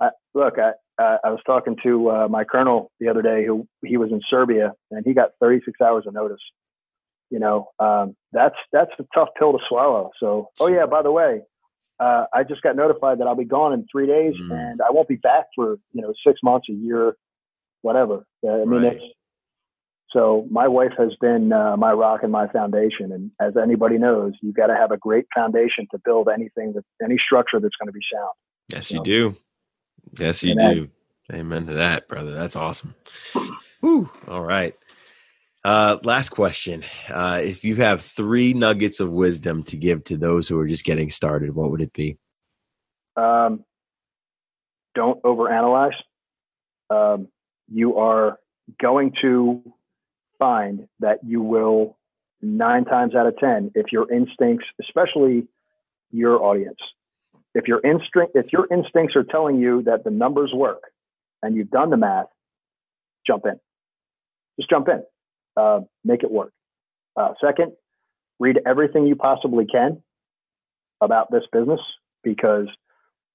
I, 0.00 0.10
look 0.34 0.54
i 0.58 0.72
uh, 1.00 1.18
i 1.24 1.30
was 1.30 1.40
talking 1.46 1.76
to 1.82 2.10
uh, 2.10 2.28
my 2.28 2.44
colonel 2.44 2.90
the 3.00 3.08
other 3.08 3.22
day 3.22 3.44
who 3.46 3.66
he 3.84 3.96
was 3.96 4.10
in 4.10 4.20
serbia 4.28 4.72
and 4.90 5.04
he 5.04 5.14
got 5.14 5.30
36 5.40 5.80
hours 5.80 6.04
of 6.06 6.14
notice. 6.14 6.42
You 7.30 7.38
know 7.38 7.68
um, 7.78 8.16
that's 8.32 8.56
that's 8.72 8.90
a 8.98 9.04
tough 9.14 9.28
pill 9.38 9.52
to 9.52 9.58
swallow. 9.68 10.10
So 10.18 10.50
oh 10.60 10.68
yeah 10.68 10.86
by 10.86 11.02
the 11.02 11.12
way 11.12 11.42
uh, 12.00 12.24
I 12.32 12.42
just 12.44 12.62
got 12.62 12.76
notified 12.76 13.18
that 13.18 13.26
I'll 13.26 13.36
be 13.36 13.44
gone 13.44 13.72
in 13.72 13.86
three 13.90 14.06
days 14.06 14.34
mm. 14.40 14.50
and 14.50 14.80
I 14.80 14.90
won't 14.90 15.08
be 15.08 15.16
back 15.16 15.46
for, 15.54 15.78
you 15.92 16.02
know, 16.02 16.12
six 16.26 16.40
months, 16.42 16.68
a 16.68 16.72
year, 16.72 17.16
whatever. 17.82 18.26
Uh, 18.46 18.62
I 18.62 18.64
mean, 18.64 18.82
right. 18.82 18.96
it's, 18.96 19.04
so 20.10 20.46
my 20.50 20.68
wife 20.68 20.92
has 20.96 21.10
been 21.20 21.52
uh, 21.52 21.76
my 21.76 21.92
rock 21.92 22.20
and 22.22 22.30
my 22.30 22.46
foundation. 22.48 23.12
And 23.12 23.30
as 23.40 23.56
anybody 23.56 23.98
knows, 23.98 24.32
you've 24.42 24.54
got 24.54 24.68
to 24.68 24.76
have 24.76 24.92
a 24.92 24.96
great 24.96 25.26
foundation 25.34 25.86
to 25.90 25.98
build 26.04 26.28
anything 26.32 26.72
that 26.74 26.84
any 27.04 27.16
structure 27.18 27.58
that's 27.58 27.74
going 27.76 27.88
to 27.88 27.92
be 27.92 28.00
sound. 28.12 28.30
Yes, 28.68 28.90
you, 28.90 28.98
you 28.98 29.04
do. 29.04 29.36
Yes, 30.18 30.42
you 30.42 30.52
Amen. 30.52 30.74
do. 30.74 30.88
Amen 31.32 31.66
to 31.66 31.74
that, 31.74 32.06
brother. 32.06 32.32
That's 32.32 32.54
awesome. 32.54 32.94
Woo. 33.80 34.08
All 34.28 34.44
right. 34.44 34.76
Uh, 35.64 35.98
last 36.04 36.28
question. 36.28 36.84
Uh, 37.08 37.40
if 37.42 37.64
you 37.64 37.76
have 37.76 38.02
three 38.02 38.52
nuggets 38.52 39.00
of 39.00 39.10
wisdom 39.10 39.62
to 39.62 39.78
give 39.78 40.04
to 40.04 40.18
those 40.18 40.46
who 40.46 40.58
are 40.58 40.66
just 40.66 40.84
getting 40.84 41.08
started, 41.08 41.54
what 41.54 41.70
would 41.70 41.80
it 41.80 41.92
be? 41.94 42.18
Um, 43.16 43.64
don't 44.94 45.22
overanalyze. 45.22 45.94
Um, 46.90 47.28
you 47.72 47.96
are 47.96 48.38
going 48.80 49.12
to 49.22 49.62
find 50.38 50.86
that 51.00 51.20
you 51.24 51.40
will 51.40 51.96
nine 52.42 52.84
times 52.84 53.14
out 53.14 53.26
of 53.26 53.38
ten, 53.38 53.70
if 53.74 53.86
your 53.90 54.12
instincts, 54.12 54.66
especially 54.82 55.48
your 56.10 56.42
audience, 56.42 56.78
if 57.54 57.66
your 57.66 57.80
instinct, 57.82 58.32
if 58.34 58.52
your 58.52 58.66
instincts 58.70 59.16
are 59.16 59.24
telling 59.24 59.58
you 59.58 59.82
that 59.84 60.04
the 60.04 60.10
numbers 60.10 60.52
work, 60.52 60.82
and 61.42 61.56
you've 61.56 61.70
done 61.70 61.88
the 61.88 61.96
math, 61.96 62.26
jump 63.26 63.46
in. 63.46 63.58
Just 64.58 64.68
jump 64.68 64.88
in 64.88 65.02
uh, 65.56 65.80
make 66.04 66.22
it 66.22 66.30
work. 66.30 66.52
Uh, 67.16 67.30
second, 67.40 67.72
read 68.40 68.58
everything 68.66 69.06
you 69.06 69.16
possibly 69.16 69.66
can 69.66 70.02
about 71.00 71.30
this 71.30 71.44
business 71.52 71.80
because 72.22 72.66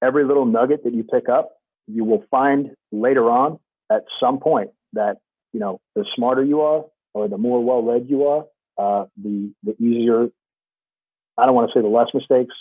every 0.01 0.25
little 0.25 0.45
nugget 0.45 0.83
that 0.83 0.93
you 0.93 1.03
pick 1.03 1.29
up, 1.29 1.51
you 1.87 2.03
will 2.03 2.23
find 2.29 2.71
later 2.91 3.29
on 3.29 3.59
at 3.91 4.03
some 4.19 4.39
point 4.39 4.71
that 4.93 5.17
you 5.53 5.59
know 5.59 5.79
the 5.95 6.05
smarter 6.15 6.43
you 6.43 6.61
are 6.61 6.83
or 7.13 7.27
the 7.27 7.37
more 7.37 7.63
well 7.63 7.81
read 7.81 8.07
you 8.07 8.27
are, 8.27 8.45
uh, 8.77 9.05
the 9.21 9.51
the 9.63 9.75
easier. 9.81 10.27
I 11.37 11.45
don't 11.45 11.55
want 11.55 11.71
to 11.71 11.77
say 11.77 11.81
the 11.81 11.87
less 11.87 12.09
mistakes. 12.13 12.53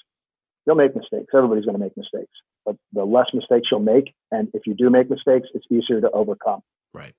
You'll 0.67 0.77
make 0.77 0.95
mistakes. 0.95 1.27
Everybody's 1.35 1.65
going 1.65 1.79
to 1.79 1.83
make 1.83 1.97
mistakes, 1.97 2.33
but 2.65 2.77
the 2.93 3.05
less 3.05 3.27
mistakes 3.33 3.69
you'll 3.71 3.81
make, 3.81 4.15
and 4.31 4.49
if 4.53 4.67
you 4.67 4.75
do 4.75 4.91
make 4.91 5.11
mistakes, 5.11 5.49
it's 5.55 5.65
easier 5.71 6.01
to 6.01 6.11
overcome. 6.11 6.61
Right. 6.93 7.15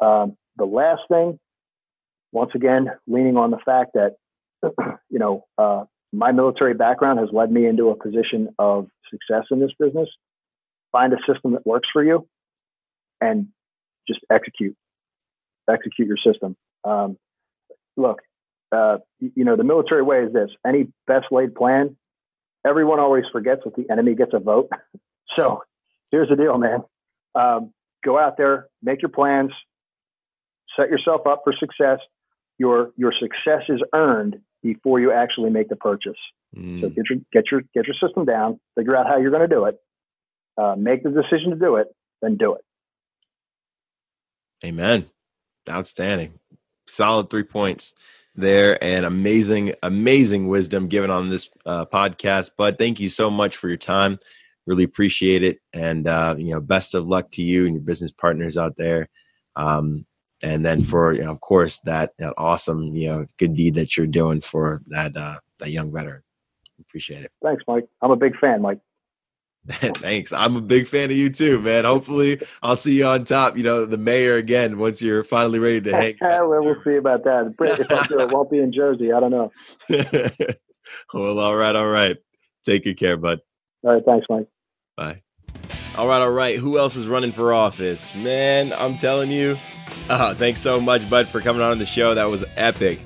Um, 0.00 0.36
the 0.56 0.64
last 0.64 1.02
thing 1.08 1.38
once 2.32 2.50
again, 2.54 2.90
leaning 3.06 3.36
on 3.36 3.50
the 3.50 3.58
fact 3.64 3.94
that, 3.94 4.16
you 5.10 5.18
know, 5.18 5.44
uh, 5.56 5.84
my 6.12 6.32
military 6.32 6.74
background 6.74 7.18
has 7.18 7.28
led 7.32 7.50
me 7.50 7.66
into 7.66 7.90
a 7.90 7.96
position 7.96 8.48
of 8.58 8.88
success 9.10 9.44
in 9.50 9.60
this 9.60 9.72
business. 9.78 10.08
Find 10.92 11.12
a 11.12 11.18
system 11.30 11.52
that 11.52 11.66
works 11.66 11.88
for 11.92 12.02
you 12.02 12.26
and 13.20 13.48
just 14.06 14.20
execute. 14.30 14.76
execute 15.70 16.08
your 16.08 16.16
system. 16.16 16.56
Um, 16.84 17.18
look, 17.96 18.20
uh, 18.72 18.98
you 19.18 19.44
know, 19.44 19.56
the 19.56 19.64
military 19.64 20.02
way 20.02 20.24
is 20.24 20.32
this: 20.32 20.50
any 20.66 20.88
best 21.06 21.26
laid 21.30 21.54
plan, 21.54 21.96
everyone 22.66 23.00
always 23.00 23.24
forgets 23.32 23.62
that 23.64 23.76
the 23.76 23.90
enemy 23.90 24.14
gets 24.14 24.32
a 24.34 24.38
vote. 24.38 24.70
so 25.34 25.62
here's 26.10 26.28
the 26.28 26.36
deal, 26.36 26.58
man. 26.58 26.84
Um, 27.34 27.72
go 28.04 28.18
out 28.18 28.36
there, 28.36 28.68
make 28.82 29.02
your 29.02 29.10
plans, 29.10 29.52
set 30.78 30.90
yourself 30.90 31.26
up 31.26 31.42
for 31.44 31.52
success. 31.52 31.98
Your 32.58 32.90
your 32.96 33.12
success 33.12 33.62
is 33.68 33.80
earned 33.94 34.40
before 34.62 35.00
you 35.00 35.12
actually 35.12 35.50
make 35.50 35.68
the 35.68 35.76
purchase. 35.76 36.18
Mm. 36.56 36.80
So 36.80 36.88
get 36.88 37.04
your 37.08 37.18
get 37.32 37.44
your 37.50 37.62
get 37.74 37.86
your 37.86 37.96
system 38.00 38.24
down, 38.24 38.60
figure 38.76 38.96
out 38.96 39.06
how 39.06 39.18
you're 39.18 39.30
going 39.30 39.48
to 39.48 39.54
do 39.54 39.64
it, 39.66 39.76
uh, 40.56 40.74
make 40.76 41.02
the 41.02 41.10
decision 41.10 41.50
to 41.50 41.56
do 41.56 41.76
it, 41.76 41.88
then 42.20 42.36
do 42.36 42.54
it. 42.54 42.62
Amen. 44.64 45.08
Outstanding. 45.68 46.34
Solid 46.86 47.30
three 47.30 47.44
points 47.44 47.94
there 48.34 48.82
and 48.82 49.04
amazing, 49.04 49.74
amazing 49.82 50.48
wisdom 50.48 50.88
given 50.88 51.10
on 51.10 51.28
this 51.28 51.50
uh, 51.66 51.84
podcast. 51.86 52.52
But 52.56 52.78
thank 52.78 52.98
you 52.98 53.08
so 53.08 53.30
much 53.30 53.56
for 53.56 53.68
your 53.68 53.76
time. 53.76 54.18
Really 54.66 54.84
appreciate 54.84 55.42
it. 55.42 55.60
And, 55.72 56.06
uh, 56.06 56.36
you 56.38 56.50
know, 56.50 56.60
best 56.60 56.94
of 56.94 57.06
luck 57.06 57.30
to 57.32 57.42
you 57.42 57.66
and 57.66 57.74
your 57.74 57.82
business 57.82 58.10
partners 58.10 58.56
out 58.56 58.76
there. 58.76 59.08
Um, 59.56 60.04
and 60.42 60.64
then 60.64 60.82
for, 60.82 61.12
you 61.12 61.24
know, 61.24 61.30
of 61.30 61.40
course, 61.40 61.80
that, 61.80 62.12
that 62.18 62.34
awesome, 62.36 62.94
you 62.94 63.08
know, 63.08 63.26
good 63.38 63.54
deed 63.54 63.74
that 63.74 63.96
you're 63.96 64.06
doing 64.06 64.40
for 64.40 64.82
that, 64.88 65.16
uh, 65.16 65.38
that 65.58 65.70
young 65.70 65.92
veteran. 65.92 66.22
Appreciate 66.80 67.24
it. 67.24 67.32
Thanks, 67.42 67.64
Mike. 67.66 67.88
I'm 68.02 68.10
a 68.10 68.16
big 68.16 68.38
fan, 68.38 68.62
Mike. 68.62 68.78
Thanks. 69.70 70.32
I'm 70.32 70.56
a 70.56 70.60
big 70.60 70.86
fan 70.86 71.10
of 71.10 71.16
you 71.16 71.28
too, 71.28 71.60
man. 71.60 71.84
Hopefully, 71.84 72.40
I'll 72.62 72.76
see 72.76 72.96
you 72.96 73.06
on 73.06 73.24
top. 73.24 73.56
You 73.56 73.64
know, 73.64 73.84
the 73.84 73.98
mayor 73.98 74.36
again 74.36 74.78
once 74.78 75.02
you're 75.02 75.24
finally 75.24 75.58
ready 75.58 75.80
to 75.82 75.94
hang. 75.94 76.14
well, 76.20 76.64
we'll 76.64 76.82
see 76.84 76.96
about 76.96 77.24
that. 77.24 77.54
If 77.60 77.90
I 77.90 78.06
do, 78.06 78.20
it 78.20 78.30
won't 78.32 78.50
be 78.50 78.58
in 78.58 78.72
Jersey. 78.72 79.12
I 79.12 79.20
don't 79.20 79.30
know. 79.30 79.52
well, 81.12 81.38
all 81.38 81.56
right, 81.56 81.76
all 81.76 81.88
right. 81.88 82.16
Take 82.64 82.84
good 82.84 82.98
care, 82.98 83.16
bud. 83.16 83.40
All 83.84 83.92
right, 83.92 84.02
thanks, 84.06 84.26
Mike. 84.30 84.48
Bye. 84.96 85.20
All 85.96 86.08
right, 86.08 86.20
all 86.20 86.30
right. 86.30 86.56
Who 86.56 86.78
else 86.78 86.96
is 86.96 87.06
running 87.06 87.32
for 87.32 87.52
office? 87.52 88.14
Man, 88.14 88.72
I'm 88.72 88.96
telling 88.96 89.30
you. 89.30 89.58
Uh, 90.08 90.34
thanks 90.34 90.60
so 90.60 90.80
much, 90.80 91.08
bud, 91.10 91.28
for 91.28 91.40
coming 91.40 91.62
on 91.62 91.78
the 91.78 91.86
show. 91.86 92.14
That 92.14 92.24
was 92.24 92.44
epic. 92.56 92.98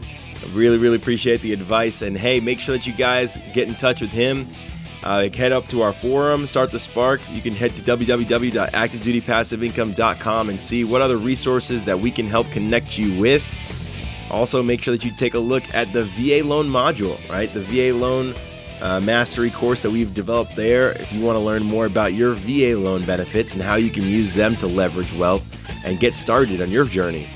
I 0.42 0.46
really, 0.54 0.78
really 0.78 0.96
appreciate 0.96 1.40
the 1.40 1.52
advice. 1.52 2.02
And 2.02 2.16
hey, 2.16 2.40
make 2.40 2.60
sure 2.60 2.76
that 2.76 2.86
you 2.86 2.92
guys 2.92 3.38
get 3.52 3.68
in 3.68 3.74
touch 3.74 4.00
with 4.00 4.10
him 4.10 4.46
uh, 5.04 5.28
head 5.30 5.50
up 5.52 5.68
to 5.68 5.82
our 5.82 5.92
forum, 5.92 6.46
start 6.46 6.70
the 6.70 6.78
spark. 6.78 7.20
You 7.30 7.42
can 7.42 7.54
head 7.54 7.74
to 7.74 7.82
www.activedutypassiveincome.com 7.82 10.48
and 10.48 10.60
see 10.60 10.84
what 10.84 11.02
other 11.02 11.16
resources 11.16 11.84
that 11.84 11.98
we 11.98 12.12
can 12.12 12.28
help 12.28 12.48
connect 12.50 12.98
you 12.98 13.20
with. 13.20 13.44
Also, 14.30 14.62
make 14.62 14.80
sure 14.82 14.94
that 14.94 15.04
you 15.04 15.10
take 15.16 15.34
a 15.34 15.38
look 15.38 15.64
at 15.74 15.92
the 15.92 16.04
VA 16.04 16.42
loan 16.46 16.68
module, 16.68 17.18
right? 17.28 17.52
The 17.52 17.62
VA 17.62 17.92
loan 17.96 18.34
uh, 18.82 19.00
mastery 19.00 19.50
course 19.50 19.80
that 19.82 19.90
we've 19.90 20.12
developed 20.12 20.56
there. 20.56 20.92
If 20.92 21.12
you 21.12 21.24
want 21.24 21.36
to 21.36 21.40
learn 21.40 21.62
more 21.62 21.86
about 21.86 22.12
your 22.12 22.34
VA 22.34 22.76
loan 22.76 23.04
benefits 23.04 23.54
and 23.54 23.62
how 23.62 23.76
you 23.76 23.90
can 23.90 24.02
use 24.02 24.32
them 24.32 24.56
to 24.56 24.66
leverage 24.66 25.12
wealth 25.14 25.56
and 25.84 25.98
get 25.98 26.14
started 26.14 26.60
on 26.60 26.70
your 26.70 26.84
journey, 26.84 27.28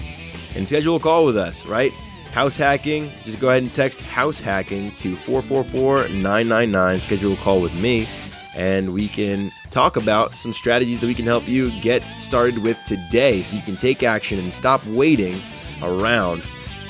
and 0.54 0.66
schedule 0.66 0.96
a 0.96 1.00
call 1.00 1.24
with 1.24 1.36
us, 1.36 1.64
right? 1.66 1.92
house 2.36 2.58
hacking, 2.58 3.10
just 3.24 3.40
go 3.40 3.48
ahead 3.48 3.62
and 3.62 3.72
text 3.72 3.98
house 4.02 4.38
hacking 4.38 4.90
to 4.96 5.16
444 5.16 6.08
999. 6.08 7.00
Schedule 7.00 7.32
a 7.32 7.36
call 7.36 7.62
with 7.62 7.72
me, 7.72 8.06
and 8.54 8.92
we 8.92 9.08
can 9.08 9.50
talk 9.70 9.96
about 9.96 10.36
some 10.36 10.52
strategies 10.52 11.00
that 11.00 11.06
we 11.06 11.14
can 11.14 11.24
help 11.24 11.48
you 11.48 11.70
get 11.80 12.02
started 12.18 12.58
with 12.58 12.78
today 12.84 13.40
so 13.40 13.56
you 13.56 13.62
can 13.62 13.74
take 13.78 14.02
action 14.02 14.38
and 14.38 14.52
stop 14.52 14.84
waiting 14.88 15.40
around 15.82 16.42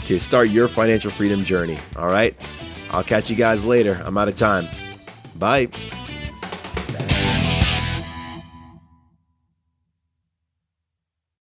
to 0.05 0.19
start 0.19 0.49
your 0.49 0.67
financial 0.67 1.13
freedom 1.13 1.45
journey. 1.45 1.79
All 1.95 2.09
right? 2.09 2.37
I'll 2.91 3.05
catch 3.05 3.31
you 3.31 3.37
guys 3.37 3.65
later. 3.65 4.01
I'm 4.05 4.17
out 4.17 4.29
of 4.29 4.35
time. 4.35 4.69
Bye. 5.37 5.69